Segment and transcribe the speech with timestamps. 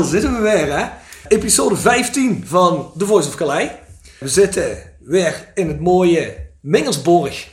[0.00, 0.86] Daar zitten we weer, hè.
[1.28, 3.70] Episode 15 van The Voice of Calais.
[4.18, 7.48] We zitten weer in het mooie Mingelsborg.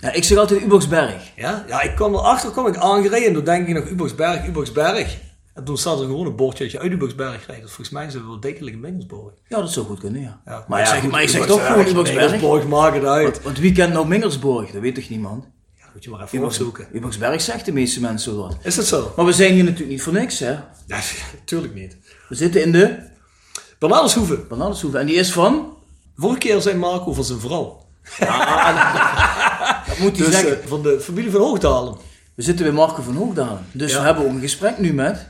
[0.00, 1.32] Ja, ik zeg altijd Uboxberg.
[1.36, 3.26] Ja, ja ik kwam erachter, kwam ik aangereden.
[3.26, 5.18] En toen denk ik nog Uboxberg, Uboxberg.
[5.54, 7.62] En toen staat er gewoon een bordje dat je uit Uboxberg rijdt.
[7.62, 9.32] Dus volgens mij zijn we wel degelijk in Mingelsborg.
[9.48, 10.40] Ja, dat zou goed kunnen, ja.
[10.44, 12.30] Ja, maar, ik zeg, goed, maar ik zeg toch gewoon Uboxberg.
[12.30, 13.42] Mingelsborg, maakt het uit.
[13.42, 14.70] Want wie kent nou Mingelsborg?
[14.70, 15.44] Dat weet toch niemand?
[15.94, 16.86] Moet je maar even opzoeken.
[16.92, 18.56] Uboxberg zegt de meeste mensen wat.
[18.62, 19.12] Is dat zo?
[19.16, 20.56] Maar we zijn hier natuurlijk niet voor niks, hè.
[21.34, 21.96] Natuurlijk niet.
[22.28, 22.98] We zitten in de
[23.78, 24.36] Bananenshoeve.
[24.36, 24.98] Bananenshoeve.
[24.98, 25.76] En die is van...
[26.16, 27.86] Vorige keer zei Marco van zijn vrouw.
[29.88, 30.62] Dat moet hij Dus zeggen.
[30.62, 31.96] eh, van de familie van Hoogdalen.
[32.34, 33.66] We zitten bij Marco van Hoogdalen.
[33.72, 33.98] Dus Ja.
[33.98, 35.28] we hebben ook een gesprek nu met...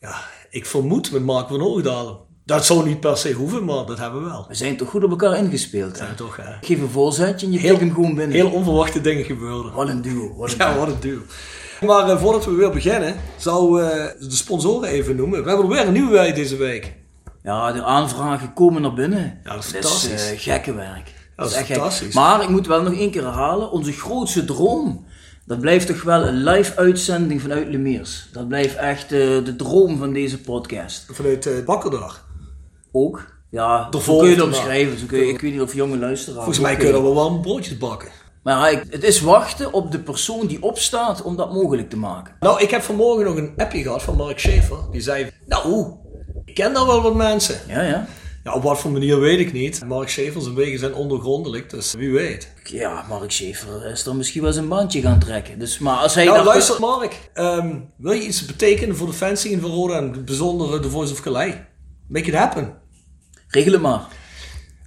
[0.00, 2.16] Ja, ik vermoed met Marco van Hoogdalen.
[2.44, 4.44] Dat zou niet per se hoeven, maar dat hebben we wel.
[4.48, 6.06] We zijn toch goed op elkaar ingespeeld, hè.
[6.06, 6.42] Ja, toch, hè.
[6.42, 8.36] Ik geef een voorzetje en je Heel- hem gewoon binnen.
[8.36, 9.72] Heel onverwachte dingen gebeuren.
[9.72, 10.34] Wat een duo.
[10.36, 11.20] Wat een Ja, wat een duo.
[11.86, 13.88] Maar eh, voordat we weer beginnen, zou eh,
[14.20, 15.42] de sponsoren even noemen.
[15.42, 16.94] We hebben er weer een nieuwe bij deze week.
[17.42, 19.40] Ja, de aanvragen komen naar binnen.
[19.44, 20.12] Ja, dat is Dat fantastisch.
[20.12, 21.12] is eh, gekke werk.
[21.36, 21.76] Dat is echt gek.
[21.76, 22.14] fantastisch.
[22.14, 23.70] Maar ik moet wel nog één keer herhalen.
[23.70, 25.04] Onze grootste droom,
[25.46, 28.28] dat blijft toch wel een live uitzending vanuit Lemeers.
[28.32, 31.06] Dat blijft echt eh, de droom van deze podcast.
[31.12, 32.24] Vanuit uh, Bakkerdag.
[32.92, 33.40] Ook.
[33.50, 34.98] Ja, De zo kun je het omschrijven.
[34.98, 36.44] Zo kun je, ik weet niet of jonge luisteraars...
[36.44, 38.08] Volgens mij kunnen eh, we wel broodjes bakken.
[38.42, 42.34] Maar ja, het is wachten op de persoon die opstaat om dat mogelijk te maken.
[42.40, 44.78] Nou, ik heb vanmorgen nog een appje gehad van Mark Schaefer.
[44.90, 45.92] Die zei, nou,
[46.44, 47.60] ik ken daar wel wat mensen.
[47.68, 48.06] Ja, ja.
[48.44, 49.84] Ja, op wat voor manier weet ik niet.
[49.86, 52.52] Mark Schaefer zijn wegen zijn ondergrondelijk, dus wie weet.
[52.64, 55.58] Ja, Mark Schaefer is er misschien wel zijn bandje gaan trekken.
[55.58, 57.30] Dus, maar als hij Nou, luister Mark.
[57.34, 61.20] Ehm, wil je iets betekenen voor de fanzine van Roda en bijzondere The Voice of
[61.20, 61.54] Calais?
[62.08, 62.81] Make it happen.
[63.52, 64.00] Regel het maar.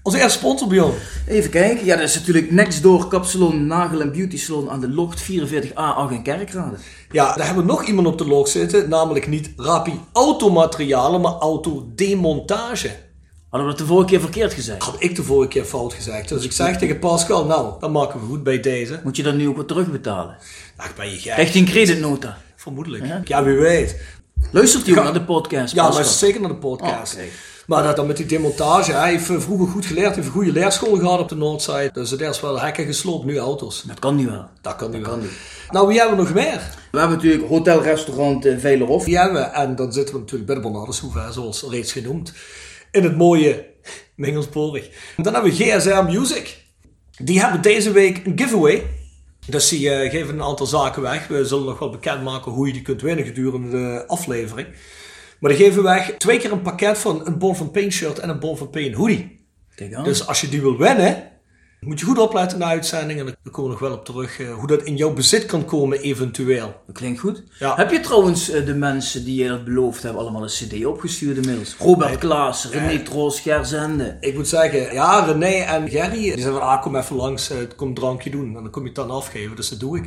[0.04, 0.94] Onze eerste sponsor, Bjorn.
[1.28, 1.86] Even kijken.
[1.86, 5.74] Ja, dat is natuurlijk next door Kapsalon Nagel en Beauty Salon aan de Locht 44A
[5.74, 6.76] Ag en Kerkrade.
[7.12, 8.90] Ja, daar hebben we nog iemand op de log zitten.
[8.90, 12.90] Namelijk niet Rapi Automaterialen, maar Autodemontage.
[13.50, 14.84] Hadden we dat de vorige keer verkeerd gezegd?
[14.84, 16.30] Had ik de vorige keer fout gezegd.
[16.30, 19.00] Dus ik zeg tegen Pascal, nou, dan maken we goed bij deze.
[19.04, 20.38] Moet je dan nu ook wat terugbetalen?
[20.76, 21.34] Ach, ben je gek.
[21.36, 22.38] Hij een creditnota?
[22.56, 23.28] Vermoedelijk.
[23.28, 23.96] Ja, wie weet.
[24.52, 25.04] Luistert ook Ja.
[25.04, 25.74] naar de podcast?
[25.74, 25.94] Ja, Pascal?
[25.94, 27.16] luister zeker naar de podcast.
[27.16, 27.22] Oh.
[27.68, 30.98] Maar dat dan met die demontage, hij heeft vroeger goed geleerd, heeft een goede leerschool
[30.98, 31.94] gehad op de Noordzijde.
[31.94, 33.84] Dus het eerst wel hekken gesloopt, nu auto's.
[33.88, 34.46] Dat kan niet wel.
[34.62, 35.16] Dat kan niet Dat wel.
[35.20, 35.38] kan niet.
[35.72, 36.62] Nou, wie hebben we nog meer?
[36.92, 39.04] We hebben natuurlijk Hotel Restaurant uh, Veilerhof.
[39.04, 42.34] Die hebben we, en dan zitten we natuurlijk bij de Bernardeshoeve, zoals reeds genoemd.
[42.92, 43.66] In het mooie
[44.16, 44.90] Mingelsborg.
[45.18, 46.64] Dan hebben we GSR Music.
[47.18, 48.84] Die hebben deze week een giveaway.
[49.48, 51.28] Dus die eh, geven een aantal zaken weg.
[51.28, 54.68] We zullen nog wel bekendmaken hoe je die kunt winnen gedurende de aflevering.
[55.46, 58.30] Maar die geven weg twee keer een pakket van een Born van Pain shirt en
[58.30, 59.46] een Born van Pain hoodie.
[59.76, 60.04] Kijk aan.
[60.04, 61.24] Dus als je die wil winnen,
[61.80, 63.20] moet je goed opletten naar de uitzending.
[63.20, 65.66] En daar komen we nog wel op terug eh, hoe dat in jouw bezit kan
[65.66, 66.76] komen eventueel.
[66.86, 67.44] Dat klinkt goed.
[67.60, 67.76] Ja.
[67.76, 71.38] Heb je trouwens eh, de mensen die je dat beloofd hebben allemaal een cd opgestuurd
[71.38, 71.76] inmiddels?
[71.80, 74.18] Robert Klaas, René Troos, Gerzende.
[74.20, 77.58] Ik moet zeggen, ja, René en Gerry, die zeiden van, ah, kom even langs, eh,
[77.76, 78.48] kom een drankje doen.
[78.48, 80.06] En dan kom je het dan afgeven, dus dat doe ik.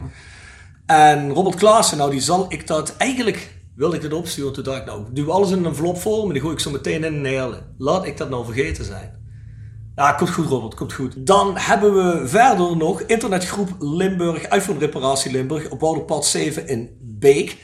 [0.87, 4.53] En Robert Klaassen, nou, die zal ik dat, eigenlijk wilde ik dit opsturen.
[4.53, 6.61] Toen dacht ik, nou, ik doe alles in een envelop voor, maar die gooi ik
[6.61, 7.63] zo meteen in een hele.
[7.79, 9.17] Laat ik dat nou vergeten zijn.
[9.97, 11.15] Ja, komt goed Robert, komt goed.
[11.17, 17.57] Dan hebben we verder nog internetgroep Limburg, iPhone Reparatie Limburg, op Wouderpad 7 in Beek.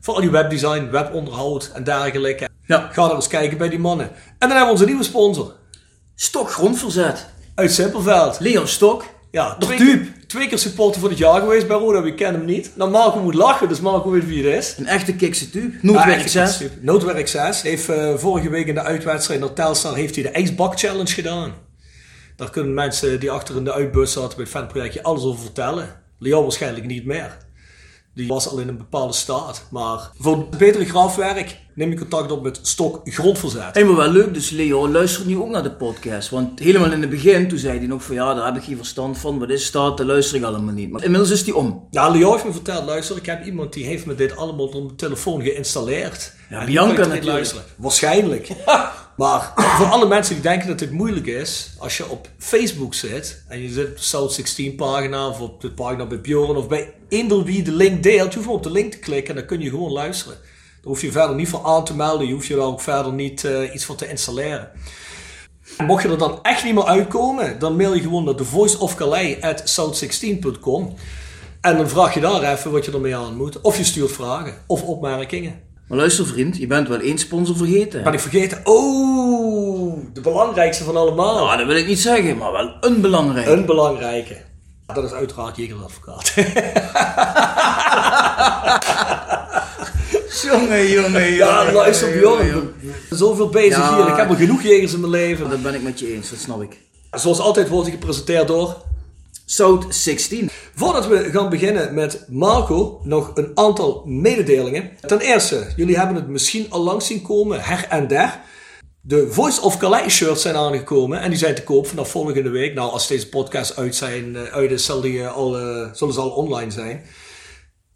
[0.00, 2.48] Voor al die webdesign, webonderhoud en dergelijke.
[2.66, 2.88] Ja.
[2.92, 4.06] Ga er eens kijken bij die mannen.
[4.08, 5.54] En dan hebben we onze nieuwe sponsor.
[6.14, 7.26] Stok Grondverzet.
[7.54, 8.40] Uit Simpelveld.
[8.40, 9.04] Leon Stok.
[9.30, 10.06] Ja, De type.
[10.26, 12.02] Twee keer supporter van het jaar geweest bij Roda.
[12.02, 12.70] We kennen hem niet.
[12.74, 14.74] Nou, Marco moet lachen, dus Marco weet wie het is.
[14.78, 15.78] Een echte kikse type.
[15.82, 16.60] Noodwerk Ja, 6.
[16.60, 17.62] echt, Noodwerk 6.
[17.62, 21.52] Heeft eh, vorige week in de uitwedstrijd naar Telstar heeft hij de ijsbak challenge gedaan.
[22.36, 25.88] Daar kunnen mensen die achter in de uitbus zaten bij het fanprojectje alles over vertellen.
[26.18, 27.36] Leon waarschijnlijk niet meer.
[28.16, 29.66] Die was al in een bepaalde staat.
[29.70, 33.74] Maar voor betere graafwerk neem je contact op met Stok Grondverzet.
[33.74, 36.30] Helemaal wel leuk, dus Leo luistert nu ook naar de podcast.
[36.30, 38.76] Want helemaal in het begin, toen zei hij nog van ja, daar heb ik geen
[38.76, 39.38] verstand van.
[39.38, 39.96] Wat is dat?
[39.96, 40.90] Dat luister ik allemaal niet.
[40.90, 41.86] Maar inmiddels is hij om.
[41.90, 44.72] Ja, Leo heeft me verteld, luister, ik heb iemand die heeft me dit allemaal op
[44.72, 46.32] mijn telefoon geïnstalleerd.
[46.50, 47.24] Ja, En Bianca natuurlijk.
[47.24, 47.64] luisteren.
[47.76, 48.48] Waarschijnlijk.
[49.16, 53.42] maar voor alle mensen die denken dat dit moeilijk is, als je op Facebook zit
[53.48, 56.68] en je zit op de South 16 pagina of op de pagina bij Bjorn of
[56.68, 59.48] bij eender wie de link deelt, je hoeft op de link te klikken en dan
[59.48, 60.34] kun je gewoon luisteren.
[60.34, 60.44] Daar
[60.82, 63.44] hoef je verder niet voor aan te melden, je hoeft je daar ook verder niet
[63.44, 64.70] eh, iets voor te installeren.
[65.86, 70.94] Mocht je er dan echt niet meer uitkomen, dan mail je gewoon naar thevoiceofcalais.south16.com
[71.60, 73.60] en dan vraag je daar even wat je ermee aan moet.
[73.60, 75.65] Of je stuurt vragen of opmerkingen.
[75.88, 78.02] Maar luister vriend, je bent wel één sponsor vergeten.
[78.02, 78.60] Ben ik vergeten?
[78.64, 81.44] Oh, de belangrijkste van allemaal.
[81.44, 83.46] Nou, dat wil ik niet zeggen, maar wel een belangrijk.
[83.46, 84.36] Een belangrijke.
[84.94, 86.32] Dat is uiteraard Jeger Advocaat.
[90.42, 92.46] Jongen, jongen, Ja, luister Bjorn.
[92.80, 93.96] ik Zoveel bezig Ja.
[93.96, 94.08] hier.
[94.08, 95.50] Ik heb al genoeg jegers in mijn leven.
[95.50, 96.78] Dat ben ik met je eens, dat snap ik.
[97.10, 98.76] Zoals altijd wordt hij gepresenteerd door...
[99.48, 100.50] South 16.
[100.74, 104.90] Voordat we gaan beginnen met Marco, nog een aantal mededelingen.
[105.00, 108.40] Ten eerste, jullie hebben het misschien al langs zien komen, her en der.
[109.00, 112.74] De Voice of Calais shirts zijn aangekomen en die zijn te koop vanaf volgende week.
[112.74, 116.14] Nou, als deze podcast uit, zijn, eh, uit is, zal die, eh, al, eh, zullen
[116.14, 117.02] ze al online zijn.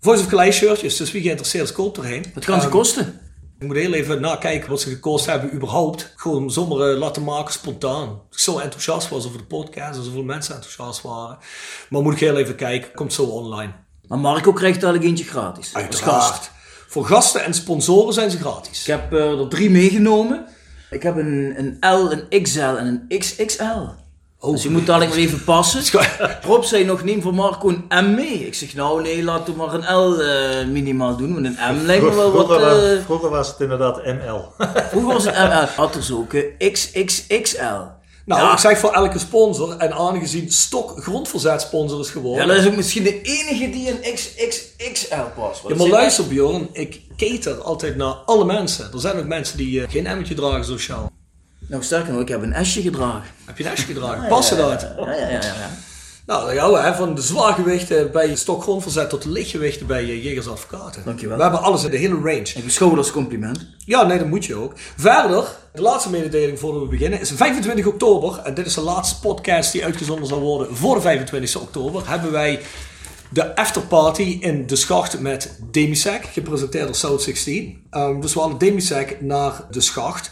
[0.00, 2.25] Voice of Calais shirtjes, dus wie geïnteresseerd is, koopt erheen.
[2.35, 3.20] Wat gaan ze Ehm, kosten?
[3.61, 6.12] Ik moet heel even nakijken wat ze gekost hebben überhaupt.
[6.17, 8.21] Gewoon zomaar eh, laten maken spontaan.
[8.31, 11.39] Ik zo enthousiast was over de podcast en zoveel mensen enthousiast waren.
[11.89, 13.73] Maar moet ik heel even kijken, komt zo online.
[14.07, 15.75] Maar Marco krijgt eigenlijk eentje gratis.
[15.75, 16.51] Uiteraard.
[16.87, 18.81] Voor gasten en sponsoren zijn ze gratis.
[18.81, 20.47] Ik heb eh, er drie meegenomen.
[20.91, 23.87] Ik heb een, een L, een XL en een XXL.
[24.43, 24.53] Oh.
[24.53, 26.01] Dus je moet dadelijk maar even passen.
[26.47, 28.47] Rob zei nog, neem voor Marco een M mee.
[28.47, 31.33] Ik zeg, nou nee, laten we maar een L eh, minimaal doen.
[31.33, 32.47] Want een M lijkt me wel wat...
[32.47, 34.53] vroeger, eh, vroeger was het inderdaad ML.
[34.91, 35.67] vroeger was het M.
[35.77, 37.99] Had er ook eh, XXXL.
[38.25, 42.49] Nou, ja, ik zeg voor elke sponsor, en aangezien Stok grondverzet sponsor is ja, geworden.
[42.49, 45.63] dat is ook misschien de enige die een XXXL past.
[45.69, 48.93] Ja, maar luister Bjorn, ik cater altijd naar alle mensen.
[48.93, 51.11] Er zijn ook mensen die geen emmetje dragen sociaal.
[51.70, 53.22] Nou, sterker nog, ik heb een S'je gedragen.
[53.44, 54.28] Heb je een S'je gedragen?
[54.28, 54.81] Passen dat?
[54.81, 55.40] Ja, ja, ja, ja.
[55.40, 55.70] ja.
[56.26, 60.05] Nou, dan gaan we hè, van de zwaargewichten bij Stok grondverzet tot de lichtgewichten bij
[60.05, 61.02] Jegers Advocaten.
[61.05, 61.37] Dankjewel.
[61.37, 62.52] We hebben alles in de hele range.
[62.55, 63.67] Ik beschouw het als compliment.
[63.84, 64.72] Ja, nee, dat moet je ook.
[64.96, 68.38] Verder, de laatste mededeling voordat we beginnen is 25 oktober.
[68.38, 72.08] En dit is de laatste podcast die uitgezonden zal worden voor de 25 oktober.
[72.08, 72.61] Hebben wij
[73.31, 77.87] de afterparty in de schacht met Demisec, gepresenteerd door South 16.
[77.90, 80.31] Ehm, dus we halen Demisec naar de schacht.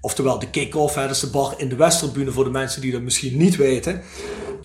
[0.00, 3.02] Oftewel de kick-off, dat is de bar in de Westerbühne voor de mensen die dat
[3.02, 4.02] misschien niet weten.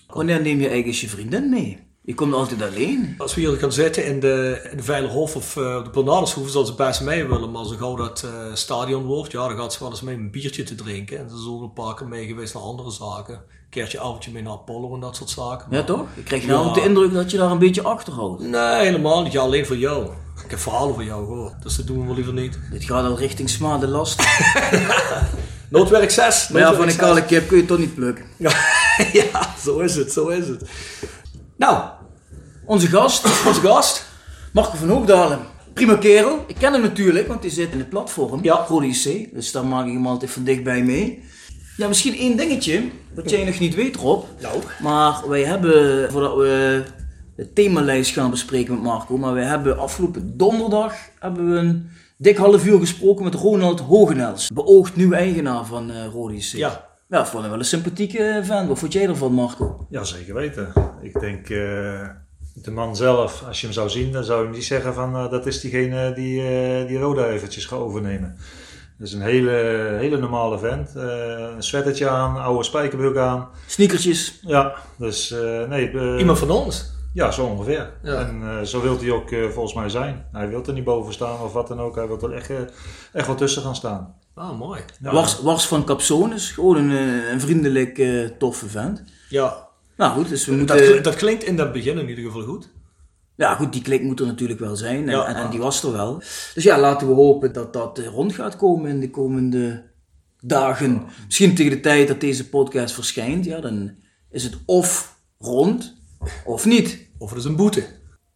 [0.06, 1.78] Wanneer neem je eigenlijk je vriendin mee?
[2.06, 3.14] Je komt altijd alleen.
[3.18, 6.64] Als we hier gaan zitten in de, in de Veilerhof of eh, de Bernardeshoeve, zal
[6.64, 7.50] ze best mee willen.
[7.50, 10.30] Maar zo gauw dat eh, stadion wordt, ja, dan gaat ze wel eens mee een
[10.30, 11.18] biertje te drinken.
[11.18, 13.34] En ze ook een paar keer mee geweest naar andere zaken.
[13.34, 15.66] Een keertje avondje mee naar Apollo en dat soort zaken.
[15.70, 16.06] Ja, toch?
[16.14, 16.72] Ik krijg nou Ja.
[16.72, 18.42] de indruk dat je daar een beetje achter houdt.
[18.42, 19.32] Nee, helemaal niet.
[19.32, 20.04] Ja, alleen voor jou.
[20.44, 22.58] Ik heb verhalen voor jou gehoord, dus dat doen we wel liever niet.
[22.70, 24.22] Dit gaat al richting smade last.
[25.70, 26.48] Noodwerk 6.
[26.48, 28.24] Maar ja, van een kale kip kun je toch niet plukken.
[28.36, 28.50] Ja,
[29.12, 30.62] ja, zo is het, zo is het.
[31.56, 31.88] Nou,
[32.66, 34.06] Onze gast, onze gast.
[34.52, 35.38] Marco van Hoogdalen.
[35.72, 36.44] Prima kerel.
[36.46, 38.42] Ik ken hem natuurlijk, want hij zit in het platform.
[38.42, 38.66] Ja.
[38.82, 39.34] IC.
[39.34, 41.22] Dus daar maak ik hem altijd van dichtbij mee.
[41.76, 42.82] Ja, misschien één dingetje,
[43.14, 44.24] wat jij nog niet weet, Rob.
[44.40, 44.62] Nou.
[44.82, 46.82] Maar wij hebben, voordat we
[47.36, 52.36] de themalijst gaan bespreken met Marco, maar wij hebben afgelopen donderdag hebben we een dik
[52.36, 54.50] half uur gesproken met Ronald Hogenels.
[54.54, 56.42] Beoogd nieuw eigenaar van Rode IC.
[56.42, 56.93] Ja.
[57.08, 58.68] Ja, ik vond hem wel een sympathieke vent.
[58.68, 59.86] Wat vond jij ervan, Marco?
[59.90, 60.72] Ja, zeker weten.
[61.02, 62.08] Ik denk, eh,
[62.54, 65.30] de man zelf, als je hem zou zien, dan zou je niet zeggen van eh,
[65.30, 68.36] dat is diegene die, eh, die Roda eventjes gaat overnemen.
[68.98, 69.50] Dat is een hele,
[69.98, 70.96] hele normale vent.
[70.96, 71.04] Eh,
[71.56, 73.48] een sweatertje aan, oude spijkerbroek aan.
[73.66, 74.38] Sneakertjes.
[74.42, 75.90] Ja, dus eh, nee.
[75.90, 76.92] eh, Iemand van ons.
[77.12, 77.92] Ja, zo ongeveer.
[78.02, 78.14] Ja.
[78.14, 80.26] En eh, zo wil hij ook eh, volgens mij zijn.
[80.32, 81.94] Hij wil er niet boven staan of wat dan ook.
[81.94, 82.56] Hij wil er echt, eh,
[83.12, 84.14] echt wel tussen gaan staan.
[84.34, 84.80] Ah, mooi.
[85.00, 85.12] Ja.
[85.12, 86.50] Wars, Wars van Capsones.
[86.50, 89.02] Gewoon een, eh, een vriendelijk, eh, toffe vent.
[89.28, 90.76] Ja, Nou goed, dus we dat, moeten...
[90.86, 92.68] klinkt- dat klinkt in het begin in ieder geval goed.
[93.36, 95.08] Ja goed, die klik moet er natuurlijk wel zijn.
[95.08, 95.26] En, Ja.
[95.26, 96.18] en, en die was er wel.
[96.54, 99.90] Dus ja, laten we hopen dat dat eh, rond gaat komen in de komende
[100.40, 101.02] dagen.
[101.26, 103.44] Misschien tegen de tijd dat deze podcast verschijnt.
[103.44, 103.94] Ja, dan
[104.30, 105.94] is het of rond,
[106.44, 107.08] of niet.
[107.18, 107.84] Of het is een boete.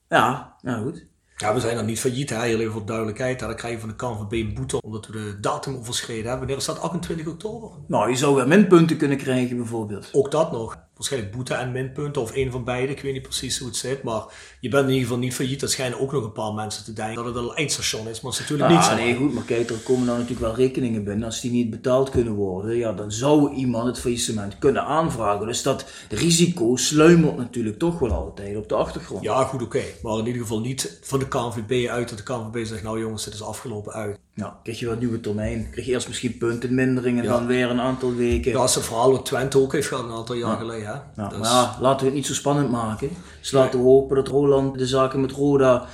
[0.09, 1.07] Ja, nou goed.
[1.39, 2.41] Ja, we zijn dan niet failliet, hè?
[2.41, 3.39] heel even voor duidelijkheid.
[3.39, 6.39] Dan krijg je van de KNVB een boete omdat we de datum overschreden hebben.
[6.39, 6.81] Wanneer is dat?
[6.81, 7.71] 28 oktober?
[7.87, 10.09] Nou, je zou weer minpunten kunnen krijgen bijvoorbeeld.
[10.13, 10.77] Ook dat nog.
[10.99, 12.93] Waarschijnlijk boete en minpunten of een van beide.
[12.93, 14.03] Ik weet niet precies hoe het zit.
[14.03, 14.23] Maar
[14.61, 15.63] je bent in ieder geval niet failliet.
[15.63, 18.21] Er schijnen ook nog een paar mensen te denken dat het een eindstation is.
[18.21, 18.95] Maar dat is natuurlijk niet zo.
[18.95, 21.25] nee, goed, maar kijk, er komen dan natuurlijk wel rekeningen binnen.
[21.25, 25.47] Als die niet betaald kunnen worden, ja, dan zou iemand het faillissement kunnen aanvragen.
[25.47, 29.23] Dus dat risico sluimert natuurlijk toch wel altijd op de achtergrond.
[29.23, 29.83] Ja, goed, oké.
[30.03, 33.25] Maar in ieder geval niet van de KNVB uit dat de KNVB zegt, nou jongens,
[33.25, 34.19] dit is afgelopen uit.
[34.39, 35.69] Nou, krijg je wel een nieuwe termijn.
[35.71, 37.31] Krijg je eerst misschien puntenmindering en Ja.
[37.31, 38.51] dan weer een aantal weken.
[38.53, 41.03] Ja, dat is een verhaal wat Twente ook heeft gehad een aantal jaar geleden.
[41.17, 41.29] Hè?
[41.29, 43.11] Dus- maar ja, laten we het niet zo spannend maken.
[43.41, 45.87] Dus laten we hopen dat Roland de zaken met Roda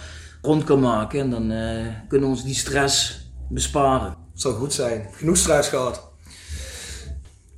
[0.42, 1.20] rond kan maken.
[1.20, 4.16] En dan eh, kunnen we ons die stress besparen.
[4.34, 5.08] zou goed zijn.
[5.12, 6.08] Genoeg stress gehad.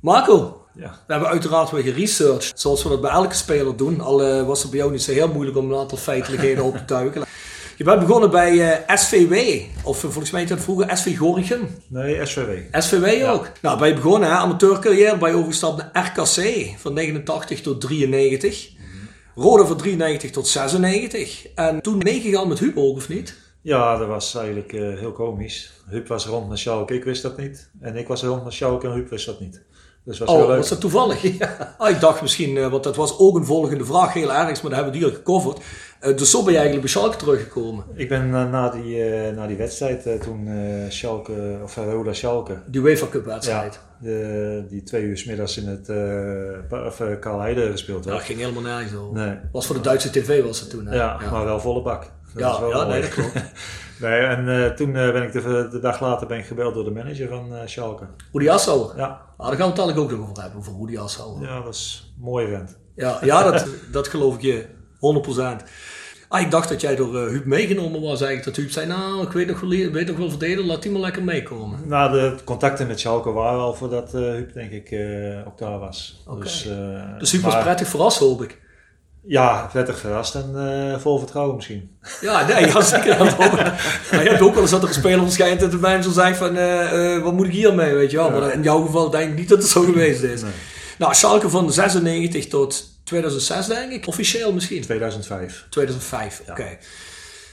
[0.01, 0.89] Marco, Ja.
[1.07, 2.59] we hebben uiteraard weer geresearched.
[2.59, 4.01] Zoals we dat bij elke speler doen.
[4.01, 6.77] Al eh, was het bij jou niet zo heel moeilijk om een aantal feitelijkheden op
[6.77, 7.23] te duiken.
[7.77, 9.33] Je bent begonnen bij eh, SVW.
[9.83, 11.67] Of eh, volgens mij heette het vroeger SV Gorinchem.
[11.87, 12.49] Nee, SVW.
[12.71, 13.51] SVW ook.
[13.61, 14.35] Nou, ben je begonnen, hè?
[14.35, 15.27] amateurcarrière.
[15.27, 18.69] Je overgestapt naar RKC van 89 tot 93.
[19.35, 21.47] Rode van 93 tot 96.
[21.55, 23.35] En toen meegegaan met Hugo, of niet?
[23.61, 25.71] Ja, dat was eigenlijk eh, heel komisch.
[25.89, 27.69] Huub was rond naar Schalke, ik wist dat niet.
[27.81, 29.61] En ik was rond naar Schalke en Huub wist dat niet.
[30.05, 30.57] Dus was heel Oh, leuk.
[30.57, 31.23] was dat toevallig?
[31.77, 34.73] Ah, ik dacht misschien, want dat was ook een volgende vraag, heel erg, maar dat
[34.73, 35.57] hebben we die al gecoverd.
[35.99, 37.83] Eh, dus zo ben je eigenlijk bij Schalke teruggekomen.
[37.93, 40.49] Ik ben na, die, eh, na die wedstrijd eh, toen
[40.89, 43.79] Schalke, of Roda Schalke, Die UEFA Cup ja, wedstrijd.
[43.99, 48.17] de, die twee uur 's middags in het uh, of, Karl Heide gespeeld Ja, werd.
[48.17, 49.13] dat ging helemaal nergens over.
[49.25, 49.37] Nee.
[49.51, 50.85] Was voor de Duitse tv was het toen.
[50.87, 50.95] Hè?
[50.95, 52.01] Ja, maar wel volle bak.
[52.33, 52.87] Dat Ja, wel ja, mooi.
[52.89, 53.33] nee, dat klopt.
[54.01, 57.27] nee, en toen ben ik de, de dag later ben ik gebeld door de manager
[57.27, 58.05] van Schalke.
[58.33, 58.93] Rudy Assauer.
[58.97, 61.41] Ja, Ah, daar gaan we het ook nog over hebben, over Rudy Assauer.
[61.41, 62.77] ja, dat is een mooie vent.
[62.95, 64.65] Ja, ja dat, dat geloof ik je
[64.99, 65.63] 100%.
[66.29, 68.43] Ah, ik dacht dat jij door eh Huub meegenomen was eigenlijk.
[68.43, 71.01] Dat Huub zei, nou, ik weet nog wel, weet nog wel verdedigen, laat die maar
[71.01, 71.79] lekker meekomen.
[71.85, 75.79] Nou, de contacten met Schalke waren al voordat eh Huub denk ik eh, ook daar
[75.79, 76.23] was.
[76.39, 76.69] Dus,
[77.19, 78.59] Dus Huub was prettig verrast, hoop ik.
[79.27, 81.97] Ja, prettig verrast en vol vertrouwen misschien.
[82.21, 83.17] Ja, nee, ja, zeker.
[83.17, 83.37] Dat.
[83.37, 86.37] Maar je hebt ook wel eens dat er een speler verschijnt en de manager zegt
[86.37, 88.29] van, eh, eh, wat moet ik hier mee, weet je wel.
[88.29, 90.41] Maar in jouw geval denk ik niet dat het zo geweest is.
[90.41, 90.51] Nee.
[90.97, 94.81] Nou, Schalke van 96 tot 2006 denk ik, officieel misschien.
[94.81, 95.65] 2005.
[95.69, 96.77] 2005, oké.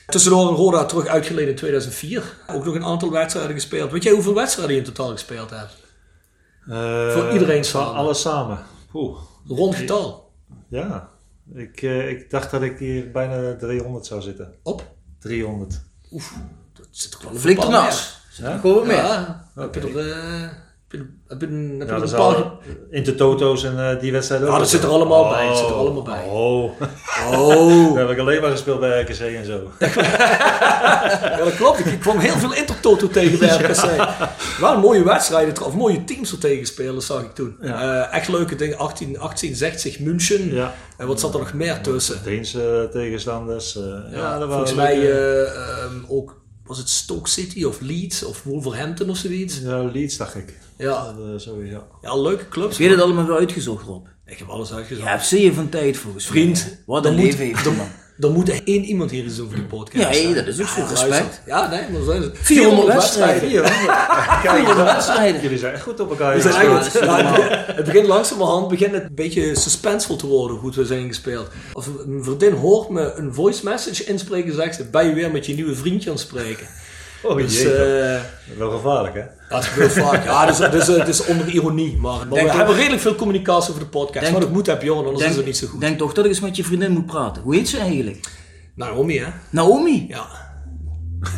[0.07, 2.23] Tussendoor een Roda terug uitgeleden in 2004.
[2.47, 3.93] Ook nog een aantal wedstrijden gespeeld.
[3.93, 5.77] Weet jij hoeveel wedstrijden je in totaal gespeeld hebt?
[6.69, 7.95] Eh, Voor iedereen samen.
[7.95, 8.59] Alles samen.
[8.95, 9.19] Oeh.
[9.47, 10.33] Rond getal.
[10.69, 11.09] Ja,
[11.55, 14.55] ik, eh, ik dacht dat ik hier bijna 300 zou zitten.
[14.63, 14.95] Op.
[15.19, 15.81] 300.
[16.73, 18.19] Dat zit toch wel een Flink ernaast.
[18.37, 18.59] Ja?
[18.59, 18.97] Gewoon meer.
[18.97, 19.99] Ja, heb je Oké.
[19.99, 20.49] er, eh,
[21.29, 22.19] heb Ja, een paar...
[22.19, 24.59] al Toto's en eh, die wedstrijden Ja, ook.
[24.59, 26.25] dat zit er allemaal bij, dat zit er allemaal bij.
[26.29, 26.71] Oh,
[27.33, 29.61] Oh, daar heb ik alleen maar gespeeld bij RKC en zo.
[29.79, 31.79] ja, dat klopt.
[31.79, 34.09] Ik, ik kwam heel veel Intertoto tegen bij RKC.
[34.61, 37.57] Wel mooie wedstrijden, of mooie teams er tegen spelen, zag ik toen.
[37.61, 38.07] Ja.
[38.11, 38.79] Eh, echt leuke dingen.
[38.79, 40.55] 18, 1860 München.
[40.55, 40.75] Ja.
[40.97, 42.19] En wat zat er nog meer tussen?
[42.25, 43.77] Deense tegenstanders.
[43.77, 48.43] eh, ja, dat Volgens mij eh, ehm, ook, was het Stoke City of Leeds of
[48.43, 49.59] Wolverhampton of zoiets.
[49.61, 50.59] Ja, Leeds dacht ik.
[50.79, 51.85] Ja, Dat, eh, sowieso.
[52.03, 52.79] ja leuke clubs.
[52.79, 54.07] Heb je dat allemaal weer uitgezocht, Rob?
[54.27, 55.05] Ik heb alles uitgezocht.
[55.07, 56.33] Je hebt zeer van tijd volgens mij.
[56.33, 57.65] Vriend, Wat dan een moet- leven heeft.
[58.21, 60.21] Er moet één iemand hier iets doen voor die podcast.
[60.21, 60.81] Ja, dat is ook zo.
[60.81, 61.09] Ja, Respect.
[61.11, 61.39] luister.
[61.47, 62.39] Ja, nee, maar zo is het.
[62.41, 63.49] 400 wedstrijden.
[63.49, 65.41] 400 wedstrijden.
[65.43, 66.41] Jullie zijn echt goed op elkaar.
[66.41, 70.75] Zijn het begint- het begint langzamerhand begint het een beetje suspensevol te worden hoe goed
[70.75, 71.49] we zijn gespeeld.
[71.73, 75.31] Of een vriendin hoort me een voice message inspreken en zegt ze, ben je weer
[75.31, 76.67] met je nieuwe vriendje aan het spreken.
[77.25, 78.21] Oh Dus jee, eh,
[78.59, 79.23] wel gevaarlijk hè?
[79.49, 80.25] dat gebeurt vaak.
[80.25, 81.97] Ja, dus, dus, het is onder ironie.
[81.97, 84.21] Maar, maar we hebben redelijk veel communicatie over de podcast.
[84.21, 85.81] Denk maar dat moet heb je, anders Denk, is het niet zo goed.
[85.81, 87.43] denk toch dat ik eens met je vriendin moet praten.
[87.43, 88.27] Hoe heet ze eigenlijk?
[88.75, 89.27] Naomi, hè?
[89.51, 90.07] Naomi.
[90.09, 90.27] Ja,
[91.21, 91.33] Dat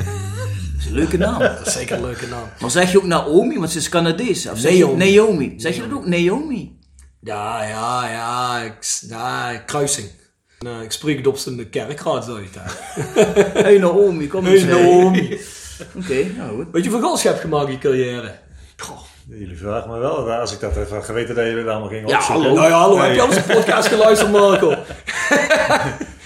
[0.78, 1.38] is een leuke naam.
[1.59, 2.49] dat is zeker een leuke naam.
[2.61, 4.49] Maar zeg je ook Naomi, want ze is Canadees.
[4.49, 5.14] Of zeg je Naomi.
[5.14, 5.55] Naomi.
[5.57, 6.07] Zeg je dat ook?
[6.07, 6.78] Naomi.
[7.21, 10.09] Ja, ja, ja, ik, ja kruising.
[10.59, 12.49] Nou, ik spreek het op zijn kerkraad, zou je.
[13.62, 14.62] Hey Naomi, kom eens.
[14.62, 14.83] hey.
[14.83, 15.38] Naomi.
[16.02, 16.66] Oké, nou goed.
[16.73, 18.35] Weet je hoeveel goals je hebt gemaakt in je carrière?
[18.76, 20.30] Goh, jullie vragen me wel.
[20.33, 22.45] Als ik dat even geweten dat jullie dat allemaal gingen Ja, opzoeken.
[22.45, 22.56] hallo.
[22.59, 23.06] Nou ja, hallo, Nee.
[23.06, 24.75] heb je al eens een podcast geluisterd, Marco?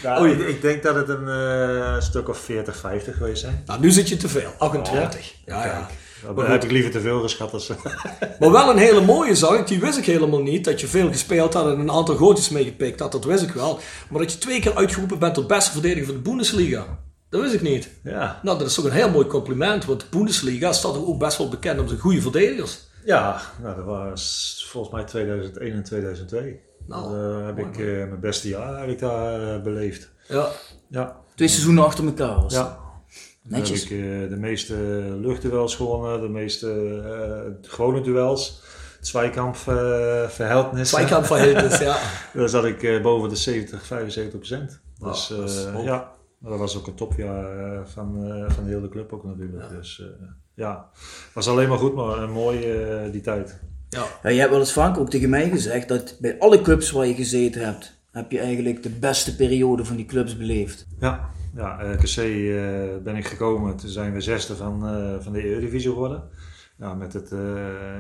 [0.03, 0.33] Nou, Oei.
[0.33, 3.63] ik, ik denk dat het een eh, stuk of 40, 50 geweest zijn.
[3.67, 4.51] Nou, nu zit je te veel.
[4.59, 5.33] 28.
[5.47, 5.87] Ja, ja.
[6.25, 7.53] Dan Maar heb ik liever te veel geschat.
[7.53, 7.71] Als,
[8.41, 10.65] Maar wel een hele mooie zag ik, die wist ik helemaal niet.
[10.65, 13.79] Dat je veel gespeeld had en een aantal gootjes meegepikt had, dat wist ik wel.
[14.09, 16.87] Maar dat je twee keer uitgeroepen bent tot beste verdediger van de Bundesliga.
[17.31, 17.91] Dat wist ik niet.
[18.03, 18.41] ja.
[18.43, 21.49] Nou, dat is toch een heel mooi compliment, want de Bundesliga staat ook best wel
[21.49, 22.81] bekend om zijn goede verdedigers.
[23.05, 26.61] ja, nou, dat was volgens mij 2001 en 2002.
[26.87, 30.11] Nou, Dan heb ik eh, mijn beste jaar eigenlijk daar eh, beleefd.
[30.29, 30.49] Ja.
[30.89, 31.17] Ja.
[31.35, 32.53] Twee seizoenen achter elkaar was.
[32.53, 32.79] Ja.
[33.43, 33.83] Dan Netjes.
[33.83, 34.75] heb ik eh, de meeste
[35.21, 36.69] luchtduels gewonnen, de meeste
[37.05, 38.63] eh, gewone duels.
[39.03, 40.89] Eh verhältnis.
[40.89, 41.99] Zweikampverhältnis, ja.
[42.35, 44.81] Daar zat ik eh, boven de 70, 75 procent.
[44.99, 45.85] Dus dat is eh, hoog.
[45.85, 46.11] ja,
[46.41, 49.69] dat was ook een topjaar eh, van, eh, van de hele club ook natuurlijk.
[49.69, 50.07] Dus eh,
[50.55, 50.89] ja,
[51.35, 53.61] was alleen maar goed, maar een mooi eh, die tijd.
[53.89, 54.05] ja.
[54.23, 57.07] Ja, je hebt wel eens vaak ook tegen mij gezegd dat bij alle clubs waar
[57.07, 60.87] je gezeten hebt, heb je eigenlijk de beste periode van die clubs beleefd.
[60.99, 62.17] Ja, ja RKC
[63.05, 63.77] ben ik gekomen.
[63.77, 66.23] Toen zijn we zesde van, eh, van de Eredivisie geworden.
[66.81, 67.39] Ja, met, het, eh,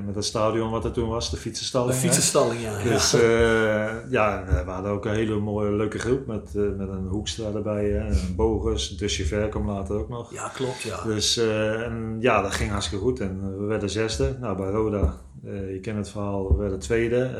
[0.06, 1.92] met het stadion wat er toen was, de fietsenstalling.
[1.92, 2.82] De fietsenstalling, ja.
[2.82, 7.06] Dus eh, ja, we hadden ook een hele mooie, leuke groep met, eh, met een
[7.06, 10.32] Hoekstra erbij, hè, een Bogus, Dusje Ver kwam later ook nog.
[10.32, 11.02] Ja, klopt, ja.
[11.02, 14.36] Dus en, ja, dat ging hartstikke goed en we werden zesde.
[14.40, 17.30] Nou, bij Roda, je kent het verhaal, we werden tweede,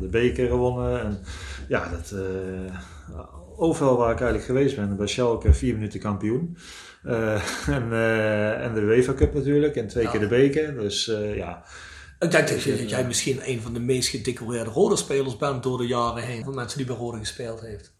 [0.00, 1.00] de beker gewonnen.
[1.00, 1.18] En
[1.68, 2.14] ja, dat,
[3.56, 6.56] overal waar ik eigenlijk geweest ben, bij Schalke vier minuten kampioen.
[7.04, 7.34] Eh,
[7.76, 10.10] en, eh, en de UEFA Cup natuurlijk en twee Ja.
[10.10, 10.74] keer de beker.
[10.78, 11.62] Dus eh, ja,
[12.18, 15.78] Ik denk dat jij- dat jij misschien een van de meest gedecoreerde Roda-spelers bent door
[15.78, 16.44] de jaren heen.
[16.44, 17.92] Van mensen die bij Roda gespeeld heeft.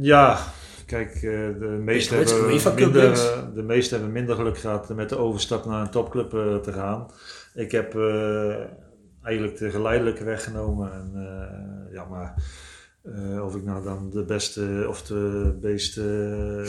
[0.00, 0.38] Ja,
[0.86, 3.14] kijk, de meesten je, hebben, minder,
[3.54, 6.30] de meesten hebben minder geluk gehad met de overstap naar een topclub
[6.62, 7.06] te gaan.
[7.54, 7.94] Ik heb
[9.22, 10.92] eigenlijk de geleidelijke weg genomen.
[10.92, 11.12] En,
[11.92, 12.34] ja, maar
[13.42, 16.62] of ik nou dan de beste of de meest eh,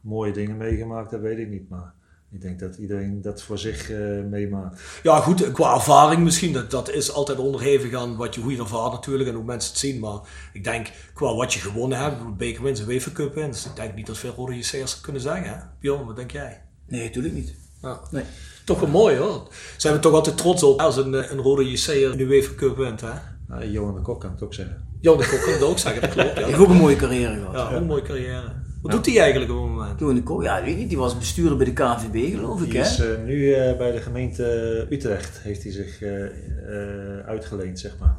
[0.00, 1.68] mooie dingen meegemaakt heb, weet ik niet.
[1.68, 1.92] Maar
[2.32, 3.98] ik denk dat iedereen dat voor zich eh,
[4.30, 4.80] meemaakt.
[5.02, 8.58] Ja, goed, qua ervaring misschien, dat, dat is altijd onderhevig aan wat je, hoe je
[8.58, 9.98] ervaart natuurlijk en hoe mensen het zien.
[9.98, 10.18] Maar
[10.52, 13.76] ik denk, qua wat je gewonnen hebt, bijvoorbeeld beker wins en UEFA Cup wins, ik
[13.76, 15.48] denk niet dat veel rode JC'ers dat kunnen zeggen.
[15.48, 15.56] Hè?
[15.80, 16.62] Bjorn, wat denk jij?
[16.86, 17.54] Nee, natuurlijk niet.
[17.82, 18.00] Ja.
[18.10, 18.24] Nee.
[18.64, 19.48] Toch wel mooi hoor.
[19.76, 22.76] Zijn we toch altijd trots op als een, eh, een rode JC'er de UEFA Cup
[22.76, 23.00] wint.
[23.00, 23.12] Hè?
[23.48, 24.88] Nou, Johan de Kok kan het ook zeggen.
[25.00, 26.38] Ja, dat kan ik ook zeggen, dat klopt.
[26.38, 27.54] Ja, heeft ook een mooie carrière gehad.
[27.54, 28.52] ja een mooie carrière.
[28.82, 29.98] Wat doet hij eigenlijk op het moment?
[29.98, 32.86] Toen ook, ja, weet niet, die was bestuurder bij de KNVB, geloof ik, Die hè?
[32.86, 37.96] is eh, nu eh, bij de gemeente Utrecht heeft hij zich eh, eh, uitgeleend, zeg
[38.00, 38.16] maar.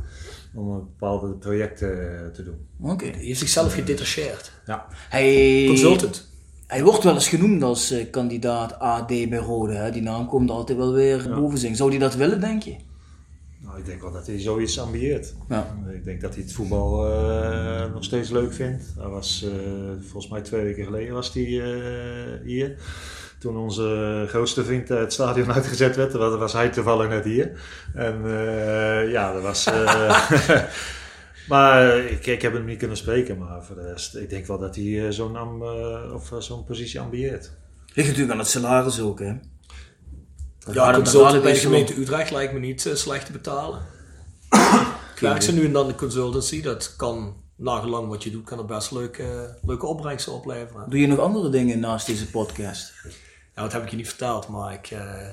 [0.55, 1.89] Om een bepaalde projecten
[2.33, 2.67] te doen.
[2.91, 3.05] Oké.
[3.05, 4.51] Hij heeft zichzelf gedetacheerd.
[4.65, 4.85] Ja.
[5.09, 6.29] Hij, Consultant.
[6.67, 9.91] hij wordt wel eens genoemd als eh, kandidaat AD bij Rode, hè?
[9.91, 11.75] Die naam komt altijd wel weer boven zingen.
[11.77, 12.75] Zou hij dat willen, denk je?
[13.71, 15.33] Nou, ik denk wel dat hij zoiets ambieert.
[15.49, 15.75] Ja.
[15.93, 18.83] Ik denk dat hij het voetbal eh, nog steeds leuk vindt.
[18.97, 19.59] Hij was, eh,
[20.01, 22.75] volgens mij twee weken geleden was hij eh, hier.
[23.39, 27.51] Toen onze grootste vriend het stadion uitgezet werd, was, was hij toevallig net hier.
[27.93, 28.21] En
[29.09, 29.69] ja, dat was...
[31.49, 34.59] maar ik, ik heb hem niet kunnen spreken, maar voor de rest, ik denk wel
[34.59, 37.51] dat hij zo'n eh, of, zo'n positie ambieert.
[37.93, 39.33] Ligt natuurlijk aan het salaris ook, hè?
[40.69, 43.81] Ja, dat consultant bij de gemeente Utrecht lijkt me niet eh, slecht te betalen.
[45.15, 46.61] Ik werk ze nu en dan de consultancy.
[46.61, 50.89] Dat kan, nagelang wat je doet, kan er best leuke, leuke opbrengsten opleveren.
[50.89, 52.93] Doe je nog andere dingen naast deze podcast?
[53.55, 55.27] Ja, dat heb ik je niet verteld, maar ik, eh,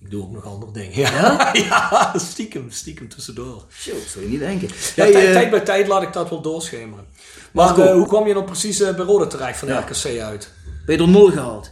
[0.00, 0.98] ik doe ook nog andere dingen.
[1.00, 3.64] Ja, ja stiekem, stiekem tussendoor.
[3.84, 4.68] Dat zou je niet denken.
[4.68, 7.06] Ja, Hey, tijd, eh, tijd bij tijd laat ik dat wel doorschemeren.
[7.52, 9.80] Maar hoe kwam je nou precies bij Rode terecht van de Ja.
[9.80, 10.50] RKC uit?
[10.86, 11.70] ben je er nul gehaald?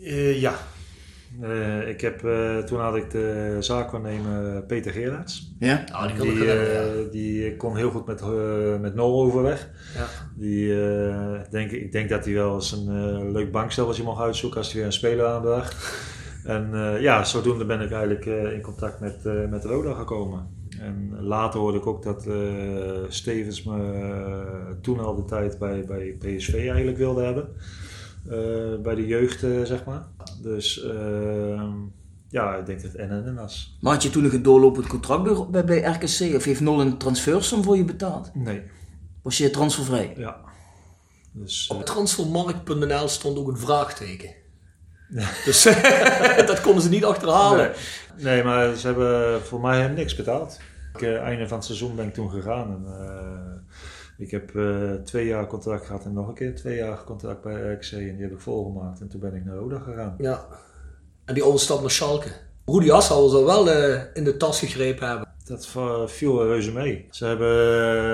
[0.00, 0.58] Eh, ja.
[1.40, 5.54] Eh, ik heb, eh, toen had ik de zaakwaarnemer Peter Gerards.
[5.58, 5.84] Ja?
[5.92, 9.70] Ah, die ik Die, eh, kon heel goed met, eh, met Nol overweg.
[9.94, 10.06] ja.
[10.36, 14.58] Die, eh, denk, ik denk dat hij wel eens een eh, leuk bankstelletje mocht uitzoeken
[14.58, 15.76] als hij weer een speler aanbracht.
[16.44, 20.46] En eh, ja, zodoende ben ik eigenlijk eh, in contact met, eh met Roda gekomen.
[20.80, 22.34] En later hoorde ik ook dat eh,
[23.08, 27.48] Stevens me eh, toen al de tijd bij, bij PSV eigenlijk wilde hebben.
[28.26, 30.06] Eh, bij de jeugd, eh, zeg maar.
[30.42, 31.72] Dus ehm,
[32.28, 33.78] ja, ik denk dat het en en en was.
[33.80, 36.34] Maar had je toen nog een doorlopend contract bij, bij, RKC?
[36.36, 38.30] Of heeft Nol een transfersom voor je betaald?
[38.34, 38.62] Nee,
[39.22, 40.14] Was je transfervrij?
[40.16, 40.46] ja.
[41.32, 44.34] Dus, Op transfermarkt.nl stond ook een vraagteken.
[45.44, 45.62] Dus
[46.46, 47.72] dat konden ze niet achterhalen.
[48.16, 48.24] Nee.
[48.24, 50.58] nee, maar ze hebben voor mij niks betaald.
[50.94, 52.70] Ik, eh, einde van het seizoen ben ik toen gegaan.
[52.70, 53.76] En, eh,
[54.18, 57.72] ik heb eh, twee jaar contract gehad en nog een keer twee jaar contract bij
[57.72, 57.92] RKC.
[57.92, 59.00] En die heb ik volgemaakt.
[59.00, 60.14] En toen ben ik naar Roda gegaan.
[60.18, 60.46] Ja.
[61.24, 62.28] En die overstap naar Schalke.
[62.64, 65.28] Rudi Assauer zal wel eh, in de tas gegrepen hebben.
[65.44, 65.68] Dat
[66.10, 67.06] viel reuze mee.
[67.10, 67.50] Ze hebben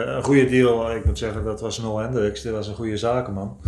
[0.07, 0.97] eh, een goede deal.
[0.97, 2.43] Ik moet zeggen, dat was Noel Hendricks.
[2.43, 3.61] Dat was een goede zakenman.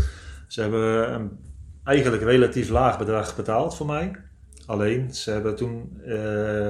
[0.49, 1.39] Ze hebben een
[1.85, 4.13] eigenlijk relatief laag bedrag betaald voor mij.
[4.67, 6.15] Alleen, ze hebben toen, eh,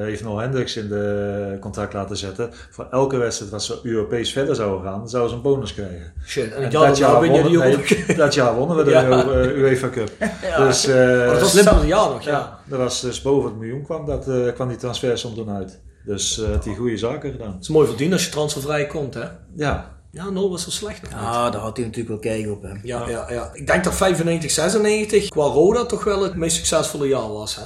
[0.03, 2.51] heeft Noel Hendricks in de contract laten zetten.
[2.71, 6.13] Voor elke wedstrijd wat ze Europees verder zouden gaan, zouden ze een bonus krijgen.
[6.27, 6.53] Shit.
[6.53, 8.91] En, En ja, dat jaar ben je die wonnen, nee, dat jaar wonnen we de
[8.97, 9.23] Ja.
[9.23, 10.11] eh, UEFA Cup.
[10.67, 12.31] Dus, eh, Oh, dat was hetzelfde jaar nog, ja.
[12.31, 15.79] ja, dat was dus boven het miljoen kwam, dat, eh, kwam die transfersom toen uit.
[16.05, 17.53] Dus eh had hij goede zaken gedaan.
[17.53, 19.25] Het is mooi verdiend als je transfervrij komt, hè?
[19.57, 21.01] Ja, Ja, Nol was zo slecht.
[21.15, 22.69] Ah, daar had hij natuurlijk wel kijk op, hè?
[22.83, 23.51] Ja, ja, ja.
[23.53, 27.63] Ik denk dat 95, 96 qua Roda toch wel het meest succesvolle jaar was, hè?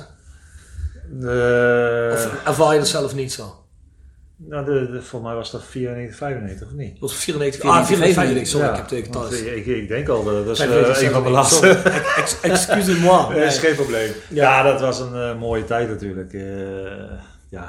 [1.23, 3.55] Eh, Of ervaar je dat zelf niet zo?
[4.37, 6.91] nou, de, de, voor mij was dat 94, 95 of niet?
[7.01, 9.43] Dat was 94, ah, 94, 95, sorry, ik heb tegen want thuis.
[9.43, 11.57] ik, ik denk al, dat is 95, een van de 96, laatste.
[11.67, 12.01] sorry.
[12.17, 13.35] Ex- Excusez-moi.
[13.35, 13.67] Dat is Nee.
[13.67, 14.13] geen probleem.
[14.29, 16.33] Ja, dat was een eh, mooie tijd natuurlijk.
[17.49, 17.69] Ja,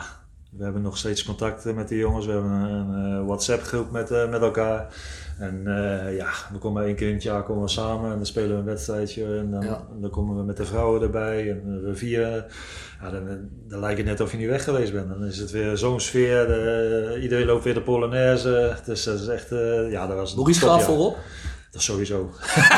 [0.58, 2.26] we hebben nog steeds contact met die jongens.
[2.26, 4.88] We hebben een, een WhatsApp-groep met, met elkaar.
[5.42, 8.26] En eh, ja, we komen één keer in het jaar komen we samen en dan
[8.26, 9.38] spelen we een wedstrijdje.
[9.38, 9.88] En dan, Ja.
[10.00, 12.46] dan komen we met de vrouwen erbij en we vieren.
[13.02, 13.24] Ja, dan,
[13.68, 15.10] dan lijkt het net of je niet weg geweest bent.
[15.10, 17.20] Dan is het weer zo'n sfeer.
[17.22, 18.76] iedereen loopt weer de Polonaise.
[18.86, 20.88] Dus dat is echt, eh, ja, dat was een Boris gaat topjaar.
[20.88, 21.18] voorop.
[21.72, 22.30] Dat sowieso.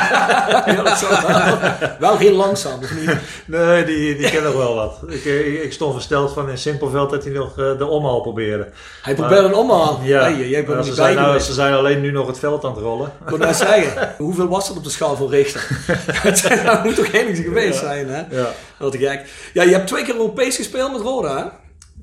[0.66, 1.58] Ja, dat wel.
[1.98, 3.16] wel heel langzaam, of niet?
[3.46, 4.98] Nee, die, die ken nog wel wat.
[5.08, 8.68] Ik, ik, ik stond versteld van in Simpelveld dat hij nog eh, de omhaal probeerde.
[9.02, 10.00] Hij probeert een omhaal.
[10.02, 12.64] Ja, Hey, jij bent er ze, zijn nou, ze zijn alleen nu nog het veld
[12.64, 13.12] aan het rollen.
[13.22, 15.68] Ik wil net zeggen, hoeveel was dat op de schaal van Richter?
[16.64, 18.22] dat moet toch enigszins geweest zijn, hè?
[18.30, 18.50] Ja.
[18.78, 19.50] Wat gek.
[19.52, 21.44] Ja, je hebt twee keer Europees gespeeld met Roda, hè?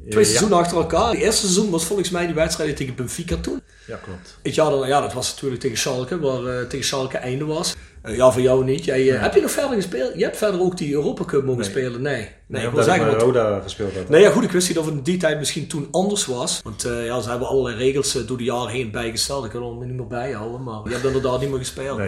[0.09, 0.29] Twee Ja.
[0.29, 1.09] seizoenen achter elkaar.
[1.09, 3.61] Het eerste seizoen was volgens mij die wedstrijd tegen Benfica toen.
[3.87, 4.37] Ja, klopt.
[4.43, 7.75] Het jaar daarna, ja, dat was natuurlijk tegen Schalke, waar eh, tegen Schalke einde was.
[8.01, 8.85] Eh, ja, voor jou niet.
[8.85, 10.13] Jij, eh, Heb je nog verder gespeeld?
[10.15, 11.69] Je hebt verder ook die Europa Cup mogen Nee.
[11.69, 12.01] spelen?
[12.01, 12.13] Nee.
[12.15, 14.09] Nee, Nee, ik wil ik zeggen, want- Roda gespeeld had.
[14.09, 16.59] Nee, ja, goed, ik wist niet of het in die tijd misschien toen anders was.
[16.63, 19.45] Want eh, ja, ze hebben allerlei regels eh, door de jaren heen bijgesteld.
[19.45, 22.01] Ik kan er niet meer bijhouden, maar je hebt inderdaad niet meer gespeeld.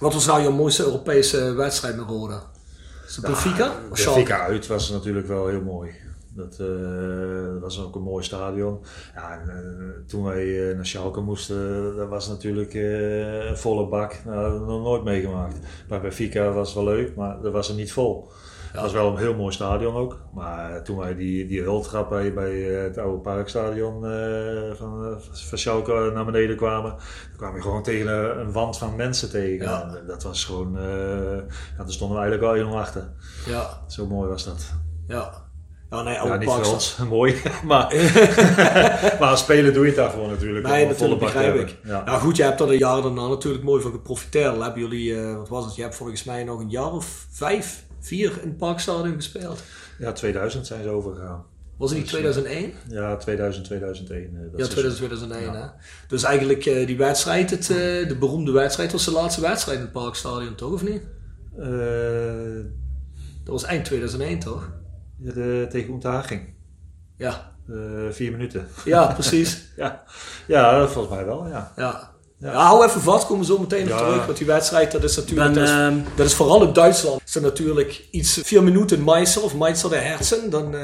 [0.00, 2.42] Wat was nou je mooiste Europese wedstrijd met Roda?
[3.08, 3.72] Is het Benfica?
[3.88, 5.90] Benfica uit was natuurlijk wel heel mooi.
[6.36, 8.80] Dat eh, was ook een mooi stadion.
[9.14, 14.20] Ja, en, eh, toen wij eh, naar Schalke moesten, dat was natuurlijk een volle bak.
[14.24, 15.58] Nou, dat hebben we nog nooit meegemaakt.
[15.88, 18.28] Bij Benfica was het wel leuk, maar dat was er niet vol.
[18.72, 20.18] Het was wel een heel mooi stadion ook.
[20.34, 24.02] Maar toen wij die, die hultrap bij, bij het oude parkstadion
[24.76, 29.30] van, van Schalke naar beneden kwamen, dan kwam je gewoon tegen een, wand van mensen
[29.30, 29.66] tegen.
[29.66, 29.82] Ja.
[29.82, 30.72] En dat was gewoon,
[31.76, 33.08] ja, daar stonden we eigenlijk al helemaal achter.
[33.46, 34.72] Ja, Zo mooi was dat.
[35.06, 35.45] ja.
[35.96, 37.34] Ja, nee, Ja, oude niet voor ons, mooi.
[37.64, 37.94] maar,
[39.20, 40.66] maar als speler doe je het daarvoor natuurlijk.
[40.66, 41.76] Nee, een volle natuurlijk begrijp ik.
[41.82, 41.90] hebben.
[42.06, 42.12] Ja.
[42.12, 42.18] Ja.
[42.18, 44.62] goed, je hebt er de jaren daarna natuurlijk mooi van geprofiteerd.
[44.62, 47.84] Hebben jullie, eh, wat was het, je hebt volgens mij nog een jaar of vijf,
[48.00, 49.62] vier in het Parkstadion gespeeld.
[49.98, 51.44] ja, 2000 zijn ze overgegaan.
[51.78, 52.72] Was het niet 2001?
[52.88, 54.22] Ja, 2000, 2001.
[54.22, 55.66] eh, Dat Ja, is 2000, 2001 hè.
[56.08, 57.76] Dus eigenlijk eh, die wedstrijd, het, eh,
[58.08, 61.02] de beroemde wedstrijd, was de laatste wedstrijd in het Parkstadion toch, of niet?
[61.58, 62.64] Eh,
[63.44, 64.70] Dat was eind 2001 toch?
[65.18, 66.54] Ja, de, tegen Unterhaching.
[67.16, 68.68] Ja, Eh, vier minuten.
[68.84, 69.64] ja precies.
[69.76, 70.02] Ja.
[70.46, 71.72] ja, volgens mij wel, ja.
[71.76, 72.10] Ja.
[72.38, 74.26] Ja, hou even vast, komen we zo meteen op terug.
[74.26, 77.20] Want die wedstrijd, dat is natuurlijk, Ben, dat, is, ehm, dat is vooral in Duitsland.
[77.26, 80.50] Is natuurlijk iets, vier minuten Meister of Meister de Herzen.
[80.50, 80.80] Dan eh,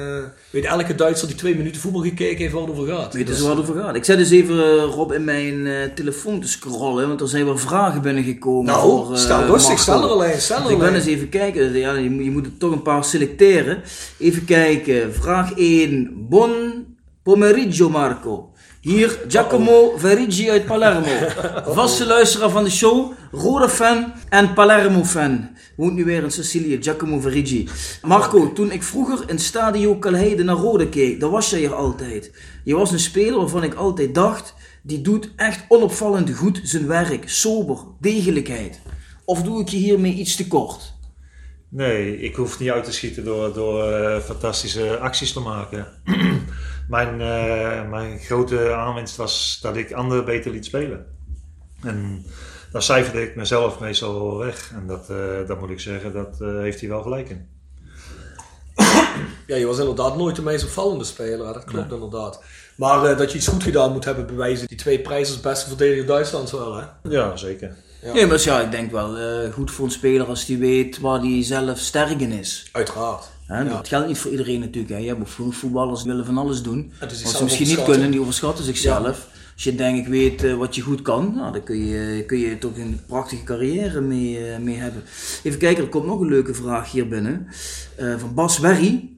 [0.51, 3.15] weet elke Duitser die twee minuten voetbal gekeken heeft waar het over gaat.
[3.15, 3.95] Weet Dus- wat het over gaat?
[3.95, 7.45] Ik zet dus even eh, Rob in mijn eh, telefoon te scrollen, want er zijn
[7.45, 8.65] wel vragen binnengekomen.
[8.65, 11.73] nou, voor, stel rustig, stel er alleen, stel Dus er ik ben eens even kijken,
[11.73, 13.83] ja, je, moet- je moet er toch een paar selecteren.
[14.19, 16.11] Even kijken, vraag 1.
[16.29, 16.51] Bon
[17.23, 18.51] pomeriggio Marco.
[18.83, 21.09] Hier Giacomo Verigi uit Palermo.
[21.75, 25.51] Vaste luisteraar van de show, Roda fan en Palermo fan.
[25.77, 27.69] Woont nu weer in Sicilië, Giacomo Verigi.
[28.03, 32.33] Marco, toen ik vroeger in Stadio Calheide naar Roda keek, dan was jij hier altijd.
[32.65, 37.29] Je was een speler waarvan ik altijd dacht, die doet echt onopvallend goed zijn werk.
[37.29, 38.81] Sober, degelijkheid.
[39.25, 40.95] Of doe ik je hiermee iets te kort?
[41.69, 45.87] Nee, ik hoef niet uit te schieten door, door eh, fantastische acties te maken.
[46.93, 51.07] mijn, eh, mijn grote aanwinst was dat ik anderen beter liet spelen.
[51.83, 52.27] En
[52.73, 54.73] daar cijferde ik mezelf meestal wel weg.
[54.75, 57.49] En dat, eh, dat moet ik zeggen, dat eh, heeft hij wel gelijk in.
[59.47, 62.43] Ja, je was inderdaad nooit de meest opvallende speler, hè, dat klopt inderdaad.
[62.77, 66.07] Maar dat je iets goed gedaan moet hebben bewijzen die twee prijzen als beste verdediger
[66.07, 66.85] Duitslands wel, hè?
[67.03, 67.77] Ja, zeker.
[68.03, 68.13] Ja.
[68.13, 71.21] Nee, maar ja, ik denk wel eh, goed voor een speler als die weet waar
[71.21, 72.69] hij zelf sterk in is.
[72.73, 73.31] Uiteraard.
[73.53, 73.69] Hè, Ja.
[73.69, 74.93] Dat geldt niet voor iedereen natuurlijk.
[74.95, 74.99] Hè.
[74.99, 76.93] Je hebt voetballers die willen van alles doen.
[77.01, 79.31] Wat ze misschien niet kunnen, die overschatten zichzelf.
[79.55, 82.39] Als je denkt, ik weet eh, wat je goed kan, nou, dan kun je, kun
[82.39, 85.03] je toch een prachtige carrière mee, eh, mee hebben.
[85.43, 87.47] Even kijken, er komt nog een leuke vraag hier binnen.
[87.97, 89.11] Eh, van Bas Werry.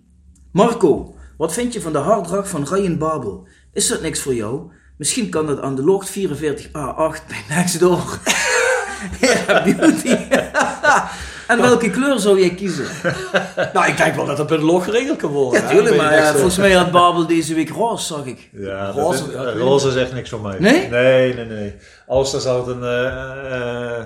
[0.52, 3.46] Marco, wat vind je van de harddrag van Ryan Babel?
[3.72, 4.70] Is dat niks voor jou?
[4.96, 8.18] Misschien kan dat aan de locht 44A8 bij Nextdoor.
[9.20, 10.16] ja, beauty.
[11.48, 12.86] en welke kleur zou jij kiezen?
[13.72, 15.62] Nou, ik denk wel dat dat bij de log geregeld kan worden.
[15.62, 18.48] Ja, tuurlijk, maar eh, volgens mij had Babel deze week roze, zag ik.
[18.52, 20.56] Ja, Roze, is, eh, roze is echt niks voor mij.
[20.58, 20.88] Nee?
[20.88, 21.74] Nee, nee, nee.
[22.06, 24.04] Als dan zou het een eh,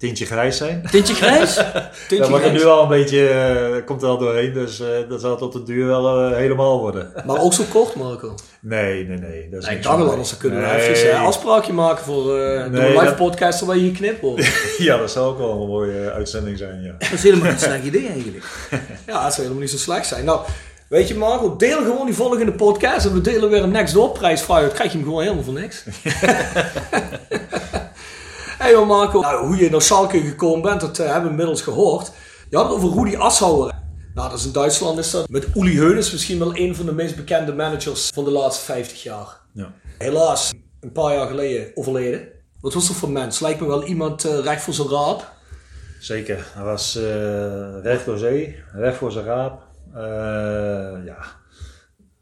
[0.00, 0.82] tintje grijs zijn.
[0.90, 1.54] Tintje grijs?
[2.08, 2.52] Tintje er grijs.
[2.52, 5.62] nu al een beetje, eh, komt er al doorheen, dus eh, dat zal tot de
[5.62, 7.12] duur wel eh, helemaal worden.
[7.26, 8.34] Maar ook zo kort, Marco.
[8.60, 9.48] Nee, nee, nee.
[9.50, 10.88] Dat is Nee, kan wel, anders dan kunnen we Nee.
[10.88, 14.48] even een afspraakje maken voor de Nee, live dat- podcast waar je hier knipt wordt.
[14.78, 16.94] Ja, dat zou ook wel een mooie uitzending zijn, ja.
[16.98, 18.44] Dat is helemaal geen slecht idee eigenlijk.
[19.06, 20.24] Ja, dat zou helemaal niet zo slecht zijn.
[20.24, 20.40] Nou,
[20.88, 24.10] weet je Marco, deel gewoon die volgende podcast en we delen weer een Next Door
[24.10, 24.60] prijs vrij.
[24.60, 25.84] Dan krijg je hem gewoon helemaal voor niks.
[28.60, 31.62] Hey joh Marco, nou, hoe je naar Schalke gekomen bent, dat eh, hebben we inmiddels
[31.62, 32.12] gehoord.
[32.50, 33.74] Je had het over Rudi Ashauer.
[34.14, 36.92] Nou, dat is in Duitsland is dat met Uli Heunes misschien wel een van de
[36.92, 39.40] meest bekende managers van de laatste 50 jaar.
[39.52, 39.72] ja.
[39.98, 42.28] Helaas, een paar jaar geleden overleden.
[42.60, 43.40] Wat was dat voor mens?
[43.40, 45.32] Lijkt me wel iemand eh, recht voor zijn raap.
[46.00, 46.46] Zeker.
[46.54, 49.68] Hij was eh, recht door zee, recht voor zijn raap.
[51.04, 51.18] Ja,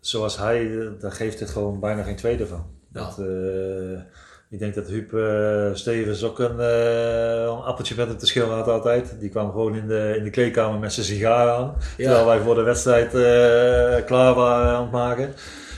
[0.00, 2.66] zoals hij, daar geeft het gewoon bijna geen tweede van.
[2.92, 3.00] Ja.
[3.00, 3.16] Dat,
[4.50, 8.68] ik denk dat Huub eh, Stevens ook een, een appeltje met hem te schillen had
[8.68, 9.16] altijd.
[9.20, 11.74] Die kwam gewoon in de, in de kleedkamer met zijn sigaar aan.
[11.96, 15.34] Terwijl wij voor de wedstrijd eh, klaar waren aan het maken.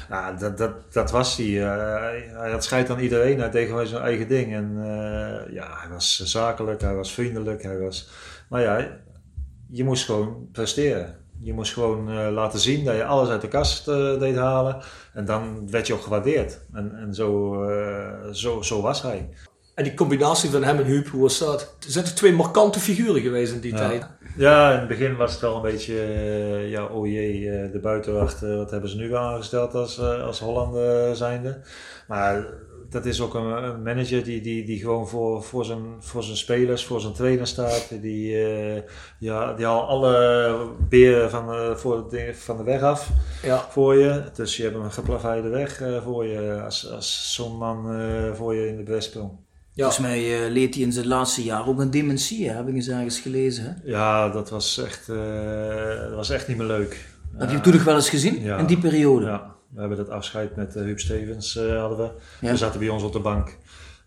[0.09, 1.47] Ja, dat, dat, dat was hij.
[1.47, 2.51] Hij.
[2.51, 3.41] Had scheid aan iedereen.
[3.41, 4.55] Hij deed gewoon zijn eigen ding.
[4.55, 4.75] En
[5.51, 7.63] ja, hij was zakelijk, hij was vriendelijk.
[7.63, 8.09] Hij was...
[8.49, 8.89] Maar ja,
[9.71, 11.20] je moest gewoon presteren.
[11.43, 14.77] Je moest gewoon eh, laten zien dat je alles uit de kast eh, deed halen.
[15.15, 16.61] En dan werd je ook gewaardeerd.
[16.73, 19.29] En, en zo, eh, zo, zo was hij.
[19.75, 21.61] En die combinatie van hem en Huub, hoe was dat?
[21.87, 23.79] Er zijn twee markante figuren geweest in die Ja.
[23.89, 24.07] tijd.
[24.37, 25.95] Ja, in het begin was het wel een beetje,
[26.69, 31.61] ja, oh jee, de buitenwacht, wat hebben ze nu aangesteld als, als Hollander zijnde.
[32.09, 32.45] Maar
[32.91, 36.37] dat is ook een, een manager die, die, die gewoon voor, voor, zijn, voor zijn
[36.37, 37.89] spelers, voor zijn trainer staat.
[38.03, 38.83] Die, eh,
[39.19, 40.57] ja, die haalt alle
[40.89, 43.09] beren van, de- voor de, van de weg af
[43.43, 43.67] Ja.
[43.71, 44.23] voor je.
[44.35, 48.55] Dus je hebt een geplaveide weg eh, voor je als, als zo'n man eh, voor
[48.55, 49.31] je in de bres sprong.
[49.73, 49.85] Ja.
[49.91, 52.55] Volgens mij eh, leed hij in zijn laatste jaar ook een dementie, hè?
[52.57, 53.65] heb ik eens ergens gelezen.
[53.65, 53.91] Hè?
[53.91, 57.09] Ja, dat was echt, eh, dat was echt niet meer leuk.
[57.37, 58.57] Heb je hem toen nog wel eens gezien, Ja.
[58.59, 59.25] in die periode?
[59.27, 62.05] Ja, we hebben dat afscheid met uh, Huub Stevens eh, hadden we.
[62.41, 62.47] Ja.
[62.47, 63.57] Hij zat bij ons op de bank.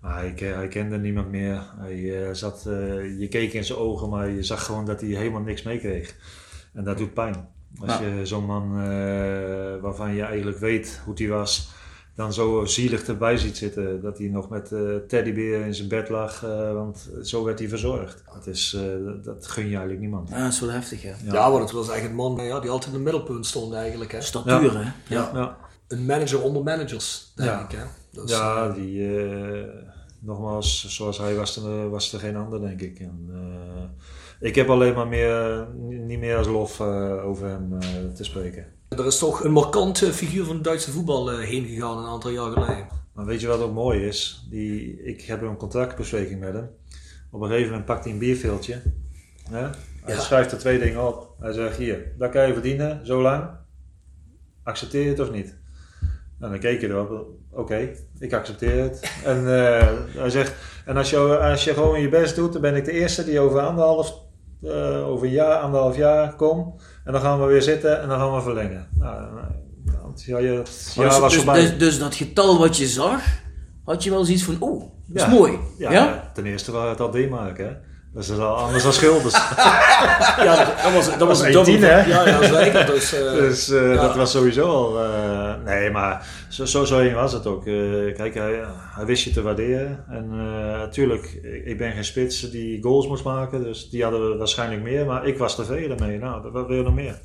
[0.02, 1.62] Maar hij, ke- hij kende niemand meer.
[1.78, 2.62] Hij, eh, zat,
[3.20, 6.16] je keek in zijn ogen, maar je zag gewoon dat hij helemaal niks meekreeg.
[6.74, 7.48] En dat doet pijn.
[7.80, 8.02] Als Ja.
[8.06, 8.74] je zo'n man
[9.82, 11.72] waarvan je eigenlijk weet hoe hij was,
[12.16, 14.02] dan zo zielig erbij ziet zitten.
[14.02, 17.68] Dat hij nog met eh teddybeer in zijn bed lag, eh, want zo werd hij
[17.70, 18.24] verzorgd.
[18.34, 20.30] Dat, is, eh, dat- gun je eigenlijk niemand.
[20.30, 21.12] Ja, dat is wel heftig, hè?
[21.32, 24.12] Ja, want het was echt een man ja, die altijd in het middelpunt stond eigenlijk.
[24.12, 24.22] Hè.
[24.22, 24.92] Statuur, hè?
[25.16, 25.32] Ja.
[25.34, 25.58] Ja.
[25.88, 27.64] Een manager onder managers, denk Ja.
[27.64, 27.72] ik.
[27.72, 27.84] Hè.
[28.12, 29.64] Dat is, Ja, die, eh,
[30.20, 33.00] nogmaals, zoals hij was er, was er geen ander, denk ik.
[33.00, 37.88] En, eh, ik heb alleen maar meer, niet meer als lof eh, over hem eh,
[38.16, 38.66] te spreken.
[38.98, 42.32] Er is toch een markante figuur van het Duitse voetbal eh, heen gegaan een aantal
[42.32, 42.88] jaar geleden.
[43.14, 44.48] Maar weet je wat ook mooi is?
[44.50, 46.70] Die, ik heb een contractbespreking met hem.
[47.32, 48.82] Op een gegeven moment pakt hij een bierveeltje.
[49.50, 49.60] Hè?
[50.04, 50.20] Hij Ja.
[50.22, 51.36] schrijft er twee dingen op.
[51.40, 53.44] Hij zegt, hier, dat kan je verdienen, zo lang.
[54.64, 55.56] Accepteer je het of niet?
[56.40, 59.12] En dan keek je erop, oké, ik accepteer het.
[59.26, 60.54] En eh, hij zegt,
[60.86, 63.40] en als je, als je gewoon je best doet, dan ben ik de eerste die
[63.40, 64.14] over anderhalf,
[64.64, 66.76] eh, over een jaar, anderhalf jaar kom.
[67.04, 68.88] En dan gaan we weer zitten en dan gaan we verlengen.
[69.00, 69.22] Nou,
[70.26, 73.22] jaar, het jaar dus, was dus, dus, dus dat getal wat je zag,
[73.84, 75.30] had je wel zoiets van, oh, dat is Ja.
[75.30, 75.58] mooi.
[75.78, 76.32] Ja, Ja?
[76.34, 77.72] ten eerste waren het al D-mark, hè.
[78.14, 79.34] Dat is al anders dan schilders.
[80.38, 81.88] Ja, dat, was, dat was Dat een was dubbel.
[81.88, 82.06] 1-10, hè?
[82.06, 82.86] Ja, ja, zeker.
[82.86, 84.02] Dus, eh, dus eh, ja.
[84.02, 85.04] dat was sowieso al...
[85.04, 87.66] eh, nee, maar zo, zo, zo was het ook.
[87.66, 87.74] Eh,
[88.16, 88.64] kijk, hij,
[88.96, 90.06] hij wist je te waarderen.
[90.10, 90.30] En
[90.78, 93.64] natuurlijk, ik, ik ben geen spits die goals moest maken.
[93.64, 95.06] Dus die hadden we waarschijnlijk meer.
[95.06, 96.18] Maar ik was tevreden mee.
[96.20, 97.20] Nou, wat wil je nog meer?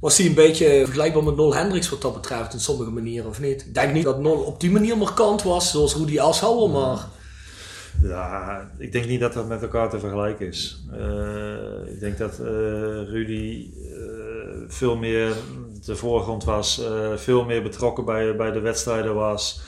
[0.00, 3.40] was hij een beetje vergelijkbaar met Nol Hendricks wat dat betreft in sommige manieren, of
[3.40, 3.62] niet?
[3.66, 6.98] Ik denk niet dat Nol op die manier markant was, zoals Rudy Ashouwer, maar...
[8.08, 10.84] Ja, ik denk niet dat dat met elkaar te vergelijken is.
[10.92, 12.46] Eh, ik denk dat eh,
[13.08, 13.94] Rudy eh,
[14.66, 15.32] veel meer
[15.84, 16.82] de voorgrond was,
[17.14, 19.60] veel meer betrokken bij, bij de wedstrijden was.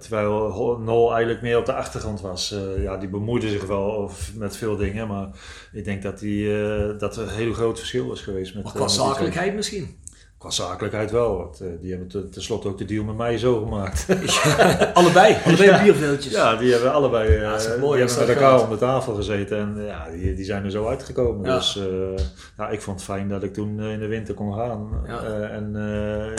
[0.00, 2.54] Terwijl Nol eigenlijk meer op de achtergrond was.
[2.78, 5.28] Ja, die bemoeide zich wel of- met veel dingen, maar
[5.72, 6.48] ik denk dat, die,
[6.96, 8.54] dat er een heel groot verschil is geweest.
[8.54, 9.96] Met, Maar qua zakelijkheid misschien.
[10.38, 13.58] Qua zakelijkheid wel, want eh, die hebben te- tenslotte ook de deal met mij zo
[13.60, 14.06] gemaakt.
[14.94, 15.36] Allebei.
[15.46, 16.32] Allebei bierveeltjes.
[16.32, 19.14] Ja, die hebben allebei eh, dat is die mooi hebben met elkaar om de tafel
[19.14, 21.46] gezeten en ja, die, die zijn er zo uitgekomen.
[21.50, 21.54] Ja.
[21.56, 22.24] Dus eh,
[22.56, 24.88] ja, ik vond het fijn dat ik toen in de winter kon gaan.
[25.06, 25.22] Ja.
[25.48, 25.74] En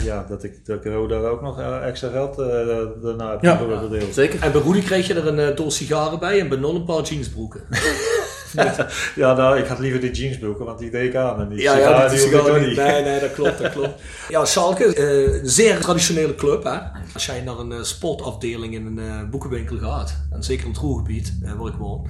[0.04, 2.36] ja, dat ik, dat ik Roda ook nog extra geld
[3.02, 3.56] daarna heb Ja.
[3.56, 4.14] gedeeld.
[4.14, 4.42] Zeker.
[4.42, 7.02] En bij Rudy kreeg je er een doos sigaren bij en bij Nol een paar
[7.02, 7.60] jeansbroeken.
[9.14, 11.40] Ja, nou, ik had liever die jeansbroeken, want die deed ik aan.
[11.40, 12.66] En die Ja, ja, sigaren ook niet.
[12.68, 12.76] niet.
[12.76, 14.00] Nee, nee, dat klopt, dat klopt.
[14.28, 16.64] Ja, Schalke, eh, een zeer traditionele club.
[16.64, 16.78] Hè?
[17.14, 20.80] Als jij naar een eh, sportafdeling in een eh, boekenwinkel gaat, en zeker in het
[20.80, 22.06] Roergebied, eh, waar ik woon,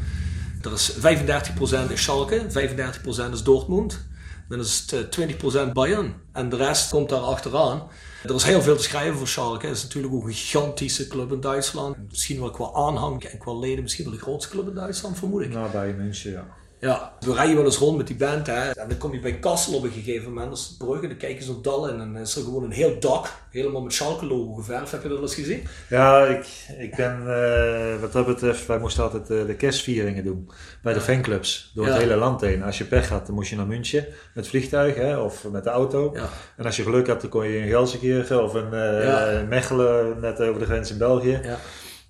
[0.62, 4.06] er is 35% is Schalke, 35% is Dortmund,
[4.48, 6.14] dan is het eh, 20% Bayern.
[6.32, 7.88] En de rest komt daar achteraan.
[8.22, 9.66] Er is heel veel te schrijven voor Schalke.
[9.66, 11.96] Het is natuurlijk ook een gigantische club in Duitsland.
[12.08, 15.42] Misschien wel qua aanhang en qua leden, misschien wel de grootste club in Duitsland, vermoed
[15.42, 15.48] ik.
[15.48, 16.46] Nou, bij München, ja.
[16.80, 18.70] Ja, we rijden wel eens rond met die band hè.
[18.70, 21.08] En dan kom je bij Kassel op een gegeven moment, dat is de brug, en
[21.08, 23.92] dan kijken ze op dal en dan is er gewoon een heel dak, helemaal met
[23.92, 24.90] Schalke logo geverfd.
[24.92, 25.66] Heb je dat eens gezien?
[25.88, 26.46] Ja, ik,
[26.78, 30.50] ik ben, eh, wat dat betreft, wij moesten altijd eh, de kerstvieringen doen
[30.82, 31.92] bij de fanclubs door Ja.
[31.92, 32.62] het hele land heen.
[32.62, 35.70] Als je pech had, dan moest je naar München met vliegtuig hè, of met de
[35.70, 36.10] auto.
[36.14, 36.28] Ja.
[36.56, 39.44] En als je geluk had, dan kon je in Gelsenkirchen of in eh, Ja.
[39.48, 41.40] Mechelen, net over de grens in België.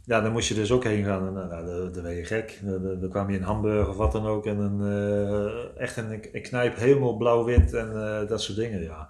[0.09, 0.21] Ja.
[0.21, 1.27] Dan moest je dus ook heen gaan.
[1.27, 2.59] En, nou, dan, dan ben je gek.
[2.63, 4.47] Dan, dan- dan kwam je in Hamburg of wat dan ook.
[4.47, 8.83] En dan, eh, echt een, een knijp helemaal blauw-wit en eh, dat soort dingen.
[8.83, 9.09] Ja.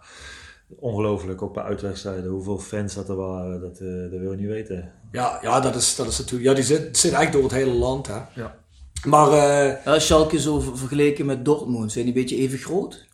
[0.79, 2.31] Ongelooflijk, ook bij uitwedstrijden.
[2.31, 4.93] Hoeveel fans dat er waren, dat, eh, dat wil je niet weten.
[5.13, 7.79] Ja, ja dat, is, dat is natuurlijk, ja, die zit, zit eigenlijk door het hele
[7.79, 8.07] land.
[8.07, 8.19] Hè.
[8.35, 8.57] Ja.
[9.07, 13.07] Maar eh, Ja, Schalke zo ver- vergeleken met Dortmund, zijn die een beetje even groot?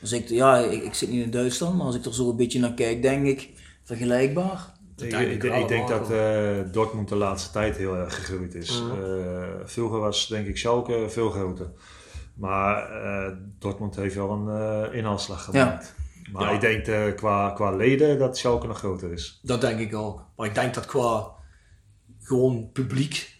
[0.00, 2.36] Als ik, ja, ik, ik zit niet in Duitsland, maar als ik er zo een
[2.36, 3.50] beetje naar kijk, denk ik
[3.82, 4.72] vergelijkbaar.
[4.96, 8.82] Ik, denk ik ik, denk dat eh, Dortmund de laatste tijd heel erg gegroeid is.
[9.02, 11.70] Eh, vroeger was denk ik Schalke veel groter.
[12.34, 14.48] Maar eh, Dortmund heeft wel een
[14.88, 15.94] eh inhaalslag gemaakt.
[16.32, 16.50] Maar Ja.
[16.50, 19.40] ik denk eh, qua, qua leden dat Schalke nog groter is.
[19.42, 20.24] dat denk ik ook.
[20.36, 21.30] Maar ik denk dat qua
[22.20, 23.33] gewoon publiek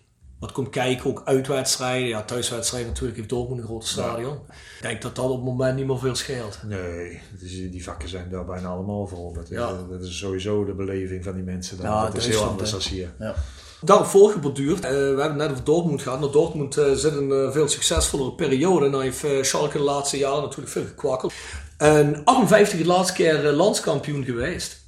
[0.45, 2.09] wat komt kijken, ook uitwedstrijden.
[2.09, 4.35] Ja, thuiswedstrijden natuurlijk heeft Dortmund een grote stadion.
[4.35, 6.59] Ik denk dat dat op het moment niet meer veel scheelt.
[6.67, 9.33] Nee, is, die vakken zijn daar bijna allemaal vol.
[9.33, 9.73] Dat, is- Ja.
[9.91, 11.79] dat is sowieso de beleving van die mensen.
[11.83, 13.13] Ja, dat is heel anders dan hier.
[13.19, 13.35] Ja.
[13.81, 17.53] Daarop voorgeborduurd, eh, we hebben het net over Dortmund gehad, maar Dortmund eh, zit een
[17.53, 18.85] veel succesvollere periode.
[18.87, 21.33] En dan heeft eh, Schalke de laatste jaren natuurlijk veel gekwakkeld.
[21.79, 24.83] En 58 de laatste keer eh, landskampioen geweest.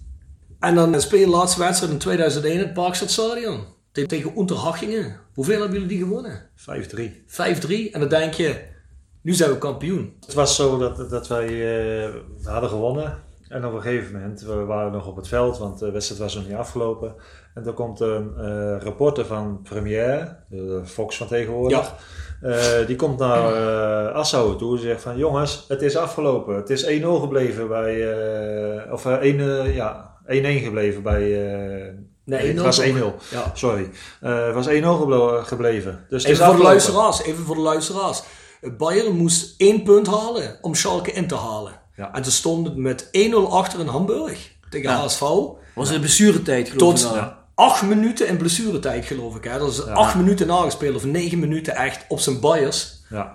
[0.61, 3.75] En dan speel je de laatste wedstrijd in 2001 in het Parkstadstadion.
[3.97, 5.17] Te- Tegen Unterhachingen.
[5.35, 6.43] Hoeveel hebben jullie die gewonnen?
[6.57, 7.25] 5-3.
[7.27, 7.91] 5-3.
[7.93, 8.59] En dan denk je,
[9.23, 10.17] nu zijn we kampioen.
[10.21, 11.47] Het was zo dat, dat wij
[12.43, 13.19] we hadden gewonnen.
[13.49, 16.35] En op een gegeven moment, we waren nog op het veld, want de wedstrijd was
[16.35, 17.15] nog niet afgelopen.
[17.55, 21.95] En dan komt een eh, reporter van Première, de Fox van tegenwoordig.
[22.41, 26.57] Eh, die komt naar eh Assau toe en zegt van jongens, het is afgelopen.
[26.57, 26.89] Het is 1-0
[27.21, 28.13] gebleven bij,
[28.93, 31.95] of eh, 1, eh, ja, 1-1 gebleven bij,
[32.27, 32.85] Nee, het was 1-0.
[32.85, 33.51] 1-0 Ja.
[33.55, 36.05] Sorry, Eh, het was 1-0 geblo- gebleven.
[36.09, 38.23] Dus Even voor de luisteraars, even voor de luisteraars.
[38.79, 41.73] Bayern moest één punt halen om Schalke in te halen.
[41.97, 42.15] Ja.
[42.15, 44.97] En ze stonden met 1-0 achter in Hamburg tegen Ja.
[44.97, 45.21] HSV.
[45.75, 47.33] Was het blessuretijd geloof Tot ik nou.
[47.55, 49.45] acht minuten in blessuretijd geloof ik.
[49.45, 49.59] Hè.
[49.59, 53.03] Dat is acht minuten nagespeeld of negen minuten echt op zijn Bayers.
[53.11, 53.35] Ja.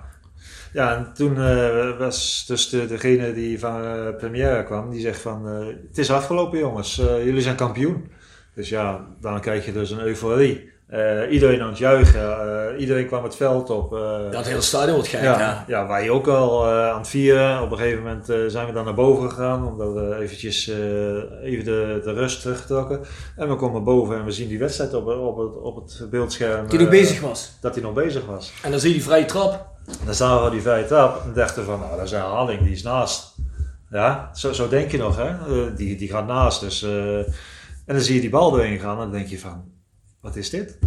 [0.74, 5.20] Ja, en toen eh, was dus de, degene die van eh Première kwam, die zegt
[5.22, 8.12] van, eh, het is afgelopen jongens, Eh, jullie zijn kampioen.
[8.56, 10.70] Dus ja, dan krijg je dus een euforie.
[10.92, 13.94] Eh, iedereen aan het juichen, eh, iedereen kwam het veld op.
[13.94, 15.22] eh, het hele stadion wordt gek.
[15.22, 15.64] ja, Ja.
[15.68, 15.88] ja.
[15.88, 17.62] wij ook al aan het vieren.
[17.62, 20.68] Op een gegeven moment zijn we dan naar boven gegaan, omdat we eventjes
[21.44, 23.00] even de, de rust teruggetrokken.
[23.36, 26.68] En we komen boven en we zien die wedstrijd op, op, het, op het beeldscherm.
[26.68, 27.58] Die nog bezig was.
[27.62, 28.54] Dat hij nog bezig was.
[28.64, 29.66] En dan zie je die vrije trap.
[30.06, 32.72] Dan zagen we die vrije trap en dachten van, nou, dat is een herhaling, die
[32.72, 33.36] is naast.
[33.90, 35.34] Ja, zo, zo denk je nog, hè.
[35.76, 36.86] Die, die gaat naast, dus...
[37.86, 39.64] en dan zie je die bal erin gaan en dan denk je van,
[40.22, 40.80] wat is dit?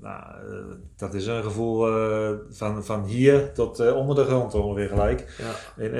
[0.00, 0.58] Nou, eh,
[0.96, 5.34] dat is een gevoel eh, van, van hier tot eh, onder de grond ongeveer gelijk.
[5.38, 5.82] Ja.
[5.84, 5.92] In,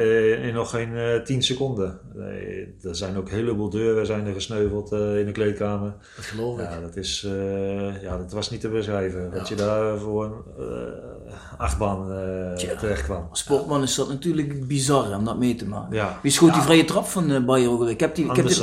[0.43, 1.99] in nog geen eh 10 seconden.
[2.15, 5.95] Nee, er zijn ook een heleboel deuren zijn er gesneuveld in de kleedkamer.
[6.17, 6.65] Dat geloof ik.
[6.65, 7.27] Ja, dat, is,
[8.03, 9.31] ja, dat was niet te beschrijven.
[9.31, 9.55] Dat Ja.
[9.57, 10.25] je daar voor
[10.59, 12.07] een achtbaan
[12.57, 13.29] terecht kwam.
[13.33, 16.09] Sportman is dat natuurlijk bizar om dat mee te maken.
[16.23, 17.91] Wie schoot die vrije trap van ook alweer?
[17.91, 18.57] Ik heb, die, ik, heb die-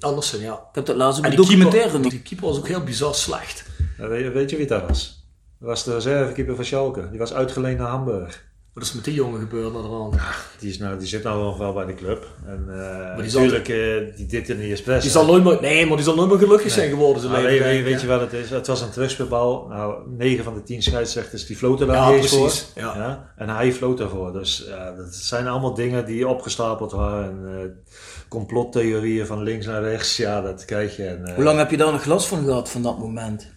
[0.00, 0.40] Andersen.
[0.40, 0.52] Ja.
[0.52, 2.10] ik heb dat laatst een die documentaire nog.
[2.10, 3.64] die keeper was ook heel bizar slecht.
[3.98, 5.26] Ja, weet, weet je wie dat was?
[5.60, 7.10] Dat was de reservekeeper van Schalke.
[7.10, 8.46] Die was uitgeleend naar Hamburg.
[8.74, 10.14] Wat is met die jongen gebeurd naar de hand?
[10.58, 12.26] Die, is nou, die zit nou nog wel bij de club.
[12.46, 15.02] En eh die zal- natuurlijk, eh, die dit in de expres.
[15.02, 17.22] Die zal nooit meer, nee, maar die zal nooit meer gelukkig zijn geworden.
[17.22, 18.50] Zijn leven, weet, je wat het is?
[18.50, 19.66] Het was een terugspeelbal.
[19.68, 22.52] Nou, 9 van de 10 scheidsrechters die floten daar Ja, niet voor.
[22.74, 23.32] Ja.
[23.36, 24.32] En hij floot daarvoor.
[24.32, 27.24] Dus ja, dat zijn allemaal dingen die opgestapeld waren.
[27.28, 27.92] En, eh,
[28.28, 30.16] complottheorieën van links naar rechts.
[30.16, 31.04] Ja, dat krijg je.
[31.06, 33.52] En, eh, Hoe lang heb je daar nog last van gehad van dat moment?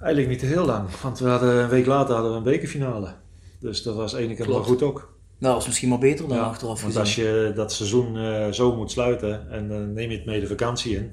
[0.00, 0.88] Eigenlijk niet heel lang.
[1.02, 3.14] Want we hadden, een week later hadden we een bekerfinale.
[3.60, 5.16] Dus dat was ene keer wel goed ook.
[5.38, 7.00] Nou, dat is misschien maar beter dan Ja, achteraf Want gezien.
[7.00, 10.46] als je dat seizoen eh, zo moet sluiten en dan neem je het mee de
[10.46, 11.12] vakantie in.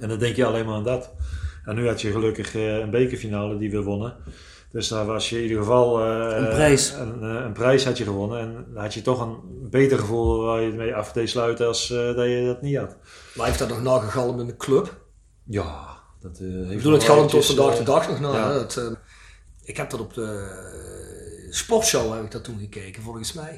[0.00, 1.12] En dan denk je alleen maar aan dat.
[1.64, 4.14] En nu had je gelukkig eh, een bekerfinale die we wonnen.
[4.74, 6.00] Dus daar was je in ieder geval...
[6.04, 6.92] eh, Een prijs.
[6.92, 8.40] Een, eh, een prijs had je gewonnen.
[8.40, 9.36] En dan had je toch een
[9.70, 12.76] beter gevoel waar je het mee af deed sluiten als eh, dat je dat niet
[12.76, 12.96] had.
[13.34, 15.00] Maar heeft dat nog nagegalmd in de club?
[15.44, 15.86] Ja,
[16.20, 18.32] dat heeft Ik bedoel, het galmt tot vandaag de dag nog na.
[18.52, 18.66] ja.
[19.64, 23.52] ik heb dat op de sportshow heb ik dat toen gekeken, volgens mij.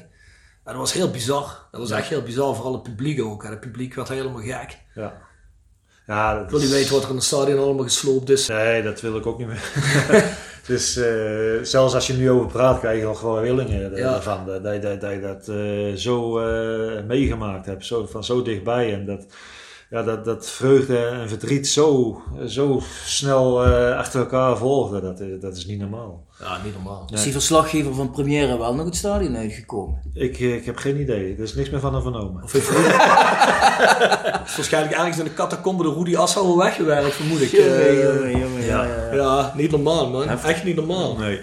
[0.63, 1.67] En dat was heel bizar.
[1.71, 3.43] Dat was echt heel bizar, vooral het publiek ook.
[3.43, 4.77] Het publiek werd helemaal gek.
[4.95, 5.21] Ja.
[6.07, 8.47] Ja, dat Ik wil niet is- weten wat er in het stadion allemaal gesloopt is.
[8.47, 9.63] Nee, dat wil ik ook niet meer.
[10.67, 14.15] dus eh, zelfs als je er nu over praat, krijg je nog gewoon rillingen Ja.
[14.15, 14.45] ervan.
[14.45, 18.93] Dat, dat, dat, dat je dat eh, zo eh, meegemaakt hebt, zo, van zo dichtbij.
[18.93, 19.25] En dat,
[19.89, 25.39] ja, dat, dat vreugde en verdriet zo, zo snel eh, achter elkaar volgden, dat, is-
[25.39, 26.25] dat is niet normaal.
[26.39, 27.07] Ja, niet normaal.
[27.13, 30.01] Is die verslaggever van Première wel nog het stadion uitgekomen?
[30.13, 32.43] Ik, eh, ik heb geen idee, er is niks meer van hem vernomen.
[32.43, 32.67] Of heeft
[34.47, 37.51] is waarschijnlijk ergens in de catacombe de Rudy Assauer weggewerkt, vermoed ik.
[37.51, 39.13] Jongen, Eh, jongen, jongen, ja, ja, ja.
[39.13, 40.29] ja, niet normaal man.
[40.29, 41.17] Echt niet normaal.
[41.17, 41.41] Nee.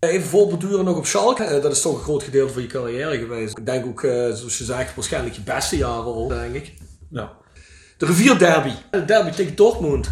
[0.00, 1.44] Even voorbeduren nog op Schalke.
[1.44, 3.58] Eh, dat is toch een groot gedeelte van je carrière geweest.
[3.58, 6.72] Ik denk ook, eh, zoals je zegt, waarschijnlijk je beste jaren ook, denk ik.
[7.08, 7.28] Nou,
[7.98, 8.72] De rivierderby.
[8.90, 10.10] De derby tegen Dortmund.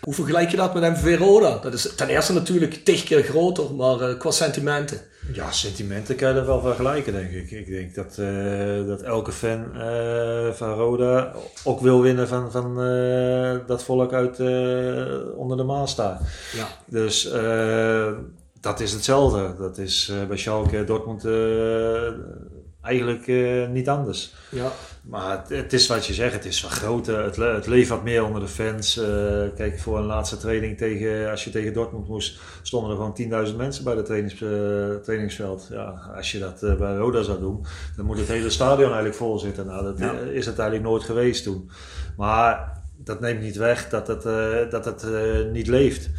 [0.00, 1.58] Hoe vergelijk je dat met MVV Roda?
[1.62, 5.00] Dat is ten eerste natuurlijk tig keer groter, maar eh, qua sentimenten.
[5.32, 7.50] Ja, sentimenten kan je er wel vergelijken, denk ik.
[7.50, 11.32] Ik denk dat, eh, dat elke fan eh, van Roda
[11.64, 14.38] ook wil winnen van, van eh, dat volk uit
[15.36, 16.22] onder de Maas staat.
[16.56, 16.66] Ja.
[16.86, 17.30] Dus
[18.60, 19.54] dat is hetzelfde.
[19.58, 21.22] Dat is bij Schalke, Dortmund,
[22.82, 24.34] eigenlijk eh, niet anders.
[24.50, 24.72] Ja.
[25.02, 27.88] Maar het, het is wat je zegt, het is wat groter, het, le- het leeft
[27.88, 28.96] wat meer onder de fans.
[28.96, 29.06] Eh,
[29.56, 33.56] kijk, voor een laatste training tegen, als je tegen Dortmund moest, stonden er gewoon 10.000
[33.56, 35.68] mensen bij het trainings, eh, trainingsveld.
[35.70, 37.64] Ja, als je dat bij Roda zou doen,
[37.96, 39.66] dan moet het hele stadion eigenlijk vol zitten.
[39.66, 40.12] Nou, dat Ja.
[40.12, 41.70] is het eigenlijk nooit geweest toen.
[42.16, 44.22] Maar dat neemt niet weg dat het,
[44.70, 45.06] dat het
[45.52, 46.10] niet leeft.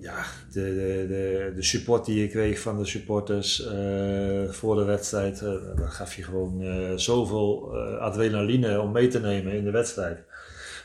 [0.00, 4.84] Ja, de, de, de, de support die je kreeg van de supporters eh, voor de
[4.84, 9.70] wedstrijd, eh dat gaf je gewoon eh, zoveel adrenaline om mee te nemen in de
[9.70, 10.18] wedstrijd.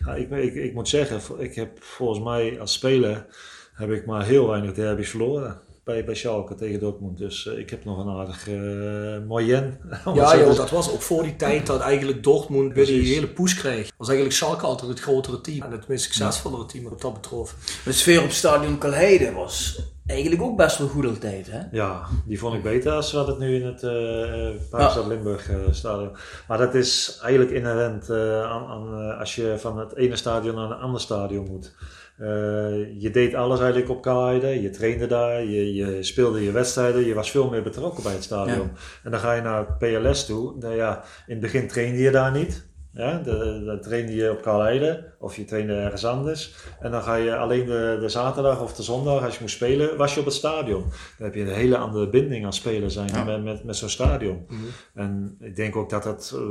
[0.05, 3.25] Ja, ik, ik, ik moet zeggen, ik heb volgens mij als speler
[3.73, 7.17] heb ik maar heel weinig derby's verloren bij, bij Schalke tegen Dortmund.
[7.17, 9.79] Dus eh, ik heb nog een aardig uh, moyen.
[10.05, 13.13] om het Ja, joh, dat was ook voor die tijd dat eigenlijk Dortmund weer die
[13.13, 13.91] hele push kreeg.
[13.97, 17.55] Was eigenlijk Schalke altijd het grotere team en het meest succesvollere team wat dat betrof.
[17.85, 21.61] De sfeer op stadion Kalheide was eigenlijk ook best wel goed altijd, hè?
[21.71, 25.57] Ja, die vond ik beter als wat het nu in het uh, Parkstad Limburg uh,
[25.71, 26.09] stadion.
[26.47, 30.55] Maar dat is eigenlijk inherent uh, aan, aan uh, als je van het ene stadion
[30.55, 31.75] naar een ander stadion moet.
[32.19, 37.05] Uh, je deed alles eigenlijk op Kalheide, je trainde daar, je, je, speelde je wedstrijden,
[37.05, 38.57] je was veel meer betrokken bij het stadion.
[38.57, 38.71] Ja.
[39.03, 40.55] En dan ga je naar PLS toe.
[40.59, 42.67] Nou ja, in het begin trainde je daar niet.
[42.95, 43.17] Ja,
[43.65, 46.55] dan trainde je op Kalheide of je trainde ergens anders.
[46.79, 49.97] En dan ga je alleen de, de zaterdag of de zondag, als je moest spelen,
[49.97, 50.81] was je op het stadion.
[51.17, 53.23] Dan heb je een hele andere binding aan spelen zijn ja.
[53.23, 54.45] met, met, met zo'n stadion.
[54.47, 54.67] Mm -hmm.
[54.93, 56.41] En ik denk ook dat dat uh,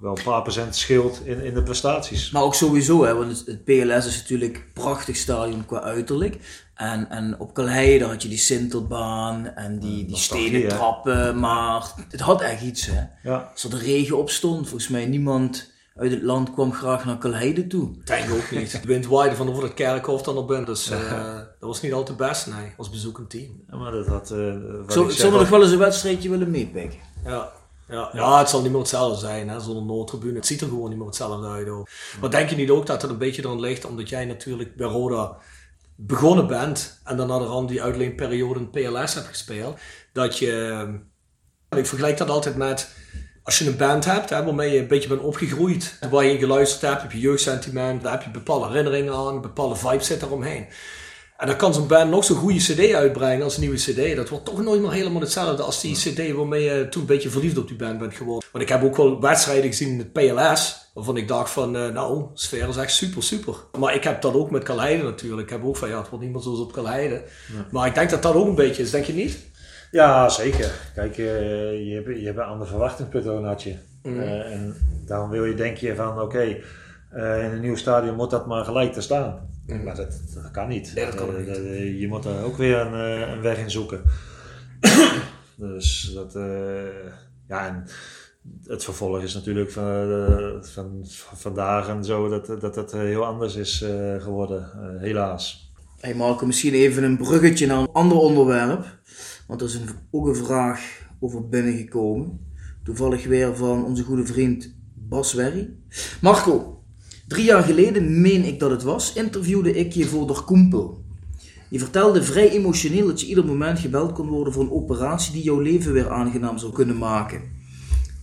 [0.00, 2.30] wel een paar procent scheelt in, in de prestaties.
[2.30, 6.38] Maar ook sowieso, hè, want het, PLS is natuurlijk een prachtig stadion qua uiterlijk.
[6.74, 12.20] En, en op Kalheide had je die Sintelbaan en die, die stenen trappen, maar het
[12.20, 12.86] had echt iets.
[12.86, 13.02] Hè.
[13.22, 13.50] Ja.
[13.52, 17.18] Als er de regen op stond, volgens mij niemand uit het land kwam graag naar
[17.18, 17.90] Kalheide toe.
[18.04, 18.82] Denk ook niet.
[18.82, 21.92] De wind waaide van over het kerkhof dan op bent, dus uh, dat was niet
[21.92, 23.62] altijd best, nee, als bezoekend team.
[23.70, 24.30] Ja, maar dat had...
[24.30, 24.54] Uh,
[24.88, 26.98] Zo, ik zou nog wel eens een wedstrijdje willen meepikken.
[27.24, 27.52] Ja.
[27.90, 30.34] Ja, ja, het zal niet meer hetzelfde zijn, hè, zonder noodtribune.
[30.34, 31.68] Het ziet er gewoon niet meer hetzelfde uit.
[31.68, 31.88] Hoor.
[32.20, 34.86] Maar denk je niet ook dat het een beetje erin ligt, omdat jij natuurlijk bij
[34.86, 35.36] Roda
[35.96, 39.78] begonnen bent en dan naar die uitleenperiode in PLS hebt gespeeld,
[40.12, 40.86] dat je,
[41.76, 42.88] ik vergelijk dat altijd met,
[43.42, 46.38] als je een band hebt hè, waarmee je een beetje bent opgegroeid, waar je in
[46.38, 50.66] geluisterd hebt, heb je jeugdsentiment, daar heb je bepaalde herinneringen aan, bepaalde vibes zit eromheen.
[51.40, 54.16] En dan kan zo'n band nog zo'n goede cd uitbrengen als een nieuwe cd.
[54.16, 57.30] Dat wordt toch nooit meer helemaal hetzelfde als die cd waarmee je toen een beetje
[57.30, 58.48] verliefd op die band bent geworden.
[58.52, 61.88] Want ik heb ook wel wedstrijden gezien in het PLS, waarvan ik dacht van, uh,
[61.88, 63.54] nou, de sfeer is echt super, super.
[63.78, 65.42] Maar ik heb dat ook met Kalheide natuurlijk.
[65.42, 67.22] Ik heb ook van, ja, het wordt niet meer zoals op Kalheide.
[67.54, 67.66] Ja.
[67.70, 69.38] Maar ik denk dat dat ook een beetje is, denk je niet?
[69.90, 70.70] Ja, zeker.
[70.94, 71.26] Kijk, uh,
[71.88, 73.74] je, hebt, je hebt een ander verwachtingspunt had je.
[74.02, 74.20] Mm.
[74.20, 74.76] Uh, en
[75.06, 76.62] daarom wil je, denk je van, oké, okay,
[77.14, 79.48] in een nieuw stadion moet dat maar gelijk te staan.
[79.66, 79.82] Mm.
[79.82, 80.92] Maar dat, dat, kan niet.
[80.94, 82.00] Nee, dat kan uh, niet.
[82.00, 82.92] je moet daar ook weer een,
[83.32, 84.02] een weg in zoeken.
[85.56, 86.32] dus dat,
[87.48, 87.84] ja, en
[88.64, 93.84] het vervolg is natuurlijk van, van vandaag en zo dat dat, dat heel anders is
[94.18, 95.70] geworden, helaas.
[96.00, 98.98] Hey Marco, misschien even een bruggetje naar een ander onderwerp.
[99.46, 102.40] Want er is een, ook een vraag over binnengekomen.
[102.84, 105.74] Toevallig weer van onze goede vriend Bas Werry.
[106.20, 106.79] Marco,
[107.30, 111.04] Drie jaar geleden, meen ik dat het was, interviewde ik je voor de Koempel.
[111.68, 115.42] Je vertelde vrij emotioneel dat je ieder moment gebeld kon worden voor een operatie die
[115.42, 117.42] jouw leven weer aangenaam zou kunnen maken.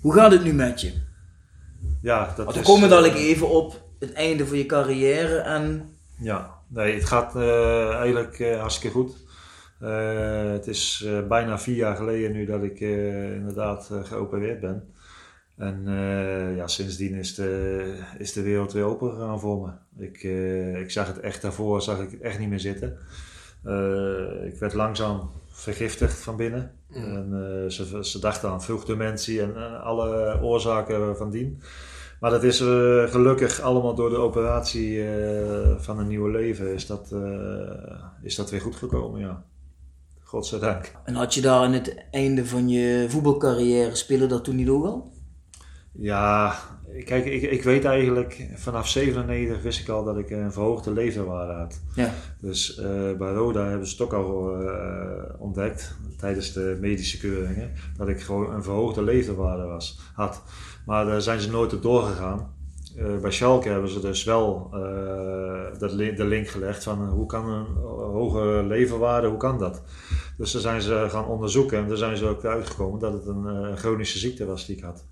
[0.02, 0.94] Hoe gaat het nu met je?
[2.02, 5.90] Ja, dat we is, komen dadelijk even op het einde van je carrière en...
[6.20, 9.16] Ja, nee, het gaat uh, eigenlijk uh, hartstikke goed.
[9.82, 14.84] Uh, het is bijna vier jaar geleden nu dat ik inderdaad geopereerd ben.
[15.58, 20.04] En uh, ja, sindsdien is de, is de wereld weer open gegaan voor me.
[20.06, 22.98] Ik, uh, ik zag het echt daarvoor, zag ik het echt niet meer zitten.
[23.66, 26.72] Uh, ik werd langzaam vergiftigd van binnen.
[26.88, 26.96] Mm.
[26.96, 31.62] En, ze, ze dachten aan vruchtdementie en alle oorzaken van dien.
[32.20, 32.58] Maar dat is
[33.12, 35.04] gelukkig allemaal door de operatie
[35.78, 37.16] van een nieuwe leven is dat,
[38.22, 39.44] is dat weer goed gekomen, ja.
[40.24, 40.92] Godzijdank.
[41.06, 44.86] En had je daar aan het einde van je voetbalcarrière, spelen dat toen niet ook
[44.86, 45.12] al?
[46.00, 46.56] Ja,
[47.06, 51.54] kijk, ik, ik weet eigenlijk vanaf 97 wist ik al dat ik een verhoogde leverwaarde
[51.54, 51.82] had.
[51.96, 52.14] Ja.
[52.42, 52.86] Dus uh,
[53.18, 54.70] bij Roda hebben ze het ook al uh,
[55.38, 60.42] ontdekt tijdens de medische keuringen dat ik gewoon een verhoogde leverwaarde was, had.
[60.86, 62.56] Maar daar zijn ze nooit op doorgegaan.
[62.98, 64.70] Uh, bij Schalke hebben ze dus wel
[65.80, 69.82] dat li de link gelegd van hoe kan een hoge leverwaarde, hoe kan dat?
[70.38, 73.78] Dus daar zijn ze gaan onderzoeken en daar zijn ze ook uitgekomen dat het een
[73.78, 75.06] chronische ziekte was die ik had.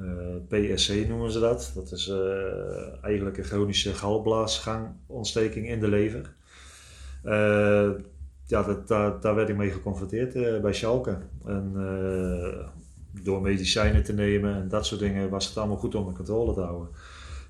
[0.00, 1.72] Uh, PSC noemen ze dat.
[1.74, 6.34] Dat is uh, eigenlijk een chronische galblaasgangontsteking in de lever.
[7.24, 7.90] Uh,
[8.46, 11.18] ja, dat, daar, daar werd ik mee geconfronteerd bij Schalke.
[11.44, 11.72] En
[13.22, 16.60] door medicijnen te nemen en dat soort dingen was het allemaal goed onder controle te
[16.60, 16.88] houden.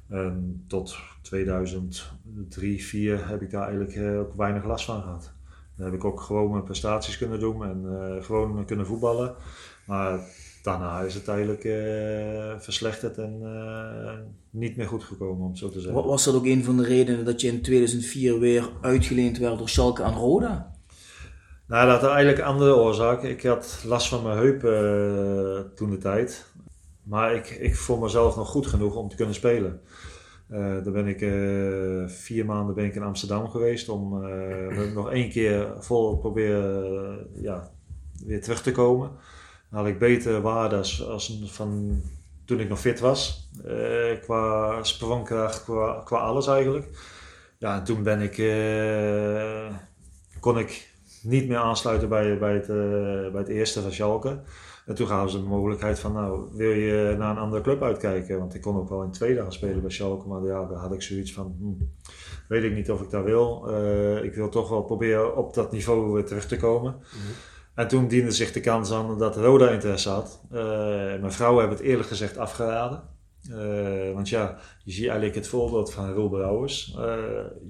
[0.08, 2.08] En tot 2003,
[2.48, 5.32] 2004 heb ik daar eigenlijk eh, ook weinig last van gehad.
[5.76, 9.34] Dan heb ik ook gewoon mijn prestaties kunnen doen en eh, gewoon kunnen voetballen.
[9.86, 10.20] Maar
[10.64, 14.12] daarna is het eigenlijk eh, verslechterd en eh,
[14.50, 16.02] niet meer goed gekomen, om het zo te zeggen.
[16.02, 19.58] Wa- Was dat ook een van de redenen dat je in 2004 weer uitgeleend werd
[19.58, 20.72] door Schalke aan Roda?
[21.66, 23.30] Nou, dat had eigenlijk een andere oorzaken.
[23.30, 26.46] Ik had last van mijn heup eh, toen de tijd.
[27.02, 29.80] Maar ik, ik vond mezelf nog goed genoeg om te kunnen spelen.
[30.48, 31.18] Eh dan ben ik
[32.10, 34.20] vier maanden ben ik in Amsterdam geweest om
[34.94, 37.70] nog één keer vol proberen ja,
[38.26, 39.10] weer terug te komen.
[39.74, 42.02] Had ik betere waarden als, als van
[42.44, 43.50] toen ik nog fit was.
[43.64, 46.88] Eh, qua sprongkracht, qua, qua alles eigenlijk.
[47.58, 49.74] Ja, en toen ben ik, eh,
[50.40, 54.40] kon ik niet meer aansluiten bij, bij, het, eh, bij het eerste van Schalke.
[54.86, 58.38] En toen gaven ze de mogelijkheid van, nou, wil je naar een andere club uitkijken?
[58.38, 60.92] Want ik kon ook wel in tweede gaan spelen bij Schalke, maar ja, daar had
[60.92, 61.84] ik zoiets van, hm,
[62.48, 63.68] weet ik niet of ik dat wil.
[64.22, 66.96] Ik wil toch wel proberen op dat niveau weer terug te komen.
[67.74, 70.40] En toen diende zich de kans aan dat Roda interesse had.
[70.50, 70.58] Eh,
[71.20, 73.02] mijn vrouw heeft het eerlijk gezegd afgeraden.
[73.50, 76.94] Eh, want ja, je ziet eigenlijk het voorbeeld van Roel Brouwers.
[76.98, 77.14] Eh,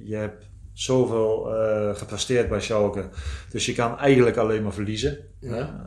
[0.04, 1.48] je hebt zoveel
[1.94, 3.08] gepresteerd bij Schalke.
[3.50, 5.18] Dus je kan eigenlijk alleen maar verliezen.
[5.40, 5.82] Ja.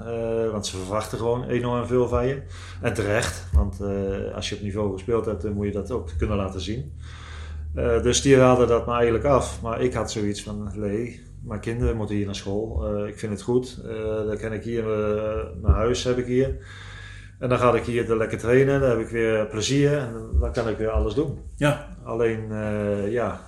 [0.52, 2.42] Want ze verwachten gewoon enorm veel van je.
[2.82, 3.82] En terecht, want
[4.34, 6.94] als je op niveau gespeeld hebt, dan moet je dat ook kunnen laten zien.
[7.74, 9.62] Dus die raadden dat me eigenlijk af.
[9.62, 12.88] Maar ik had zoiets van, nee, mijn kinderen moeten hier naar school.
[12.88, 13.82] Eh, ik vind het goed.
[13.86, 16.58] Eh, dan kan ik hier, eh, mijn huis heb ik hier.
[17.40, 18.80] En dan ga ik hier lekker trainen.
[18.80, 19.98] Dan heb ik weer plezier.
[19.98, 21.40] En dan kan ik weer alles doen.
[21.56, 21.88] Ja.
[22.04, 23.42] Alleen, eh, ja,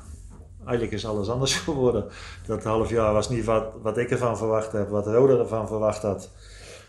[0.66, 2.06] eigenlijk is alles anders geworden.
[2.45, 6.02] Dat half jaar was niet wat, wat ik ervan verwacht heb, wat Roda ervan verwacht
[6.02, 6.32] had.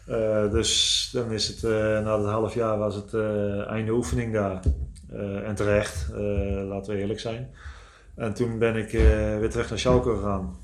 [0.06, 4.32] Eh, dus dan is het, eh, na het half jaar was het eh, einde oefening
[4.32, 4.60] daar.
[5.12, 7.50] Eh, en terecht, eh, laten we eerlijk zijn.
[8.14, 10.56] En toen ben ik eh, weer terug naar Schalke gegaan.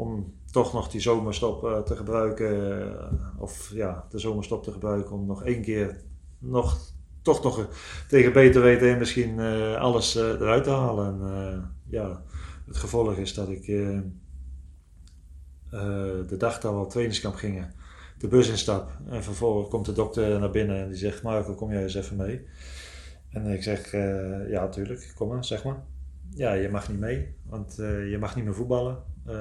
[0.00, 2.80] Om toch nog die zomerstop eh, te gebruiken.
[3.00, 6.00] eh, of ja, de zomerstop te gebruiken om nog één keer
[6.38, 6.78] nog,
[7.22, 7.68] toch nog
[8.08, 11.06] tegen beter weten en misschien eh, alles eruit te halen.
[11.06, 12.22] En ja,
[12.66, 13.66] het gevolg is dat ik
[16.28, 17.74] de dag dat we op trainingskamp gingen,
[18.18, 18.98] de bus instap.
[19.08, 22.16] En vervolgens komt de dokter naar binnen en die zegt, Marco, kom jij eens even
[22.16, 22.46] mee?
[23.30, 23.92] En ik zeg,
[24.48, 25.82] ja, natuurlijk, kom maar, zeg maar.
[26.34, 29.09] Ja, je mag niet mee, want je mag niet meer voetballen.
[29.26, 29.34] Eh,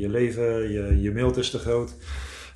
[0.00, 1.94] je leven, je, je mild is te groot.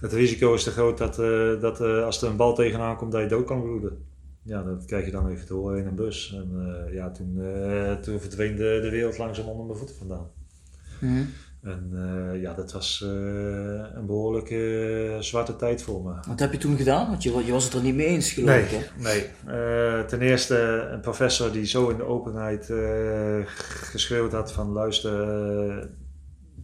[0.00, 3.12] Het risico is te groot dat, eh, dat eh, als er een bal tegenaan komt,
[3.12, 4.04] dat je dood kan bloeden.
[4.42, 6.34] Ja, dat krijg je dan even te horen in een bus.
[6.34, 6.50] En
[6.92, 7.40] ja, toen,
[8.00, 10.26] toen verdween de, de wereld langzaam onder mijn voeten vandaan.
[11.00, 11.22] Mhm.
[11.62, 11.90] En
[12.40, 13.00] ja, dat was
[13.94, 16.12] een behoorlijk eh, zwarte tijd voor me.
[16.28, 17.08] Wat heb je toen gedaan?
[17.08, 18.70] Want je, wa- je was het er niet mee eens geloof Nee, ik.
[18.70, 19.02] Hè?
[19.02, 20.04] nee.
[20.06, 22.70] Ten eerste een professor die zo in de openheid
[23.92, 25.88] geschreeuwd had van luister,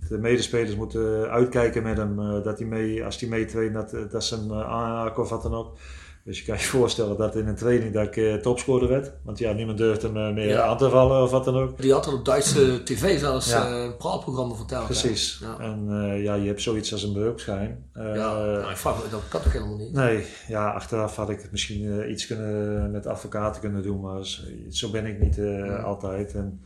[0.09, 4.01] de medespelers moeten uitkijken met hem, eh, dat hij mee, als hij meetraint, dat, eh,
[4.11, 5.77] dat ze hem uh, aanhaken of wat dan ook.
[6.25, 9.13] Dus je kan je voorstellen dat in een training dat ik eh, topscorer werd.
[9.23, 10.63] Want ja, niemand durft hem eh, meer Ja.
[10.63, 11.81] aan te vallen of wat dan ook.
[11.83, 13.67] Die had dat op Duitse tv zelfs Ja.
[13.69, 14.85] eh, een praatprogramma verteld.
[14.85, 15.39] Precies.
[15.43, 15.59] Ja.
[15.65, 17.85] En eh, ja, je hebt zoiets als een beroepsschijn.
[17.93, 19.93] Eh, Ja, nou, ik vraag me, dat kan toch helemaal niet?
[19.93, 24.25] Nee, ja, achteraf had ik het misschien eh, iets kunnen, met advocaten kunnen doen, maar
[24.71, 26.35] zo, ben ik niet eh, altijd.
[26.35, 26.61] En,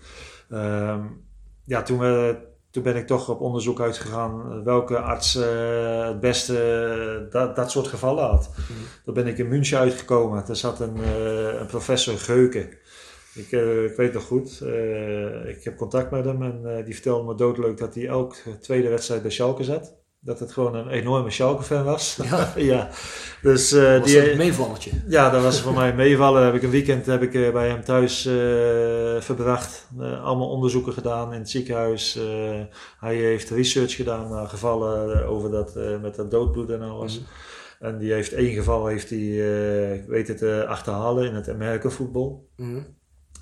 [0.51, 1.01] ehm,
[1.65, 2.37] ja, toen, we,
[2.71, 7.57] toen ben ik toch op onderzoek uitgegaan eh, welke arts eh, het beste eh, dat,
[7.57, 8.51] dat soort gevallen had.
[9.05, 10.47] Toen ben ik in München uitgekomen.
[10.47, 10.97] Daar zat een,
[11.61, 12.69] een professor Geuken.
[13.35, 13.51] Ik,
[13.91, 14.61] ik weet nog goed,
[15.47, 19.23] ik heb contact met hem en die vertelde me doodleuk dat hij elke tweede wedstrijd
[19.23, 20.00] bij Schalke zat.
[20.23, 22.19] Dat het gewoon een enorme Schalke-fan was.
[22.23, 22.53] Ja.
[22.73, 22.89] ja.
[23.43, 24.91] Dus eh, was die, een meevalletje?
[25.09, 26.45] ja, dat was voor mij meevallen.
[26.45, 29.89] Heb ik een weekend heb ik, eh, bij hem thuis eh, verbracht.
[29.99, 32.19] Allemaal onderzoeken gedaan in het ziekenhuis.
[32.99, 37.23] Hij heeft research gedaan naar gevallen over dat, met dat doodbloed en alles.
[37.79, 42.49] En die heeft één geval heeft hij, weten te achterhalen in het Amerika-voetbal.
[42.57, 42.81] Mhm.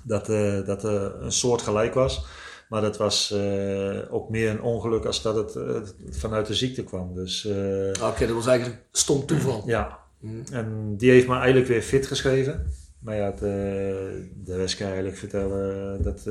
[0.03, 0.25] Dat,
[0.65, 2.25] dat er een soort gelijk was.
[2.69, 5.75] Maar dat was eh, ook meer een ongeluk als dat het eh,
[6.11, 7.15] vanuit de ziekte kwam.
[7.15, 9.63] Dus eh, Oké, dat was eigenlijk stom toeval.
[9.65, 10.53] ja, Mhm.
[10.53, 12.65] en die heeft me eigenlijk weer fit geschreven.
[12.99, 16.23] Maar ja, eh, de rest kan eigenlijk vertellen dat,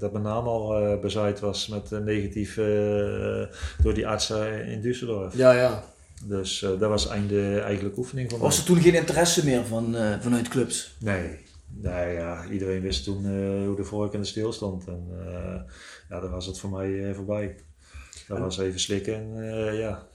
[0.00, 2.64] dat mijn naam al eh, bezaaid was met negatief eh,
[3.82, 5.36] door die artsen in Düsseldorf.
[5.36, 5.84] Ja, ja.
[6.24, 8.48] Dus dat was einde eigenlijk oefening voor mij.
[8.48, 10.96] Was er toen geen interesse meer van, vanuit clubs?
[11.00, 11.38] Nee.
[11.76, 14.86] Nee, ja, iedereen wist toen eh, hoe de vork en de stil stond.
[14.86, 15.60] En eh,
[16.08, 17.56] ja, dan was het voor mij eh, voorbij.
[18.28, 20.06] Dat was even slikken en ja.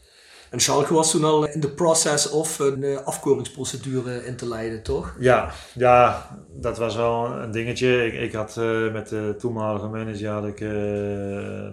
[0.49, 4.83] En Schalke was toen al in de process of een uh, afkeuringsprocedure in te leiden,
[4.83, 5.15] toch?
[5.19, 8.05] Ja, ja dat was wel een dingetje.
[8.05, 10.69] Ik, ik had uh, met de toenmalige manager, had ik, uh,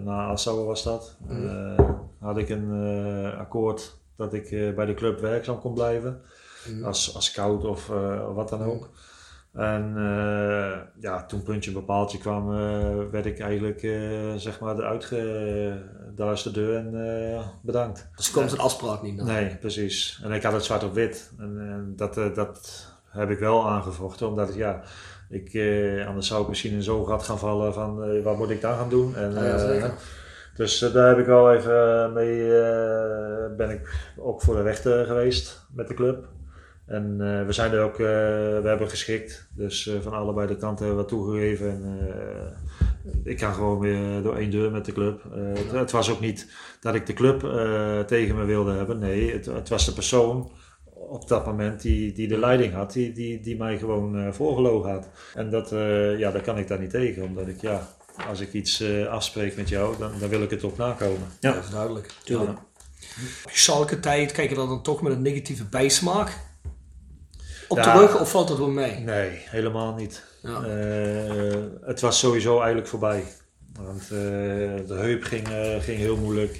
[0.03, 1.75] na Assauer was dat, mm.
[2.19, 2.71] had ik een
[3.37, 6.21] akkoord dat ik bij de club werkzaam kon blijven.
[6.67, 6.83] Mm.
[6.83, 7.87] Als, als scout of
[8.33, 8.89] wat dan ook.
[9.57, 12.59] En uh, ja, toen puntje bepaaltje kwam, uh,
[13.11, 15.73] werd ik eigenlijk uh, zeg maar eruit ge...
[16.15, 18.09] Daar is de deur en bedankt.
[18.15, 19.25] Dus komt een afspraak niet naar?
[19.25, 20.21] Nee, precies.
[20.23, 21.31] En ik had het zwart op wit.
[21.39, 24.81] En, en dat, dat heb ik wel aangevochten, omdat ja,
[25.29, 25.61] ik,
[26.07, 28.89] anders zou ik misschien in zo'n gat gaan vallen van wat moet ik dan gaan
[28.89, 29.15] doen.
[29.15, 29.91] En, ja,
[30.55, 32.47] dus daar heb ik wel even mee,
[33.57, 36.27] ben ik ook voor de rechter geweest met de club.
[36.87, 39.47] En uh, we zijn er ook, uh, we hebben geschikt.
[39.55, 41.69] Dus uh, van allebei de kanten hebben we toegegeven.
[41.69, 42.09] En,
[43.23, 45.23] ik ga gewoon weer door één deur met de club.
[45.53, 47.39] Het, het, was ook niet dat ik de club
[48.07, 48.99] tegen me wilde hebben.
[48.99, 50.51] Nee, het, het, was de persoon
[50.93, 55.09] op dat moment die, die de leiding had, die, die, die mij gewoon voorgelogen had.
[55.33, 55.69] En dat,
[56.17, 57.87] ja, daar kan ik daar niet tegen, omdat ik, ja,
[58.27, 61.27] als ik iets afspreek met jou, dan, dan wil ik het ook nakomen.
[61.39, 62.13] Ja, dat is duidelijk.
[62.23, 62.57] Tuurlijk.
[62.57, 62.65] Ja.
[63.51, 66.46] Schalke tijd, kijk je dan toch met een negatieve bijsmaak?
[67.67, 68.99] Op de rug of valt dat wel mee?
[68.99, 70.23] Nee, helemaal niet.
[70.41, 70.65] Ja.
[70.65, 73.23] Uh, het was sowieso eigenlijk voorbij.
[73.81, 74.09] Want uh,
[74.87, 76.55] de heup ging, uh, ging heel moeilijk.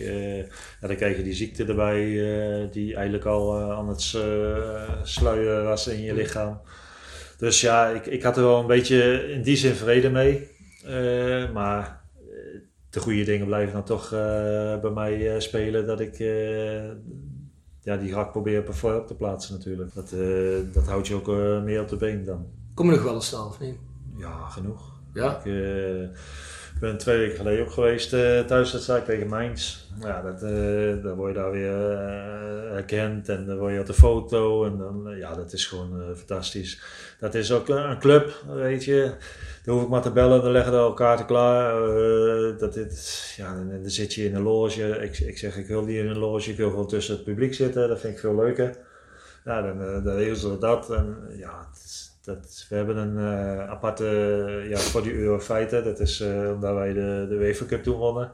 [0.81, 2.03] ja, dan krijg je die ziekte erbij,
[2.71, 4.01] die eigenlijk al aan het
[5.03, 6.61] sluien was in je lichaam.
[7.37, 10.47] Dus ja, ik, ik had er wel een beetje in die zin vrede mee.
[11.53, 12.01] maar
[12.89, 14.09] de goede dingen blijven dan toch
[14.81, 15.85] bij mij spelen.
[15.85, 16.17] Dat ik
[17.87, 19.93] ja, die ga ik proberen op te plaatsen natuurlijk.
[19.93, 22.45] Dat, uh, dat houdt je ook uh, meer op de been dan.
[22.73, 23.75] Kom je nog wel eens staan of niet?
[24.15, 24.99] Ja, genoeg.
[25.13, 25.37] Ja?
[25.37, 25.43] Ik
[26.83, 28.09] uh, ben twee weken geleden ook geweest
[28.47, 29.85] thuiswedstrijd tegen Mainz.
[30.01, 30.39] Ja, dat,
[31.03, 31.71] dan word je daar weer
[32.71, 34.65] herkend en dan word je op de foto.
[34.65, 36.81] En dan, ja, dat is gewoon fantastisch.
[37.19, 39.13] Dat is ook een club, weet je.
[39.67, 41.89] Dan hoef ik maar te bellen, dan leggen we elkaar te klaar.
[41.89, 44.83] Uh, dat dit, ja, dan, dan, zit je in een loge.
[44.83, 47.53] Ik, ik zeg, ik wil niet in een loge, ik wil gewoon tussen het publiek
[47.53, 47.89] zitten.
[47.89, 48.77] Dat vind ik veel leuker.
[49.45, 50.91] Ja, dan, uh, dan regelen we dat.
[50.91, 51.67] En ja,
[52.27, 54.05] dat, we hebben een uh, aparte,
[54.69, 55.83] ja, voor die Eurofeiten.
[55.83, 56.21] Dat is
[56.53, 58.31] omdat wij de, de UEFA Cup toen wonnen.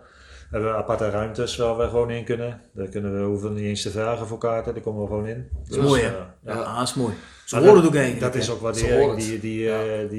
[0.50, 2.62] Hebben we aparte ruimtes waar we gewoon in kunnen.
[2.74, 5.50] Daar kunnen we, hoeven niet eens te vragen voor kaarten, daar komen we gewoon in.
[5.52, 6.08] Dat is dus, mooi hè?
[6.08, 7.14] ja, ja, dat is mooi.
[7.46, 8.34] Ze horen het ook eigenlijk.
[8.34, 9.98] Dat is ook wat die, die, die, ja.
[9.98, 10.10] die,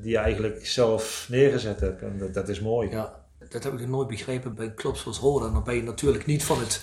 [0.00, 2.02] die je eigenlijk zelf neergezet hebt.
[2.02, 2.90] En dat, dat is mooi.
[2.90, 5.50] Ja, dat heb ik nooit begrepen bij clubs zoals Roda.
[5.50, 6.82] Dan ben je natuurlijk niet van het,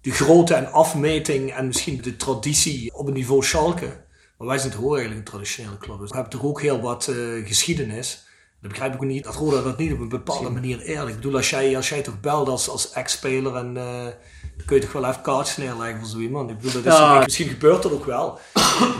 [0.00, 4.03] de grootte en afmeting en misschien de traditie op het niveau Schalke.
[4.38, 5.98] Maar wij zijn toch ook eigenlijk een traditionele club.
[5.98, 8.24] Dus we hebben toch ook heel wat uh, geschiedenis.
[8.60, 11.08] Dan begrijp ik ook niet dat Roda dat niet op een bepaalde manier eerlijk.
[11.08, 14.82] Ik bedoel, als jij, als jij toch belt als, als ex-speler en dan kun je
[14.82, 16.50] toch wel even kaartjes neerleggen voor zo iemand.
[16.50, 17.20] Ik bedoel, dat is ja.
[17.24, 18.38] misschien gebeurt dat ook wel.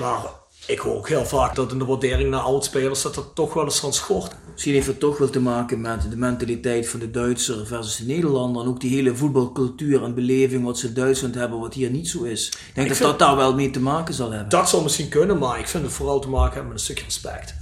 [0.01, 3.55] maar ik hoor ook heel vaak dat in de waardering naar oud-spelers dat er toch
[3.55, 4.33] wel eens van schort.
[4.53, 8.05] Misschien heeft het toch wel te maken met de mentaliteit van de Duitser versus de
[8.05, 8.63] Nederlander.
[8.63, 12.09] En ook die hele voetbalcultuur en beleving wat ze in Duitsland hebben, wat hier niet
[12.09, 12.49] zo is.
[12.49, 14.49] Ik denk dat dat daar wel mee te maken zal hebben.
[14.49, 17.05] Dat zou misschien kunnen, maar ik vind het vooral te maken hebben met een stukje
[17.05, 17.55] respect.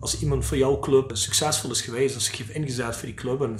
[0.00, 3.42] Als iemand voor jouw club succesvol is geweest, als zich heeft ingezet voor die club
[3.42, 3.56] en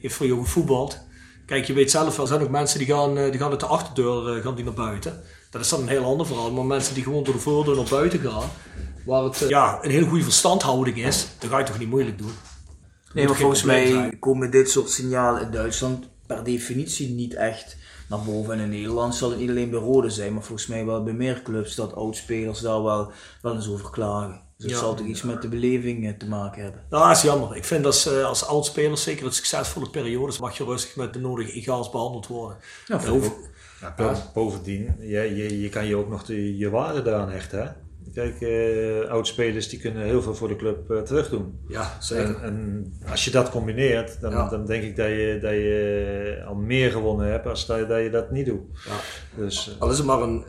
[0.00, 1.06] heeft voor jou gevoetbald,
[1.48, 3.60] Kijk, je weet zelf wel, er zijn ook mensen die gaan, eh, die gaan uit
[3.60, 5.22] de achterdeur uh, gaan die naar buiten.
[5.50, 6.52] Dat is dan een heel ander verhaal.
[6.52, 8.50] Maar mensen die gewoon door de voordeur naar buiten gaan,
[9.04, 12.18] waar het uh, ja, een hele goede verstandhouding is, dan ga je toch niet moeilijk
[12.18, 12.32] doen.
[13.12, 17.76] Nee, maar volgens mij komen dit soort signalen in Duitsland per definitie niet echt
[18.08, 18.54] naar boven.
[18.54, 21.12] En in Nederland zal het niet alleen bij Rode zijn, maar volgens mij wel bij
[21.12, 24.40] meer clubs dat oudspelers daar wel, wel eens over klagen.
[24.56, 26.84] Dus het zal toch iets met de beleving eh, te maken hebben.
[26.90, 27.56] Nou, dat is jammer.
[27.56, 31.18] Ik vind dat uh, als oudspeler, zeker in succesvolle periodes, mag je rustig met de
[31.18, 32.56] nodige egaals behandeld worden.
[32.86, 33.00] Ja,
[33.80, 37.62] ja, bovendien, je, je, je kan je ook nog de, je waarde daaraan hechten.
[37.62, 37.68] Hè?
[38.14, 41.58] Kijk, uh, oudspelers die kunnen heel veel voor de club uh, terug doen.
[41.68, 42.24] Ja, zeker.
[42.24, 46.54] En, en, als je dat combineert, dan, dan denk ik dat je, dat je al
[46.54, 48.60] meer gewonnen hebt als dat, dat je dat niet doet.
[48.86, 48.96] Ja.
[49.42, 50.44] Dus, Al is het maar een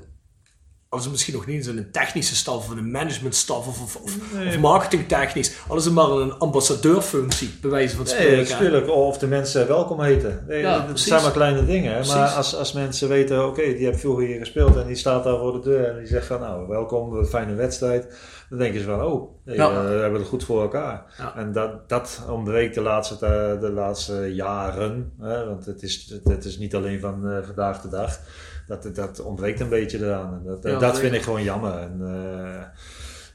[0.90, 4.34] als het misschien nog niet eens een technische staf of een managementstaf of, of, of,
[4.34, 4.48] nee.
[4.48, 5.56] of marketingtechnisch.
[5.68, 8.36] Alles is maar een ambassadeurfunctie, bij wijze van spreken.
[8.36, 8.90] Nee, natuurlijk.
[8.90, 10.44] Of de mensen welkom heten.
[10.48, 12.08] Nee, ja, dat zijn maar kleine dingen.
[12.08, 15.38] Maar als, als mensen weten, oké, die hebben veel hier gespeeld en die staat daar
[15.38, 18.18] voor de deur en die zegt van nou, welkom, fijne wedstrijd.
[18.50, 19.84] Dan denken ze van, oh, ja.
[19.84, 21.14] we hebben het goed voor elkaar.
[21.18, 21.36] Ja.
[21.36, 25.12] En dat, dat ontbreekt de laatste, de laatste jaren.
[25.22, 25.46] Hè?
[25.46, 28.20] Want het is, het is niet alleen van uh, vandaag de dag
[28.70, 30.42] dat, dat ontbreekt een beetje eraan.
[30.46, 31.74] Dat, dat vind ik gewoon jammer.
[31.74, 32.62] En, uh,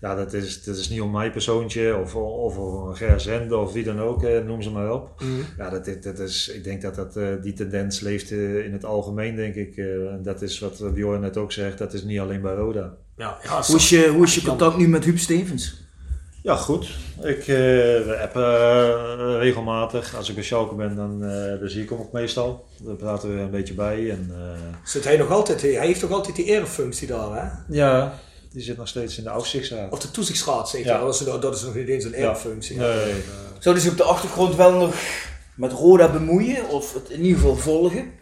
[0.01, 3.73] Ja, dat is, dat is niet om mijn persoontje of, of, of een Gerzende of
[3.73, 5.23] wie dan ook, eh, noem ze maar op.
[5.57, 8.85] Ja, dat, dat is, ik denk dat, dat eh, die tendens leeft eh, in het
[8.85, 9.77] algemeen, denk ik.
[9.77, 12.95] Eh, en dat is wat Bjorn net ook zegt, dat is niet alleen bij Roda.
[13.17, 15.84] Ja, ja, Hoe is je, hoe is je contact nu met Huub Stevens?
[16.45, 16.89] Ja, goed.
[17.23, 20.17] Ik uh, we appen eh, regelmatig.
[20.17, 22.67] Als ik bij Schalke ben, dan, eh, dan zie ik hem ook meestal.
[22.83, 24.11] Dan praten we een beetje bij.
[24.11, 27.75] En, eh, Zit hij nog altijd, hij heeft toch altijd die erefunctie daar, hè?
[27.75, 28.19] ja,
[28.53, 29.93] die zit nog steeds in de afzichtsraad.
[29.93, 30.87] Of de toezichtsraad, zeg je.
[30.87, 30.99] Ja.
[30.99, 32.77] Dat, is, dat is nog niet eens een erefunctie.
[32.77, 33.15] Nee.
[33.59, 34.95] Zouden ze op de achtergrond wel nog
[35.55, 38.13] met Roda bemoeien of het in ieder geval volgen?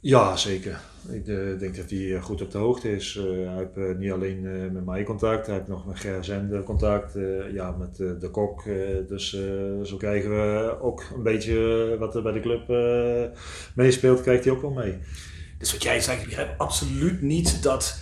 [0.00, 0.80] Ja, zeker.
[1.08, 3.16] Ik eh, denk dat hij eh, goed op de hoogte is.
[3.16, 4.42] Eh, hij heeft niet alleen
[4.72, 7.14] met mij contact, hij heeft nog met Ger Zende contact,
[7.52, 8.64] ja, met de kok.
[9.08, 9.38] dus
[9.82, 12.68] zo krijgen we ook een beetje wat er bij de club
[13.74, 14.98] meespeelt, krijgt hij ook wel mee.
[15.58, 18.00] Dus wat jij zegt, ik begrijp absoluut niet dat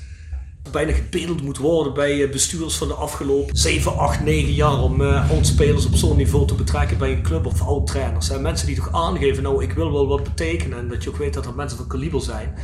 [0.71, 5.31] bijna gebedeld moet worden bij bestuurders van de afgelopen 7, 8, 9 jaar om eh
[5.31, 8.39] oud-spelers op zo'n niveau te betrekken bij een club of oud-trainers.
[8.39, 11.35] Mensen die toch aangeven, nou ik wil wel wat betekenen en dat je ook weet
[11.35, 12.55] dat er mensen van kaliber zijn.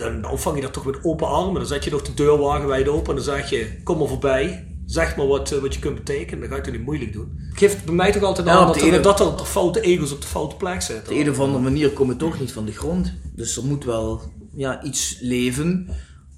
[0.00, 1.54] Dan ontvang je dat toch met open armen.
[1.54, 4.64] Dan zet je nog de deurwagen wijd open en dan zeg je, kom maar voorbij.
[4.86, 6.40] Zeg maar wat, eh, wat je kunt betekenen.
[6.40, 7.38] Dan ga je toch niet moeilijk doen.
[7.54, 9.80] Geeft bij mij toch altijd Ja, aan op dat, de er, ene- dat er foute
[9.80, 11.12] ego's op de foute plek zitten.
[11.12, 13.12] Op de een of andere manier komen toch niet van de grond.
[13.34, 14.20] Dus er moet wel
[14.54, 15.88] ja, iets leven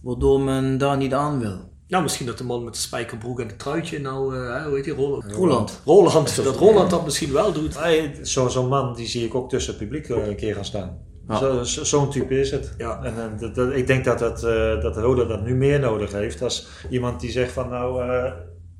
[0.03, 1.71] waardoor men daar niet aan wil.
[1.89, 4.75] Nou, misschien dat de man met de spijkerbroek en het truitje nou, eh, hè, hoe
[4.75, 5.33] heet die, Roland?
[5.33, 5.81] Roland.
[5.85, 7.79] Roland, dat Roland dat misschien wel doet.
[7.79, 10.65] Hij- zo- Zo'n man die zie ik ook tussen het publiek eh, een keer gaan
[10.65, 10.99] staan.
[11.33, 11.39] Ja.
[11.39, 12.75] Zo- zo- Zo'n type is het.
[12.79, 13.01] Ja.
[13.03, 16.13] En, eh, dat, dat- ik denk dat, dat, eh, dat Roda dat nu meer nodig
[16.13, 16.43] heeft.
[16.43, 18.33] Als iemand die zegt van nou, eh,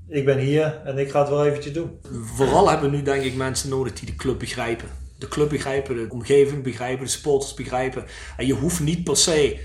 [0.09, 1.91] ik ben hier en ik ga het wel eventjes doen.
[2.37, 4.89] Vooral hebben we nu denk ik mensen nodig die de club begrijpen.
[5.19, 8.05] De club begrijpen, de omgeving begrijpen, de supporters begrijpen.
[8.37, 9.59] En je hoeft niet per se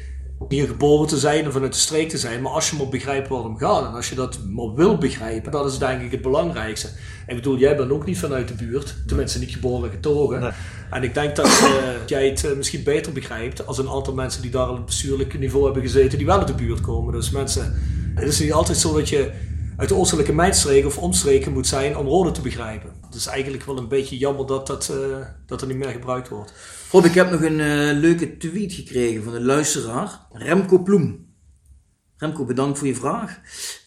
[0.50, 2.42] hier geboren te zijn of vanuit de streek te zijn.
[2.42, 4.98] Maar als je maar begrijpt waar het om gaat en als je dat maar wil
[4.98, 6.90] begrijpen, dat is denk ik het belangrijkste.
[7.28, 10.40] Ik bedoel, jij bent ook niet vanuit de buurt, tenminste niet geboren en getogen.
[10.40, 10.52] Nee.
[10.90, 14.42] En ik denk dat eh, jij het eh, misschien beter begrijpt als een aantal mensen
[14.42, 17.14] die daar op het bestuurlijke niveau hebben gezeten, die wel uit de buurt komen.
[17.14, 17.74] Dus mensen,
[18.16, 19.32] het is niet altijd zo dat je
[19.78, 22.92] uit de oostelijke mijnstreken of omstreken moet zijn om Rode te begrijpen.
[23.06, 26.30] Het is eigenlijk wel een beetje jammer dat, dat, eh, dat er niet meer gebruikt
[26.30, 26.54] wordt.
[26.92, 31.26] Rob, ik heb nog een leuke tweet gekregen van een luisteraar, Remco Ploem.
[32.18, 33.40] Remco, bedankt voor je vraag.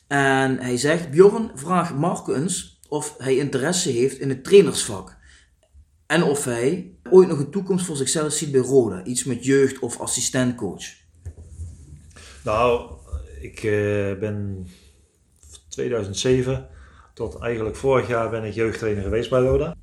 [0.09, 5.16] En hij zegt, Bjorn, vraag Marco eens of hij interesse heeft in het trainersvak.
[6.07, 9.05] En of hij ooit nog een toekomst voor zichzelf ziet bij Roda.
[9.05, 10.84] Iets met jeugd of assistentcoach.
[12.45, 12.93] Nou,
[13.41, 14.66] ik eh, ben
[15.68, 16.68] 2007
[17.14, 19.76] tot eigenlijk vorig jaar ben ik jeugdtrainer geweest bij Roda.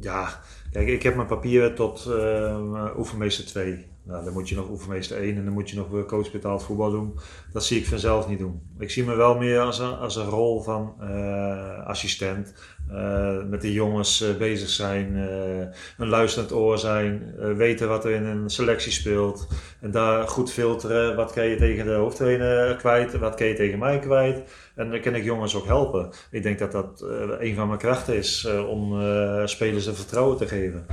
[0.00, 0.42] Ja,
[0.72, 3.89] kijk, ik heb mijn papieren tot eh, oefenmeester 2.
[4.02, 6.62] Nou, dan moet je nog oefenmeester 1 en dan moet je nog weer coach betaald
[6.62, 7.18] voetbal doen.
[7.52, 8.60] Dat zie ik vanzelf niet doen.
[8.78, 12.54] Ik zie me wel meer als een, als een rol van eh, assistent.
[12.90, 15.66] eh, met de jongens eh, bezig zijn, eh,
[15.98, 19.48] een luisterend oor zijn, eh, weten wat er in een selectie speelt.
[19.80, 21.16] En daar goed filteren.
[21.16, 23.18] Wat kan je tegen de hoofdtrainer kwijt?
[23.18, 24.42] Wat kan je tegen mij kwijt?
[24.74, 26.10] En dan kan ik jongens ook helpen.
[26.30, 29.94] Ik denk dat dat eh, een van mijn krachten is eh, om eh, spelers een
[29.94, 30.86] vertrouwen te geven.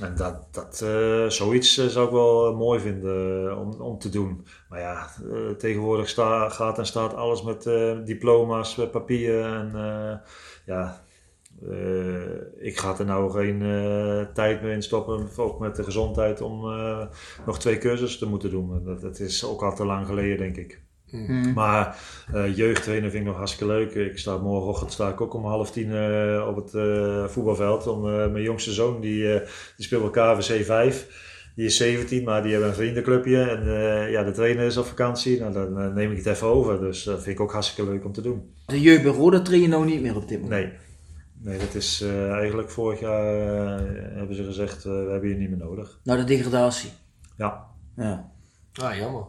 [0.00, 4.08] En dat, dat, eh, zoiets eh, zou ik wel eh, mooi vinden om, om te
[4.08, 4.46] doen.
[4.68, 5.08] Maar ja,
[5.58, 6.14] tegenwoordig
[6.54, 7.62] gaat en staat alles met
[8.06, 9.74] diploma's, papieren.
[9.74, 10.22] En
[10.66, 11.04] ja,
[12.58, 13.58] ik ga er nou geen
[14.34, 16.60] tijd meer in stoppen, ook met de gezondheid, om
[17.46, 18.84] nog twee cursussen te moeten doen.
[18.84, 20.82] Dat, dat is ook al te lang geleden, denk ik.
[21.54, 21.96] Maar
[22.32, 23.94] eh jeugdtrainer vind ik nog hartstikke leuk.
[23.94, 27.86] Ik sta morgenochtend sta ik ook om half tien eh, op het eh, voetbalveld.
[27.86, 31.30] Om, eh, mijn jongste zoon die, eh, die speelt bij KVC 5.
[31.54, 33.42] Die is 17, maar die hebben een vriendenclubje.
[33.42, 35.40] En eh, ja, de trainer is op vakantie.
[35.40, 36.80] Nou, dan neem ik het even over.
[36.80, 38.54] Dus dat vind ik ook hartstikke leuk om te doen.
[38.66, 40.62] De jeugd bij Roda train je nou niet meer op dit moment.
[40.62, 40.72] Nee,
[41.42, 45.34] nee dat is eh, eigenlijk vorig jaar eh, hebben ze gezegd, eh, we hebben je
[45.36, 46.00] niet meer nodig.
[46.04, 46.90] Nou, de degradatie.
[47.36, 47.66] Ja.
[47.96, 48.32] Ja.
[48.72, 49.24] Ah, jammer.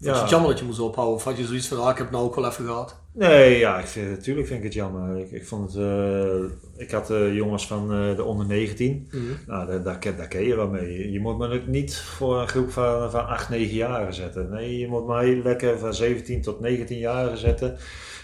[0.00, 0.14] Ja.
[0.14, 1.16] Is het jammer dat je moest ophouden?
[1.16, 2.96] Of had je zoiets van, ah, ik heb het nou ook wel even gehad?
[3.12, 5.18] Nee, ja, ik vind, natuurlijk vind ik het jammer.
[5.18, 9.10] Ik, ik vond het, eh, ik had de jongens van eh, de onder 19.
[9.46, 11.12] Nou, daar, daar, ken, daar ken je wel mee.
[11.12, 14.50] Je moet me niet voor een groep van, van 8, 9 jaar zetten.
[14.50, 17.76] Nee, je moet mij lekker van 17 tot 19 jaar zetten.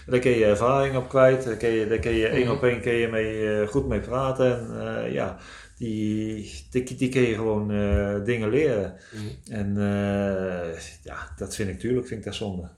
[0.05, 1.45] Daar kun je ervaring op kwijt.
[1.45, 3.99] Daar kun je, daar kun je één op één kun je mee, eh, goed mee
[3.99, 4.79] praten.
[4.79, 5.37] En ja,
[5.77, 8.95] die, die, die kun je gewoon eh, dingen leren.
[9.49, 12.69] En eh, ja, dat vind ik tuurlijk vind ik dat zonde.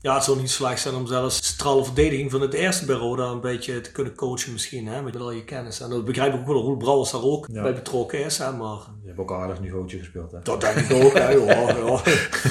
[0.00, 3.16] Ja, het zou niet slecht zijn om zelfs de centrale verdediging van het eerste bureau
[3.16, 5.80] daar een beetje te kunnen coachen misschien, hè, met al je kennis.
[5.80, 7.62] En dat begrijp ik ook wel, Roel Brouwers daar ook Ja.
[7.62, 10.32] bij betrokken is, hè, maar Je hebt ook een aardig niveautje gespeeld.
[10.32, 10.38] Hè?
[10.42, 11.46] dat denk ik ook, hè, joh.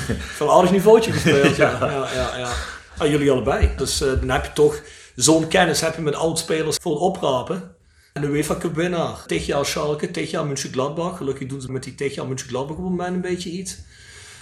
[0.08, 0.16] Ja.
[0.16, 1.78] Van een aardig niveautje gespeeld, ja.
[1.80, 2.52] ja, ja, ja.
[2.98, 3.70] Ah, jullie allebei.
[3.78, 4.82] Dus eh, dan heb je toch
[5.16, 7.73] zo'n kennis heb je met oudspelers voor het oprapen.
[8.14, 9.26] En de UEFA Cup winnaar.
[9.26, 11.18] Techja Schalke, Techja München-Gladbach.
[11.18, 13.78] Gelukkig doen ze met die Techja München-Gladbach op het moment een beetje iets.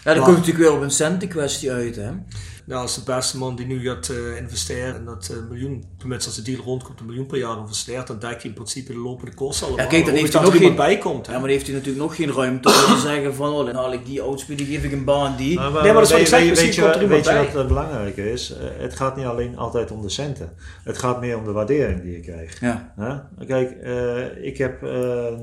[0.03, 2.09] Ja, dan komt natuurlijk weer op een centenkwestie uit, hè?
[2.65, 6.27] Nou, als de beste man die nu gaat eh, investeren en dat eh, miljoen, tenminste
[6.29, 8.99] als de deal rondkomt, een miljoen per jaar investeert, dan dekt hij in principe de
[8.99, 9.87] lopende kosten allemaal.
[9.87, 11.25] kijk, dan heeft hij er nog iemand bij komt.
[11.25, 11.33] hè.
[11.33, 13.75] Ja, maar dan heeft hij natuurlijk nog geen ruimte om te zeggen van, oh, dan
[13.75, 15.55] haal ik die oudspeler, die geef ik een baan, die.
[15.59, 17.33] Maar, Nee, maar dat is wat ik zeg, weet, misschien je, komt er weet je
[17.35, 18.53] wat het belangrijke is?
[18.53, 20.53] Eh, Het gaat niet alleen altijd om de centen.
[20.83, 22.59] Het gaat meer om de waardering die je krijgt.
[22.59, 23.29] Ja.
[23.47, 23.71] Kijk,
[24.41, 24.81] ik heb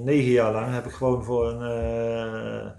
[0.04, 2.72] negen jaar lang heb ik gewoon voor een,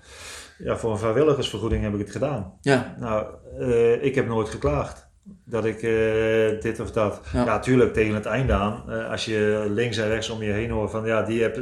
[0.64, 2.53] ja, voor een vrijwilligersvergoeding heb ik het gedaan.
[2.62, 2.95] Ja.
[2.99, 3.26] Nou,
[3.60, 5.07] eh, ik heb nooit geklaagd.
[5.45, 7.22] Dat ik eh, dit of dat.
[7.34, 7.45] Ja.
[7.45, 8.84] Ja, tuurlijk, tegen het einde aan.
[8.88, 11.60] eh, als je links en rechts om je heen hoort van ja, die heb,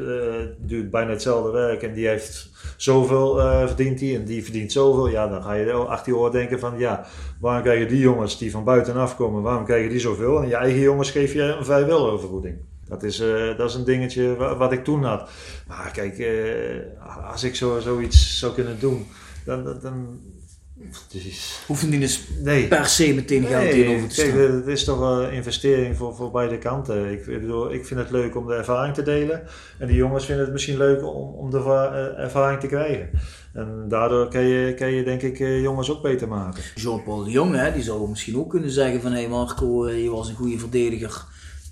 [0.57, 3.35] doet bijna hetzelfde werk en die heeft zoveel
[3.67, 5.07] verdient die en die verdient zoveel.
[5.09, 7.05] Ja, dan ga je achter je oor denken van ja,
[7.39, 10.41] waarom krijgen die jongens die van buitenaf komen, waarom krijgen die zoveel?
[10.41, 12.57] En je eigen jongens geef je een vrijwilligersvergoeding.
[12.89, 15.29] Dat is, eh, dat is een dingetje wa- wat ik toen had.
[15.67, 19.07] Maar kijk, eh, als ik zo, zoiets zou kunnen doen,
[19.45, 19.63] dan.
[19.63, 20.19] dan, dan
[21.11, 22.67] dus, niet eens nee.
[22.67, 24.39] per se meteen geld tegenover te staan.
[24.39, 27.11] het is toch een investering voor, voor beide kanten.
[27.11, 29.43] Ik, ik bedoel, ik vind het leuk om de ervaring te delen.
[29.77, 33.09] En die jongens vinden het misschien leuk om, om de eh, ervaring te krijgen.
[33.53, 36.63] En daardoor kan je, kan je denk ik jongens ook beter maken.
[36.75, 40.09] Jean-Paul de Jong, hè, die zou misschien ook kunnen zeggen van, hé hey Marco, je
[40.09, 41.25] was een goede verdediger.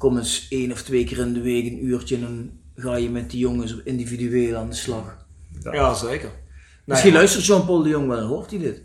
[0.05, 3.09] Kom eens één of twee keer in de week een uurtje en dan ga je
[3.09, 5.25] met die jongens individueel aan de slag.
[5.71, 6.31] Ja, zeker.
[6.85, 8.81] Misschien ja, luistert Jean-Paul de Jong wel en hoort hij dit.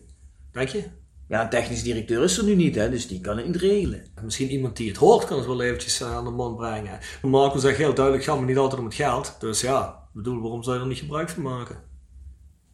[0.53, 0.85] Denk je?
[1.29, 4.05] Ja, een technisch directeur is er nu niet, hè, dus die kan het niet regelen.
[4.23, 6.99] Misschien iemand die het hoort kan het wel eventjes eh, aan de man brengen.
[7.23, 9.37] Marco zegt heel duidelijk, het gaat me niet altijd om het geld.
[9.41, 11.90] Dus ja, ik bedoel, waarom zou je er niet gebruik van maken?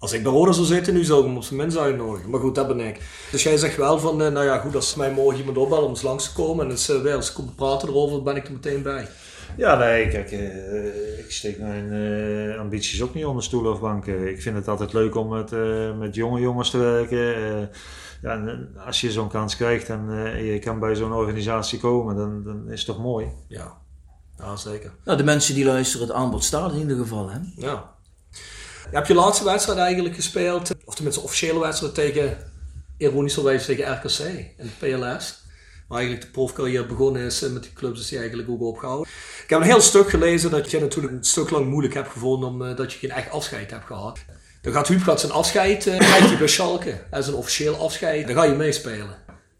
[0.07, 2.31] Als ik bij Roda zou zitten, nu zou ik hem op zijn minst uitnodigen.
[2.31, 3.01] Maar goed, dat ben ik.
[3.31, 5.89] Dus jij zegt wel van, eh, nou ja, goed, als mij morgen iemand opbelt om
[5.89, 8.53] eens langs te komen en eens, eh, weer eens komen praten erover, ben ik er
[8.53, 9.09] meteen bij.
[9.57, 14.29] Ja, nee, kijk, eh, ik steek mijn eh, ambities ook niet onder stoelen of banken.
[14.29, 17.35] Ik vind het altijd leuk om met, eh, met jonge jongens te werken.
[17.37, 17.67] Eh,
[18.23, 22.17] ja, en, als je zo'n kans krijgt en eh, je kan bij zo'n organisatie komen,
[22.17, 23.27] dan, dan is het toch mooi.
[23.49, 23.73] Ja,
[24.39, 24.93] ja zeker.
[25.05, 27.39] Nou, de mensen die luisteren, het aanbod staat in ieder geval, hè.
[27.57, 27.95] Ja.
[28.91, 32.37] Je hebt je laatste wedstrijd eigenlijk gespeeld, of tenminste officiële wedstrijd tegen,
[32.99, 34.19] ironischerwijze tegen RKC
[34.57, 35.45] in het PLS.
[35.89, 39.09] Waar eigenlijk de profcarrière begonnen is eh, met die clubs is die eigenlijk ook opgehouden.
[39.43, 42.49] Ik heb een heel stuk gelezen dat je natuurlijk een stuk lang moeilijk hebt gevonden
[42.49, 44.19] omdat dat je geen echt afscheid hebt gehad.
[44.63, 47.01] Dan gaat Huub gaat zijn afscheid, eh, krijgt hij bij Schalke.
[47.11, 48.27] Dat is een officieel afscheid.
[48.27, 49.17] Dan ga je meespelen.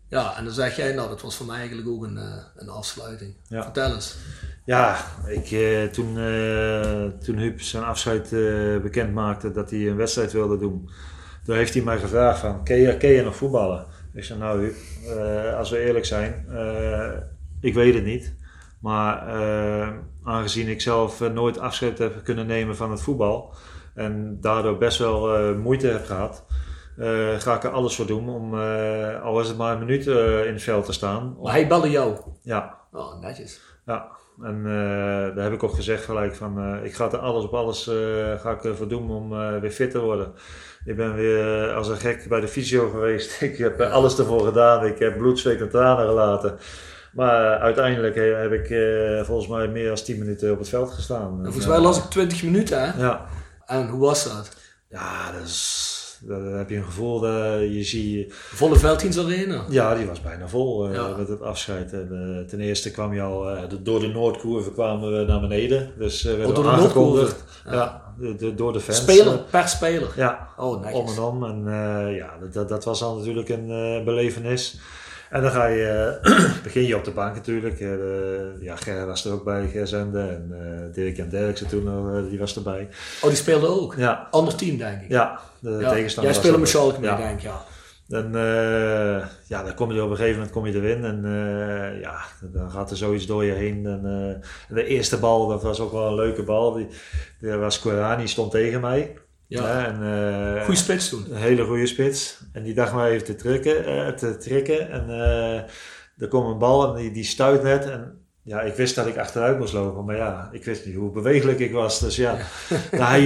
[0.09, 2.69] Ja, en dan zeg jij, nou dat was voor mij eigenlijk ook een, eh, een
[2.69, 3.35] afsluiting.
[3.49, 3.63] Ja.
[3.63, 4.15] Vertel eens.
[4.67, 4.97] Ja,
[5.27, 10.33] ik, eh, toen, eh, toen Huub zijn afscheid eh, bekend maakte dat hij een wedstrijd
[10.33, 10.91] wilde doen,
[11.45, 13.85] toen heeft hij mij gevraagd van, ken je, ken je nog voetballen?
[14.15, 14.75] Ik zei, nou Huub,
[15.19, 17.11] eh, als we eerlijk zijn, eh,
[17.61, 18.35] ik weet het niet.
[18.81, 19.23] Maar
[20.25, 23.55] aangezien ik zelf nooit afscheid heb kunnen nemen van het voetbal
[23.95, 26.45] en daardoor best wel eh, moeite heb gehad,
[26.99, 28.55] eh, ga ik er alles voor doen om,
[29.23, 30.07] al is het maar een minuut
[30.47, 31.37] in het veld te staan.
[31.43, 32.17] Maar hij belde jou.
[32.43, 33.61] Ja, Oh, netjes.
[33.87, 34.09] ja,
[34.43, 37.55] en eh, daar heb ik ook gezegd gelijk van, eh, ik ga er alles op
[37.55, 39.31] alles eh, ga ik ervoor doen om
[39.61, 40.33] weer fit te worden.
[40.85, 43.41] Ik ben weer als een gek bij de fysio geweest.
[43.41, 44.87] Ik heb alles ervoor gedaan.
[44.87, 46.59] Ik heb bloed, zweet en tranen gelaten.
[47.13, 48.67] Maar uiteindelijk heb ik
[49.27, 51.31] volgens mij meer dan 10 minuten op het veld gestaan.
[51.33, 53.03] En En, volgens mij las ik 20 minuten, hè?
[53.03, 53.27] Ja,
[53.67, 54.57] En hoe was dat?
[54.89, 55.86] ja dat is,
[56.23, 58.35] dan heb je een gevoel, dat je ziet...
[58.35, 59.65] Volle Velddienst Arena.
[59.69, 61.17] Ja, die was bijna vol eh, Ja.
[61.17, 61.93] met het afscheid.
[61.93, 62.09] En,
[62.41, 65.91] eh, ten eerste kwam je al, eh, de- door de Noordkurve kwamen we naar beneden.
[65.99, 67.45] Dus eh werden Oh, door we de aangekondigd.
[67.71, 68.97] Ja, de, de- door de fans.
[68.99, 70.09] Speler, per speler.
[70.17, 71.01] Ja, Oh, netjes.
[71.19, 71.67] om en om.
[71.67, 73.67] En ja, dat, dat was dan natuurlijk een
[74.05, 74.79] belevenis.
[75.31, 77.81] En dan ga je, eh, begin je op de bank natuurlijk.
[77.81, 77.89] Eh,
[78.61, 80.21] ja, Ger was er ook bij, Ger Zende.
[80.21, 82.89] En eh Dirk Jan Derksen toen, die was erbij.
[83.23, 83.95] Oh, die speelde ook.
[83.97, 85.09] Ja, Ander team, denk ik.
[85.09, 85.91] ja de Ja.
[85.91, 86.69] tegenstander Jij speelde met.
[86.69, 87.17] Schalke mee, Ja.
[87.17, 87.63] denk ik, ja.
[88.09, 91.23] En eh, ja, dan kom je op een gegeven moment kom je erin en
[92.01, 93.87] ja, dan gaat er zoiets door je heen.
[93.87, 96.73] En, de eerste bal, dat was ook wel een leuke bal.
[96.73, 96.87] Die,
[97.41, 99.15] die was Korani, stond tegen mij.
[99.49, 99.87] Ja.
[99.87, 100.03] En,
[100.57, 101.27] eh, Goeie spits toen.
[101.31, 102.39] Een hele goede spits.
[102.53, 104.91] En die dacht maar even te, trekken, eh, te trekken.
[104.91, 105.55] En eh,
[106.19, 107.91] er kwam een bal en die, die stuit net.
[107.91, 110.05] En ja, ik wist dat ik achteruit moest lopen.
[110.05, 112.01] Maar ja, ik wist niet hoe bewegelijk ik was.
[112.01, 112.37] Dus ja,
[112.91, 113.23] hij,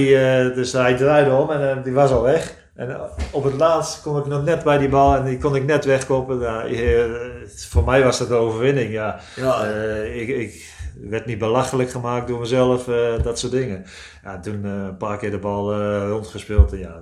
[0.47, 2.59] eh, dus hij draaide om en die was al weg.
[2.75, 2.97] En
[3.31, 5.85] op het laatst kom ik nog net bij die bal en die kon ik net
[5.85, 6.65] wegkoppen.
[6.67, 7.03] Eh,
[7.67, 8.91] voor mij was dat de overwinning.
[8.91, 9.63] Ja, Ja.
[10.03, 13.83] ik, ik werd niet belachelijk gemaakt door mezelf, eh, dat soort dingen.
[14.23, 16.99] Ja, toen eh, een paar keer de bal eh, rondgespeeld en ja,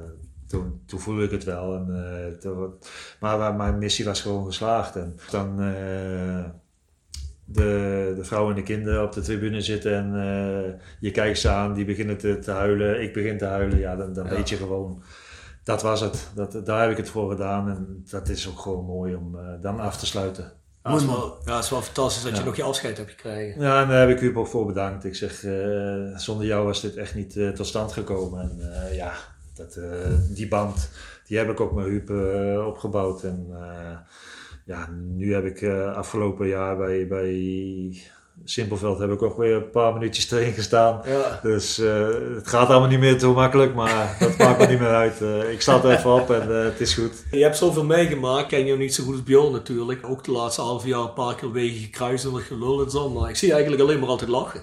[0.48, 1.74] toen, toen voelde ik het wel.
[1.76, 2.74] En, toen-
[3.20, 4.96] maar, maar mijn missie was gewoon geslaagd.
[4.96, 5.58] En dan,
[7.46, 11.74] de, de vrouwen en de kinderen op de tribune zitten en je kijkt ze aan,
[11.74, 14.30] die beginnen te, te huilen, ik begin te huilen, ja, dan, dan Ja.
[14.32, 15.04] weet je gewoon,
[15.64, 16.32] dat was het.
[16.36, 19.80] Dat, daar heb ik het voor gedaan en dat is ook gewoon mooi om dan
[19.80, 20.52] af te sluiten.
[20.90, 23.10] Ja, het is wel, ja, het is wel fantastisch dat je nog je afscheid hebt
[23.10, 23.62] gekregen.
[23.62, 25.06] Ja, en daar heb ik u ook voor bedankt.
[25.06, 28.42] Ik zeg, eh, zonder jou was dit echt niet eh, tot stand gekomen.
[28.42, 29.14] En eh, ja,
[29.56, 29.80] dat,
[30.30, 30.90] die band,
[31.28, 32.10] die heb ik ook met Huub
[32.66, 33.24] opgebouwd.
[33.24, 33.48] En
[34.66, 35.64] ja, nu heb ik
[35.96, 38.02] afgelopen jaar bij, bij
[38.46, 41.02] Simpelveld heb ik ook weer een paar minuutjes erin gestaan.
[41.06, 41.40] Ja.
[41.44, 44.94] Dus eh, het gaat allemaal niet meer zo makkelijk, maar dat maakt me niet meer
[44.96, 45.22] uit.
[45.22, 47.14] Eh, ik sta er even op en eh, het is goed.
[47.32, 50.00] Je hebt zoveel meegemaakt, ken je niet zo goed als Bjorn natuurlijk.
[50.10, 53.10] Ook de laatste half jaar een paar keer wegen gekruist en wat gelul en zo.
[53.10, 54.62] Maar ik zie eigenlijk alleen maar altijd lachen.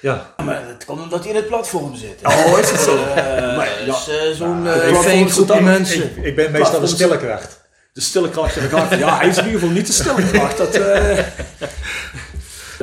[0.00, 2.18] Ja, Maar het komt omdat hij in het platform zit.
[2.22, 2.96] Oh, is het zo?
[2.96, 6.02] Eh, Maar, dus, Zo'n Ja, dan- mensen.
[6.16, 7.60] ik, ik ben meestal de stille kracht.
[7.92, 8.94] De stille kracht in de gang.
[8.98, 10.56] Ja, hij is in ieder geval niet de stille kracht.
[10.58, 11.18] Dat, eh.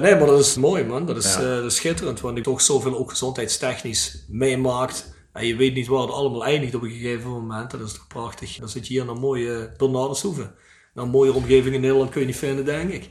[0.02, 1.06] Nee, maar dat is mooi man.
[1.06, 1.40] Dat is, Ja.
[1.40, 2.20] eh, dat is schitterend.
[2.22, 5.16] Want ik toch zoveel ook gezondheidstechnisch meemaakt.
[5.34, 7.72] En je weet niet waar het allemaal eindigt op een gegeven moment.
[7.72, 8.58] Dat is toch prachtig.
[8.58, 10.54] Dan zit je hier in een mooie Bernardensoeven.
[10.94, 13.10] Nou, een mooie omgeving in Nederland kun je niet vinden, denk ik.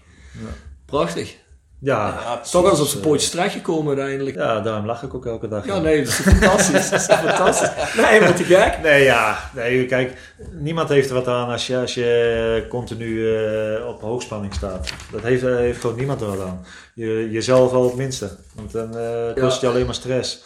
[0.86, 1.36] Prachtig.
[1.80, 4.36] Ja, Ja, Toch als op zijn pootjes terechtgekomen uiteindelijk.
[4.36, 5.66] ja, daarom lach ik ook elke dag.
[5.66, 6.90] Ja, nee, dat is fantastisch.
[6.90, 7.94] Dat is fantastisch.
[7.94, 8.78] Nee, wat te gek.
[8.82, 9.38] Nee, ja.
[9.54, 14.54] Nee, kijk, niemand heeft er wat aan als je, als je continu eh, op hoogspanning
[14.54, 14.92] staat.
[15.12, 16.64] Dat heeft, eh, heeft gewoon niemand er wat aan.
[16.94, 18.30] Je, jezelf al het minste.
[18.54, 20.44] Want dan eh, kost je alleen maar stress.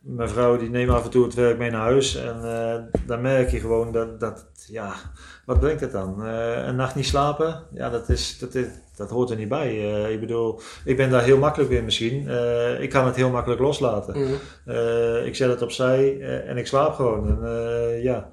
[0.00, 2.16] Mijn vrouw die neemt af en toe het werk mee naar huis.
[2.16, 2.40] En
[3.06, 4.92] dan merk je gewoon dat, dat ja,
[5.46, 6.20] wat brengt het dan?
[6.20, 7.62] Een nacht niet slapen?
[7.74, 8.66] Ja, dat, is, dat, is,
[8.96, 9.68] dat hoort er niet bij.
[9.68, 12.28] Eh, ik bedoel, ik ben daar heel makkelijk in misschien.
[12.28, 14.18] Eh, ik kan het heel makkelijk loslaten.
[14.20, 14.32] Mhm.
[14.76, 17.28] Eh, ik zet het opzij eh, en ik slaap gewoon.
[17.28, 18.30] En eh, ja,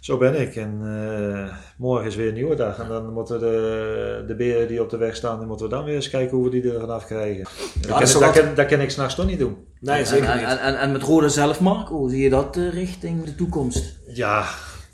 [0.00, 0.56] zo ben ik.
[0.56, 2.78] En eh, morgen is weer een nieuwe dag.
[2.78, 5.84] En dan moeten de, de beren die op de weg staan, die moeten we dan
[5.84, 7.44] weer eens kijken hoe we die er vanaf krijgen.
[7.44, 9.56] dat, dat kan, ik- wel dat, wat- kan, dat kan ik s'nachts toch niet doen.
[9.80, 10.46] Nee, En, zeker en, niet.
[10.46, 13.98] en, en, en met Roda zelf, Marco, hoe zie je dat eh, richting de toekomst?
[14.06, 14.44] Ja,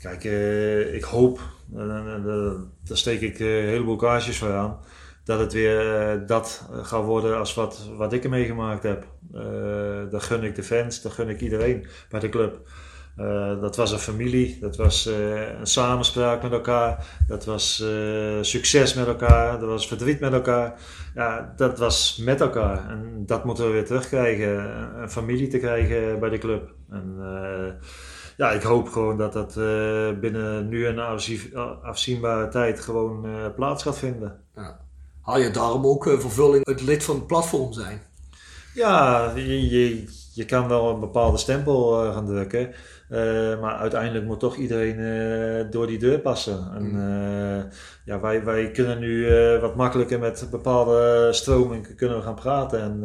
[0.01, 1.39] kijk, eh, ik hoop,
[2.87, 4.77] daar steek ik eh, een heleboel kaarsjes voor aan,
[5.27, 9.07] dat het weer eh, dat gaat worden als wat, wat ik er meegemaakt heb.
[9.33, 9.41] Eh
[10.11, 12.69] dat gun ik de fans, dat gun ik iedereen bij de club.
[13.17, 17.83] Eh, dat was een familie, dat was een samenspraak met elkaar, dat was
[18.41, 20.79] succes met elkaar, dat was verdriet met elkaar.
[21.15, 24.57] Ja, dat was met elkaar en dat moeten we weer terugkrijgen,
[25.01, 26.73] een- familie te krijgen bij de club.
[26.89, 27.15] En,
[28.37, 29.53] ja, ik hoop gewoon dat dat
[30.19, 34.39] binnen nu een afzie- afzienbare tijd gewoon plaats gaat vinden.
[35.27, 38.01] Haal je daarom ook eh, vervulling het lid van het platform zijn?
[38.73, 42.73] Ja, je, je, je kan wel een bepaalde stempel eh, gaan drukken.
[43.09, 46.71] eh, maar uiteindelijk moet toch iedereen door die deur passen.
[46.75, 47.71] En, eh,
[48.05, 49.29] ja, wij, wij kunnen nu
[49.61, 52.81] wat makkelijker met bepaalde stromingen kunnen we gaan praten.
[52.81, 53.01] En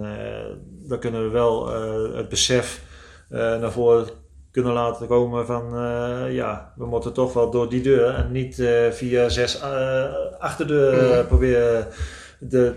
[0.89, 1.69] dan kunnen we wel
[2.17, 2.83] het besef
[3.29, 4.22] naar voren
[4.53, 8.59] kunnen laten komen van eh, ja, we moeten toch wel door die deur en niet
[8.59, 10.05] eh, via zes eh,
[10.39, 11.27] achterdeuren Mhm.
[11.27, 11.87] proberen
[12.41, 12.75] de,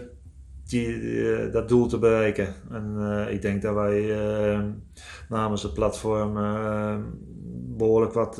[0.67, 2.53] die, dat doel te bereiken.
[2.71, 2.97] En
[3.29, 4.17] ik denk dat wij
[5.29, 6.95] namens het platform eh,
[7.77, 8.35] behoorlijk wat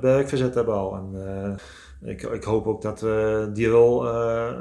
[0.00, 0.94] werk verzet hebben al.
[0.94, 1.58] En,
[2.04, 4.00] ik, ik hoop ook dat we die rol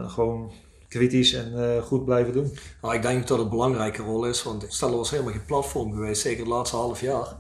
[0.08, 0.52] gewoon
[0.88, 2.54] kritisch en goed blijven doen.
[2.82, 5.46] Nou, ik denk dat het een belangrijke rol is, want stel er was helemaal geen
[5.46, 7.36] platform geweest, zeker het laatste half jaar.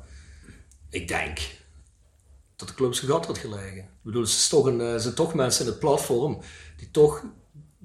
[0.90, 1.40] Ik denk
[2.56, 3.78] dat de clubs gat had gelegen.
[3.78, 6.40] Ik bedoel, eh, er zijn toch mensen in het platform
[6.78, 7.24] die toch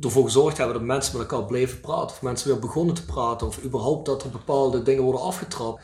[0.01, 2.17] ervoor gezorgd hebben dat mensen met elkaar bleven praten.
[2.17, 3.47] Of mensen weer begonnen te praten.
[3.47, 5.83] Of überhaupt dat er bepaalde dingen worden afgetrapt.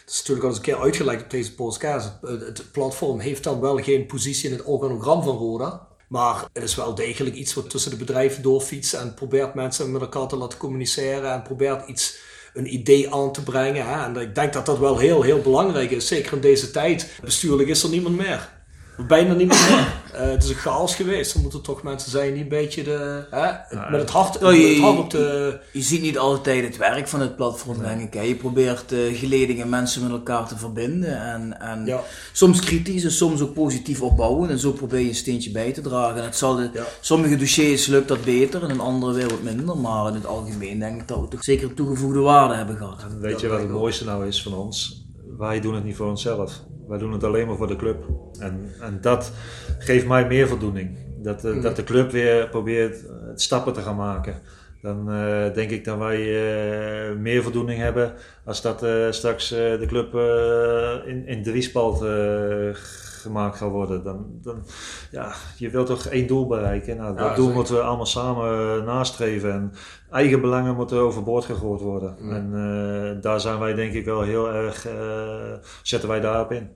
[0.00, 2.12] Het is natuurlijk al eens een keer uitgelegd op deze podcast.
[2.20, 5.88] Het, het platform heeft dan wel geen positie in het organogram van Roda.
[6.08, 10.00] Maar het is wel degelijk iets wat tussen de bedrijven doorfietst en probeert mensen met
[10.00, 12.18] elkaar te laten communiceren en probeert iets,
[12.54, 13.86] een idee aan te brengen.
[13.86, 14.04] Hè.
[14.04, 17.18] En ik denk dat dat wel heel, heel belangrijk is, zeker in deze tijd.
[17.22, 18.59] Bestuurlijk is er niemand meer.
[19.08, 19.88] Bijna niemand meer.
[20.10, 21.34] Eh, het is een chaos geweest.
[21.34, 23.46] Er moeten toch mensen zijn die een beetje de, hè,
[23.90, 25.58] met het hart, Oh, met je- het hart op de...
[25.72, 28.14] Je ziet niet altijd het werk van het platform, denk ik.
[28.14, 28.20] Hè.
[28.20, 31.22] Je probeert eh geledingen mensen met elkaar te verbinden.
[31.22, 32.00] En, en Ja.
[32.32, 34.50] soms kritisch en soms ook positief opbouwen.
[34.50, 36.16] En zo probeer je een steentje bij te dragen.
[36.16, 36.84] En het zal de, Ja.
[37.00, 39.76] sommige dossiers lukt dat beter en in andere weer wat minder.
[39.76, 43.02] Maar in het algemeen denk ik dat we toch zeker een toegevoegde waarde hebben gehad.
[43.02, 45.04] En weet je wat het mooiste nou is van ons?
[45.38, 46.60] Wij doen het niet voor onszelf.
[46.90, 48.04] Wij doen het alleen maar voor de club.
[48.38, 49.32] En, en dat
[49.78, 50.98] geeft mij meer voldoening.
[51.22, 54.34] Dat, de- dat de club weer probeert eh, stappen te gaan maken.
[54.82, 58.12] Dan eh, denk ik dat wij eh, meer voldoening hebben
[58.44, 62.74] als dat eh, straks eh, de club eh, in, in driespalt eh
[63.22, 64.02] gemaakt gaat worden.
[64.04, 64.62] Dan, dan,
[65.10, 66.96] ja, je wilt toch één doel bereiken.
[66.96, 67.54] Nou, dat Ja, doel zeker.
[67.54, 69.52] moeten we allemaal samen eh, nastreven.
[69.52, 69.72] En
[70.10, 72.16] eigen belangen moeten overboord gegooid worden.
[72.20, 72.30] Ja.
[72.34, 76.68] En eh, daar zijn wij denk ik wel heel erg, eh, zetten wij daarop in.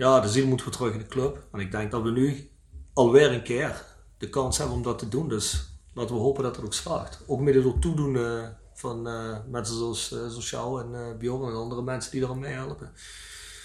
[0.00, 1.38] Ja, de ziel moet weer terug in de club.
[1.52, 2.50] En ik denk dat we nu
[2.94, 3.84] alweer een keer
[4.18, 5.28] de kans hebben om dat te doen.
[5.28, 7.20] Dus laten we hopen dat het ook slaagt.
[7.26, 8.42] Ook mede door toedoen eh,
[8.74, 12.38] van eh, mensen zoals, eh, zoals jou en eh Bjorn en andere mensen die eraan
[12.38, 12.90] meehelpen.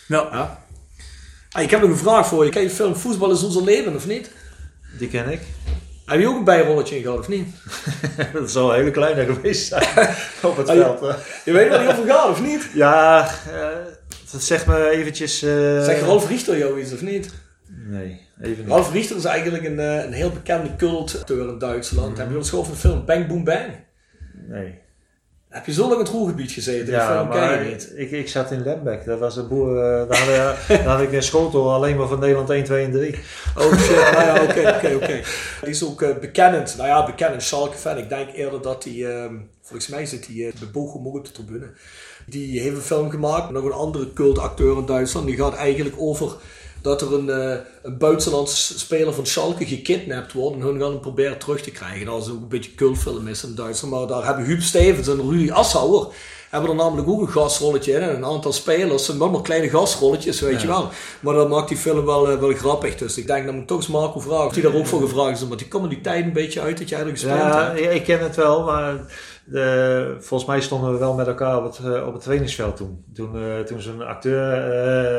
[0.08, 0.22] Ja.
[0.32, 0.64] Ja.
[1.52, 2.52] Ah, ik heb nog een vraag voor je.
[2.52, 4.32] Ken je film Voetbal is onze leven of niet?
[4.98, 5.42] Die ken ik.
[6.06, 7.48] Heb je ook een bijrolletje in gehad of niet?
[8.34, 9.84] dat zal een hele kleine geweest zijn
[10.52, 11.16] op het Ah, je- veld.
[11.46, 12.70] Je weet waar die over gaat of niet?
[12.74, 13.68] Ja, eh,
[14.36, 15.42] dat zegt me eventjes...
[15.42, 17.34] eh, Zeg Ralf Richter jou iets of niet?
[17.88, 18.68] Nee, even niet.
[18.74, 22.18] Ralf Richter is eigenlijk een, eh, een heel bekende cultacteur in Duitsland.
[22.18, 23.66] Heb je eens gehoord van de film Bang Boom Bang?
[24.48, 24.84] Nee.
[25.50, 26.94] Heb je zo lang in het roergebied gezeten?
[26.94, 27.94] Ja, film maar niet.
[27.96, 29.06] ik, ik zat in Lembeck.
[29.06, 29.78] Dat was een boer...
[29.78, 32.86] eh, daar, had, ik- daar had ik een schotel alleen maar van Nederland 1, 2
[32.86, 33.16] en 3.
[33.58, 35.22] Oh shit, nou ja, oké, oké, oké.
[35.62, 37.98] Die is ook bekend, nou ja, bekend Schalke fan.
[37.98, 41.26] Ik denk eerder dat hij, ehm, volgens mij zit hij eh, bij Bochum ook op
[41.26, 41.70] de tribune.
[42.26, 45.26] Die heeft een film gemaakt, nog een andere cultacteur in Duitsland.
[45.26, 46.36] Die gaat eigenlijk over
[46.82, 50.56] dat er een, eh, een buitenlandse speler van Schalke gekidnapt wordt.
[50.56, 52.06] En hun gaan hem proberen terug te krijgen.
[52.06, 53.94] Dat is ook een beetje een cultfilm is in Duitsland.
[53.94, 56.08] Maar daar hebben Huub Stevens en Rudy Assauer
[56.50, 58.02] hebben er namelijk ook een gastrolletje in.
[58.02, 60.90] En een aantal spelers Het zijn allemaal kleine gastrolletjes, weet je wel.
[61.20, 62.96] Maar dat maakt die film wel, eh, wel grappig.
[62.96, 65.42] Dus ik denk dat ik toch eens Marco vragen of die daar ook voor gevraagd
[65.42, 65.48] is.
[65.48, 67.80] Want die komen die tijd een beetje uit dat jij er gespeeld Ja, hebt.
[67.80, 69.00] ja, ik ken het wel, maar
[69.48, 73.04] de, volgens mij stonden we wel met elkaar op het, eh, op het trainingsveld toen.
[73.14, 74.54] Toen, eh, toen zo'n acteur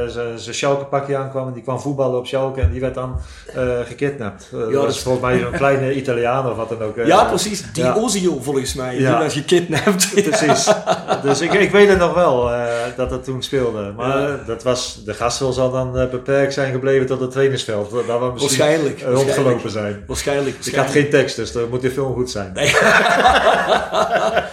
[0.02, 3.20] eh, zijn- Schalke pakje aankwam en die kwam voetballen op Schalke en die werd dan
[3.54, 4.48] eh gekidnapt.
[4.52, 6.96] Eh, dat dat was is- volgens mij zo'n kleine Italiaan of wat dan ook.
[6.96, 7.06] eh.
[7.06, 7.72] Ja, precies.
[7.72, 7.94] Die ja.
[7.94, 8.98] Ozio volgens mij.
[8.98, 9.10] Ja.
[9.10, 10.10] Die werd gekidnapt.
[10.30, 10.72] Precies.
[11.22, 12.64] Dus ik, ik weet het nog wel eh,
[12.96, 13.92] dat dat toen speelde.
[13.96, 14.38] Maar Ja.
[14.46, 17.90] dat was, de gastveld zal dan eh, beperkt zijn gebleven tot het trainingsveld.
[18.06, 19.00] Daar we misschien Waarschijnlijk.
[19.00, 20.04] eh, rondgelopen zijn.
[20.06, 20.56] Waarschijnlijk.
[20.64, 22.52] Ik had geen tekst, dus dan moet de film goed zijn.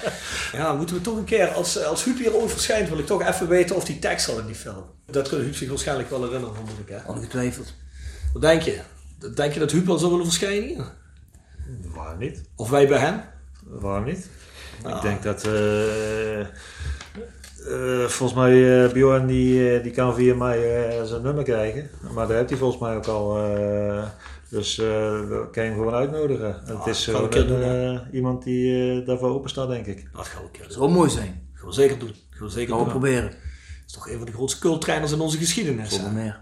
[0.53, 3.28] Ja, moeten we toch een keer, als, als Huub hier ooit verschijnt, wil ik toch
[3.28, 4.84] even weten of die tekst al in die film.
[5.05, 6.55] Dat kan Huub zich waarschijnlijk wel herinneren,
[6.86, 6.89] ik.
[6.89, 7.11] Hè?
[7.11, 7.74] Ongetwijfeld.
[8.34, 8.80] Wat denk je?
[9.36, 10.86] Denk je dat Huub wel zou willen verschijnen hier?
[11.93, 12.41] Waarom niet?
[12.55, 13.22] Of wij bij hem?
[13.64, 14.28] Waarom niet?
[14.84, 14.95] Ah.
[14.95, 15.43] Ik denk dat...
[15.45, 16.47] eh, eh,
[18.07, 21.89] volgens mij, eh, Bjorn die, eh, die kan via mij eh, zijn nummer krijgen.
[22.14, 23.38] Maar daar heeft hij volgens mij ook al.
[24.54, 26.68] Eh, dus eh we kunnen hem gewoon uitnodigen.
[26.68, 29.49] En het is gaan we gewoon een keer doen, eh, iemand die eh, daarvoor open
[29.49, 30.10] staat, denk ik.
[30.16, 31.47] Dat gaan we een keer Dat zou mooi zijn.
[31.54, 32.14] Gaan we zeker doen.
[32.30, 32.99] Gaan we zeker Gaan we doen.
[32.99, 33.30] proberen.
[33.30, 33.39] Dat
[33.88, 35.89] is toch een van de grootste culttrainers in onze geschiedenis.
[35.89, 36.14] Zonder hè?
[36.16, 36.41] meer.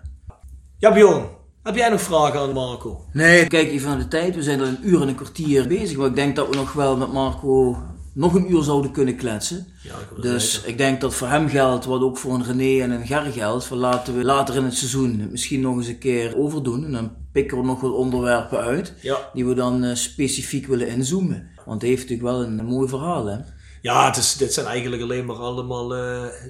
[0.78, 1.26] Ja, Bjorn.
[1.64, 3.06] Heb jij nog vragen aan Marco?
[3.14, 4.36] Nee, kijk even naar de tijd.
[4.36, 5.98] We zijn al een uur en een kwartier bezig.
[5.98, 7.78] Maar ik denk dat we nog wel met Marco
[8.14, 9.68] nog een uur zouden kunnen kletsen.
[9.84, 10.70] Ja, dat Dus zeker.
[10.70, 13.66] ik denk dat voor hem geldt, wat ook voor een René en een Ger geldt,
[13.66, 16.86] van laten we later in het seizoen het misschien nog eens een keer overdoen.
[16.86, 19.30] En dan pikken we nog wat onderwerpen uit, Ja.
[19.34, 21.50] die we dan eh, specifiek willen inzoomen.
[21.66, 23.38] Want hij heeft natuurlijk wel een, een mooi verhaal, hè?
[23.82, 26.00] Ja, het is, dit zijn eigenlijk alleen maar allemaal eh,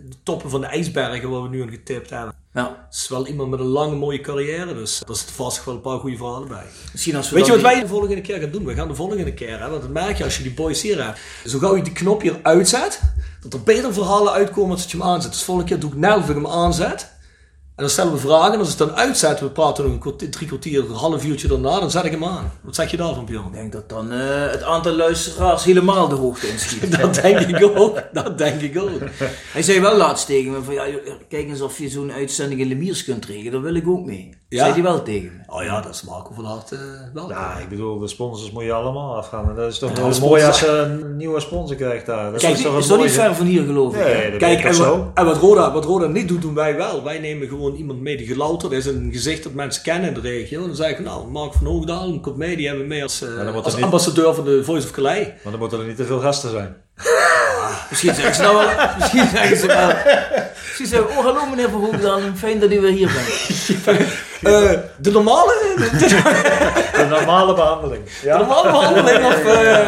[0.09, 2.33] de toppen van de ijsbergen waar we nu aan getipt hebben.
[2.53, 5.73] Ja, Het is wel iemand met een lange mooie carrière, dus er zitten vast wel
[5.75, 6.63] een paar goede verhalen bij.
[6.91, 8.65] misschien als we Weet je wat die- wij de volgende keer gaan doen?
[8.65, 11.03] We gaan de volgende keer, hè, want dat merk je als je die boys hier
[11.05, 11.19] hebt.
[11.45, 13.01] Zo gauw je die knop hier uitzet,
[13.41, 15.29] dat er beter verhalen uitkomen als dat je hem aanzet.
[15.31, 17.11] Dus de volgende keer doe ik net of ik hem aanzet.
[17.75, 18.53] En dan stellen we vragen.
[18.53, 21.25] En als ik het dan uitzet, we praten nog een kwartier, drie kwartier, een half
[21.25, 22.51] uurtje daarna, dan zet ik hem aan.
[22.61, 23.45] Wat zeg je daarvan, Bjorn?
[23.45, 26.91] Ik denk dat dan eh, het aantal luisteraars helemaal de hoogte inschiet.
[27.01, 28.03] Dat denk ik ook.
[28.13, 28.99] Dat denk ik ook.
[29.53, 30.85] Hij zei wel laatst tegen me van, ja,
[31.29, 34.39] kijk eens of je zo'n uitzending in Lemiers kunt regelen, daar wil ik ook mee.
[34.49, 34.59] Ja?
[34.59, 35.53] Zei hij wel tegen me.
[35.55, 36.79] Oh ja, dat is Marco van Hart eh,
[37.13, 37.29] wel.
[37.29, 39.49] Ja, ik bedoel, de sponsors moet je allemaal afgaan.
[39.49, 42.31] En dat is toch wel mooi als je een nieuwe sponsor krijgt daar.
[42.31, 44.03] Dat Kijk, toch Is dat niet ver van hier geloof ik?
[44.03, 44.29] Nee, hè?
[44.29, 44.63] dat Kijk,
[45.13, 47.03] en wat, Roda, wat Roda niet doet, doen wij wel.
[47.03, 48.85] Wij nemen gewoon iemand mee die gelouterd is.
[48.85, 50.61] Een gezicht dat mensen kennen in de regio.
[50.61, 52.55] En dan zeggen we, nou, Mark van Hoogdaal, komt mee.
[52.55, 55.27] Die hebben we mee als, eh, als niet- ambassadeur van de Voice of Calais.
[55.27, 56.75] Maar dan moeten er niet te veel gasten zijn.
[57.89, 58.69] Misschien zeggen ze nou wel,
[58.99, 59.87] misschien zeggen ze wel,
[60.67, 63.29] misschien zeggen oh hallo meneer Van Hoogdal, fijn dat u weer hier bent.
[64.41, 65.89] Eh, de normale, de,
[66.97, 68.03] De normale behandeling.
[68.23, 68.37] Ja?
[68.37, 69.45] normale behandeling of...
[69.45, 69.87] eh,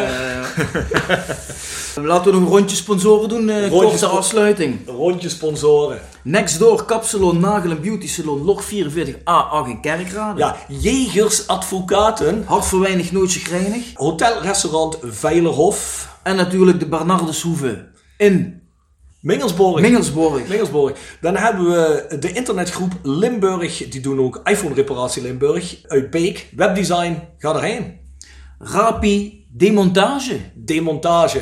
[2.02, 4.78] Laten we nog een rondje sponsoren doen, eh Rondje korte afsluiting.
[4.86, 6.00] rondje sponsoren.
[6.22, 10.38] Nextdoor Kapsalon Nagel en Beauty Salon Log 44A8 in Kerkrade.
[10.38, 12.44] Ja, Jegers Advocaten.
[12.46, 13.84] Hart voor weinig, nooit chagrijnig.
[13.94, 16.08] Hotel, restaurant Veilerhof.
[16.22, 18.62] En natuurlijk de Bernardus Hoeve in
[19.20, 19.80] Mingelsborg.
[19.80, 20.48] Mingelsborg.
[20.48, 20.92] Mingelsborg.
[21.20, 23.88] Dan hebben we de internetgroep Limburg.
[23.88, 25.76] Die doen ook iPhone reparatie Limburg.
[25.86, 26.48] Uit Beek.
[26.56, 27.18] Webdesign.
[27.38, 27.98] Ga erheen.
[28.58, 30.40] Rapi Demontage.
[30.54, 31.40] Demontage.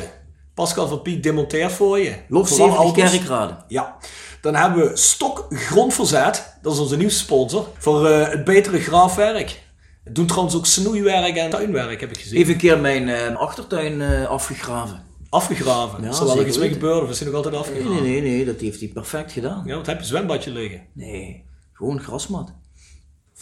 [0.53, 2.15] Pascal van Piek demonteert voor je.
[2.27, 3.11] Lof Vooral 70 auto's.
[3.17, 3.63] kerkraden.
[3.67, 3.97] Ja.
[4.41, 6.57] Dan hebben we Stok Grondverzet.
[6.61, 7.67] Dat is onze nieuwste sponsor.
[7.77, 9.61] Voor eh, het betere graafwerk.
[10.03, 12.39] Het doen trouwens ook snoeiwerk en tuinwerk, heb ik gezien.
[12.39, 15.03] Even een keer mijn eh, achtertuin eh, afgegraven.
[15.29, 16.03] Afgegraven.
[16.03, 18.03] Ja, Zal wel iets mee gebeuren of is hij nog altijd Nee, afgegraven?
[18.03, 19.63] nee, nee, nee, dat heeft hij perfect gedaan.
[19.65, 20.05] Ja, wat heb je?
[20.05, 20.81] Zwembadje liggen?
[20.93, 22.53] Nee, gewoon grasmat.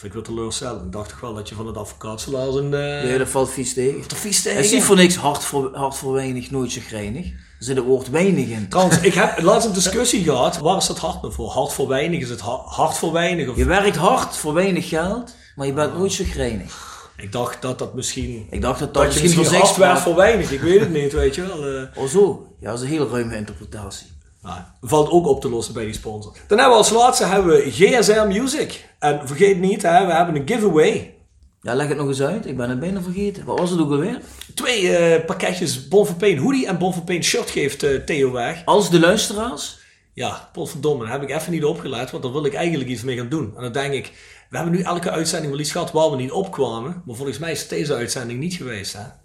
[0.02, 0.84] Vind ik wel teleurstellend.
[0.84, 2.74] Ik dacht toch wel dat je van het advocaatsalaris een...
[2.74, 4.08] eh Nee, dat valt vies tegen.
[4.08, 7.26] te vies Het is niet voor niks hard voor, hard voor weinig, nooit chagrijnig.
[7.26, 8.68] Er zit het woord weinig in.
[8.68, 10.58] Trouwens, ik heb laatst een discussie gehad.
[10.58, 11.50] Waar is dat hard nou voor?
[11.50, 12.20] Hard voor weinig?
[12.20, 13.48] Is het ha- hard voor weinig?
[13.48, 13.56] Of...
[13.56, 16.90] Je werkt hard voor weinig geld, maar je bent nooit chagrijnig.
[17.16, 18.46] Ik dacht dat dat misschien...
[18.50, 19.98] Ik dacht dat dat, misschien werkt werd.
[20.00, 20.50] voor weinig.
[20.52, 21.66] Ik weet het niet, weet je wel.
[21.66, 21.82] eh.
[22.02, 24.06] Oh zo, ja, dat is een hele ruime interpretatie.
[24.42, 26.32] Nou, valt ook op te lossen bij die sponsor.
[26.32, 28.88] Dan hebben we als laatste hebben we GSR Music.
[28.98, 31.14] En vergeet niet, hè, we hebben een giveaway.
[31.60, 32.46] Ja, leg het nog eens uit.
[32.46, 33.44] Ik ben het bijna vergeten.
[33.44, 34.20] Wat was het ook alweer?
[34.54, 38.62] Twee eh, pakketjes Bon Pain hoodie en Bon Pain shirt geeft eh, Theo weg.
[38.64, 39.80] Als de luisteraars.
[40.14, 43.16] Ja, potverdomme, daar heb ik even niet opgelet, want daar wil ik eigenlijk iets mee
[43.16, 43.52] gaan doen.
[43.56, 44.12] En dan denk ik,
[44.50, 47.02] we hebben nu elke uitzending wel iets gehad waar we niet opkwamen.
[47.06, 49.21] Maar volgens mij is het deze uitzending niet geweest, hè?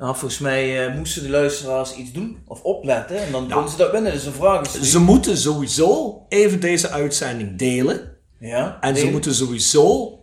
[0.00, 3.22] Nou, volgens mij eh, moesten de luisteraars iets doen of opletten.
[3.22, 4.12] En dan konden ze dat winnen.
[4.12, 4.90] Dus een vraag is.
[4.90, 8.16] Ze moeten sowieso even deze uitzending delen.
[8.38, 10.18] Ja, En ze moeten sowieso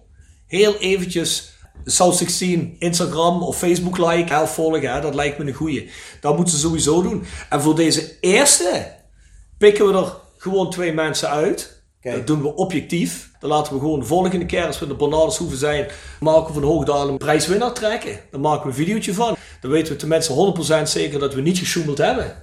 [0.47, 1.53] heel eventjes
[1.85, 4.93] South 16 Instagram of Facebook like of volgen.
[4.93, 5.89] Hè, dat lijkt me een goeie.
[6.21, 7.23] Dat moeten ze sowieso doen.
[7.49, 8.91] En voor deze eerste
[9.57, 11.76] pikken we er gewoon twee mensen uit.
[12.07, 12.17] Kijk.
[12.17, 13.31] Dat doen we objectief.
[13.39, 15.87] Dan laten we gewoon de volgende keer als we de Bernardus hoeven zijn,
[16.19, 18.19] maken we van Hoogdalen een prijswinnaar trekken.
[18.31, 19.35] Dan maken we een videootje van.
[19.61, 22.35] Dan weten we tenminste 100% zeker dat we niet gesjoemeld hebben.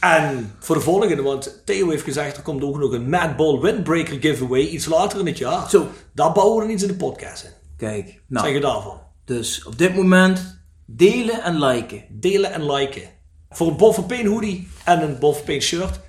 [0.00, 3.60] En voor de volgende, want Theo heeft gezegd er komt ook nog een Mad Ball
[3.60, 5.70] Windbreaker giveaway iets later in het jaar.
[5.70, 5.86] Zo.
[6.14, 7.50] Daar bouwen we iets in de podcast in.
[7.76, 9.00] Kijk, nou, zeg je daarvan?
[9.24, 12.04] dus op dit moment delen en liken.
[12.10, 13.02] Delen en liken.
[13.50, 16.00] Voor een van Pain hoodie en een van Pain shirt,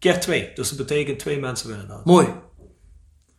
[0.00, 0.50] keer twee.
[0.54, 2.04] Dus dat betekent twee mensen winnen dat.
[2.04, 2.26] Mooi.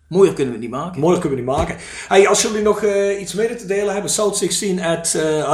[0.07, 0.99] Mooier kunnen we het niet maken.
[0.99, 1.75] Mooier kunnen we niet maken.
[2.07, 5.49] Hey, als jullie nog eh, iets mede te delen hebben, south16 at, uh,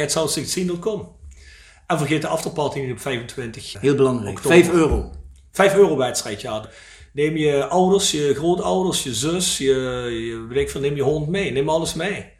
[0.00, 1.16] at south16.com.
[1.86, 3.80] En vergeet de afterparty niet op 25.
[3.80, 4.36] Heel belangrijk.
[4.36, 4.64] Oktober.
[4.64, 5.10] 5 euro.
[5.52, 6.68] 5 euro wedstrijd, ja.
[7.12, 9.74] Neem je ouders, je grootouders, je zus, je,
[10.10, 11.52] je weet ik veel, neem je hond mee.
[11.52, 12.32] Neem alles mee.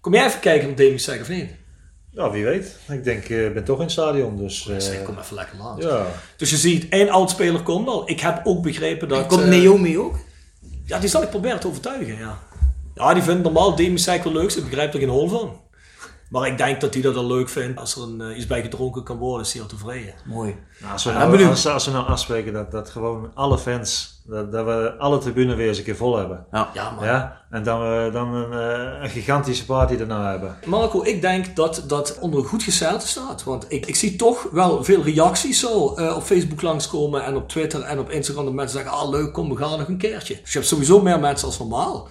[0.00, 1.50] Kom jij even kijken op Demi zeggen of niet?
[2.14, 2.76] Ja, wie weet.
[2.88, 4.68] Ik denk, eh, ik ben toch in het stadion, dus...
[4.68, 5.84] eh, Zeg, kom even lekker langs.
[5.84, 6.06] ja,
[6.36, 8.08] Dus je ziet, één oud-speler komt al.
[8.10, 9.26] Ik heb ook begrepen dat...
[9.26, 10.16] Komt eh, Naomi ook?
[10.86, 12.38] Ja, die zal ik proberen te overtuigen, ja.
[12.94, 14.50] Ja, die vindt normaal Demi wel leuk.
[14.50, 15.60] Ze begrijpt er geen hol van.
[16.32, 17.80] Maar ik denk dat hij dat wel leuk vindt.
[17.80, 20.14] Als er een, eh, iets bij gedronken kan worden, is hij al tevreden.
[20.24, 20.56] Mooi.
[20.80, 21.50] Nou, als, we nou, benieuwd.
[21.50, 25.54] als, als we nou afspreken dat, dat gewoon alle fans, dat, dat we alle tribune
[25.54, 26.46] weer eens een keer vol hebben.
[26.52, 26.70] Ja.
[26.74, 27.04] Ja, man.
[27.04, 27.42] Ja?
[27.50, 30.56] En dan we dan een, eh, een gigantische party daarna hebben.
[30.64, 33.44] Marco, ik denk dat dat onder een goed gezelte staat.
[33.44, 37.48] Want ik, ik zie toch wel veel reacties zo eh, op Facebook langskomen en op
[37.48, 38.44] Twitter en op Instagram.
[38.44, 40.38] Dat mensen zeggen, ah leuk, kom, we gaan nog een keertje.
[40.40, 42.08] Dus je hebt sowieso meer mensen als normaal.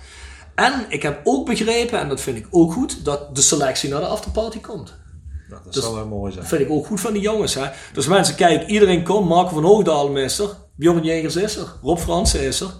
[0.55, 3.99] En ik heb ook begrepen, en dat vind ik ook goed, dat de selectie naar
[3.99, 4.99] de afterparty komt.
[5.49, 6.43] Nou, dat Dus- zou wel mooi zijn.
[6.43, 7.53] Dat vind ik ook goed van die jongens.
[7.53, 7.65] Hè?
[7.93, 9.27] Dus mensen, kijk, iedereen komt.
[9.27, 10.49] Marco van Hoogdalen is er.
[10.75, 11.73] Bjorn Jegers is er.
[11.81, 12.71] Rob Fransen is er.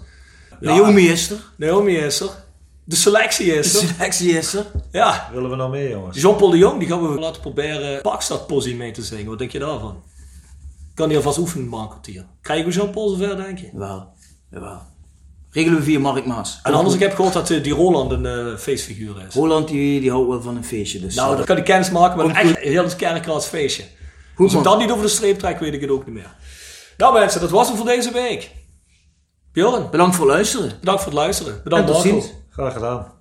[0.60, 1.38] Ja, Naomi is er.
[1.58, 2.30] Naomi is er.
[2.84, 3.88] De selectie De is er.
[3.88, 4.66] selectie is er.
[4.92, 5.30] Ja.
[5.34, 6.22] Willen we nog meer, jongens?
[6.22, 9.26] Jean-Paul de Jong, die gaan we laten proberen Pakstad-posie mee te zingen.
[9.26, 10.04] Wat denk je daarvan?
[10.94, 12.26] Kan hij alvast oefenen, maar een kwartier.
[12.42, 13.70] Krijgen we Jean-Paul zover, denk je?
[13.74, 14.08] Jawel.
[14.52, 14.82] Jawel.
[15.52, 16.60] Regelen we via Mark Maas.
[16.64, 19.34] En anders, ik heb gehoord dat eh, die Roland een eh, feestfiguur is.
[19.34, 21.00] Roland die, die houdt wel van een feestje.
[21.00, 23.84] Dus, Nou, eh, dan kan hij kennis maken met een Komt echt heel kerkraads feestje.
[24.36, 26.36] goed Als ik dat niet over de streep trek, weet ik het ook niet meer.
[26.98, 28.52] Nou mensen, dat was hem voor deze week.
[29.54, 30.72] Bjorn, Bedankt voor het luisteren.
[30.80, 31.54] bedankt voor het luisteren.
[31.54, 32.10] En Bedankt tot Marco.
[32.20, 32.34] ziens.
[32.50, 33.12] Graag gedaan.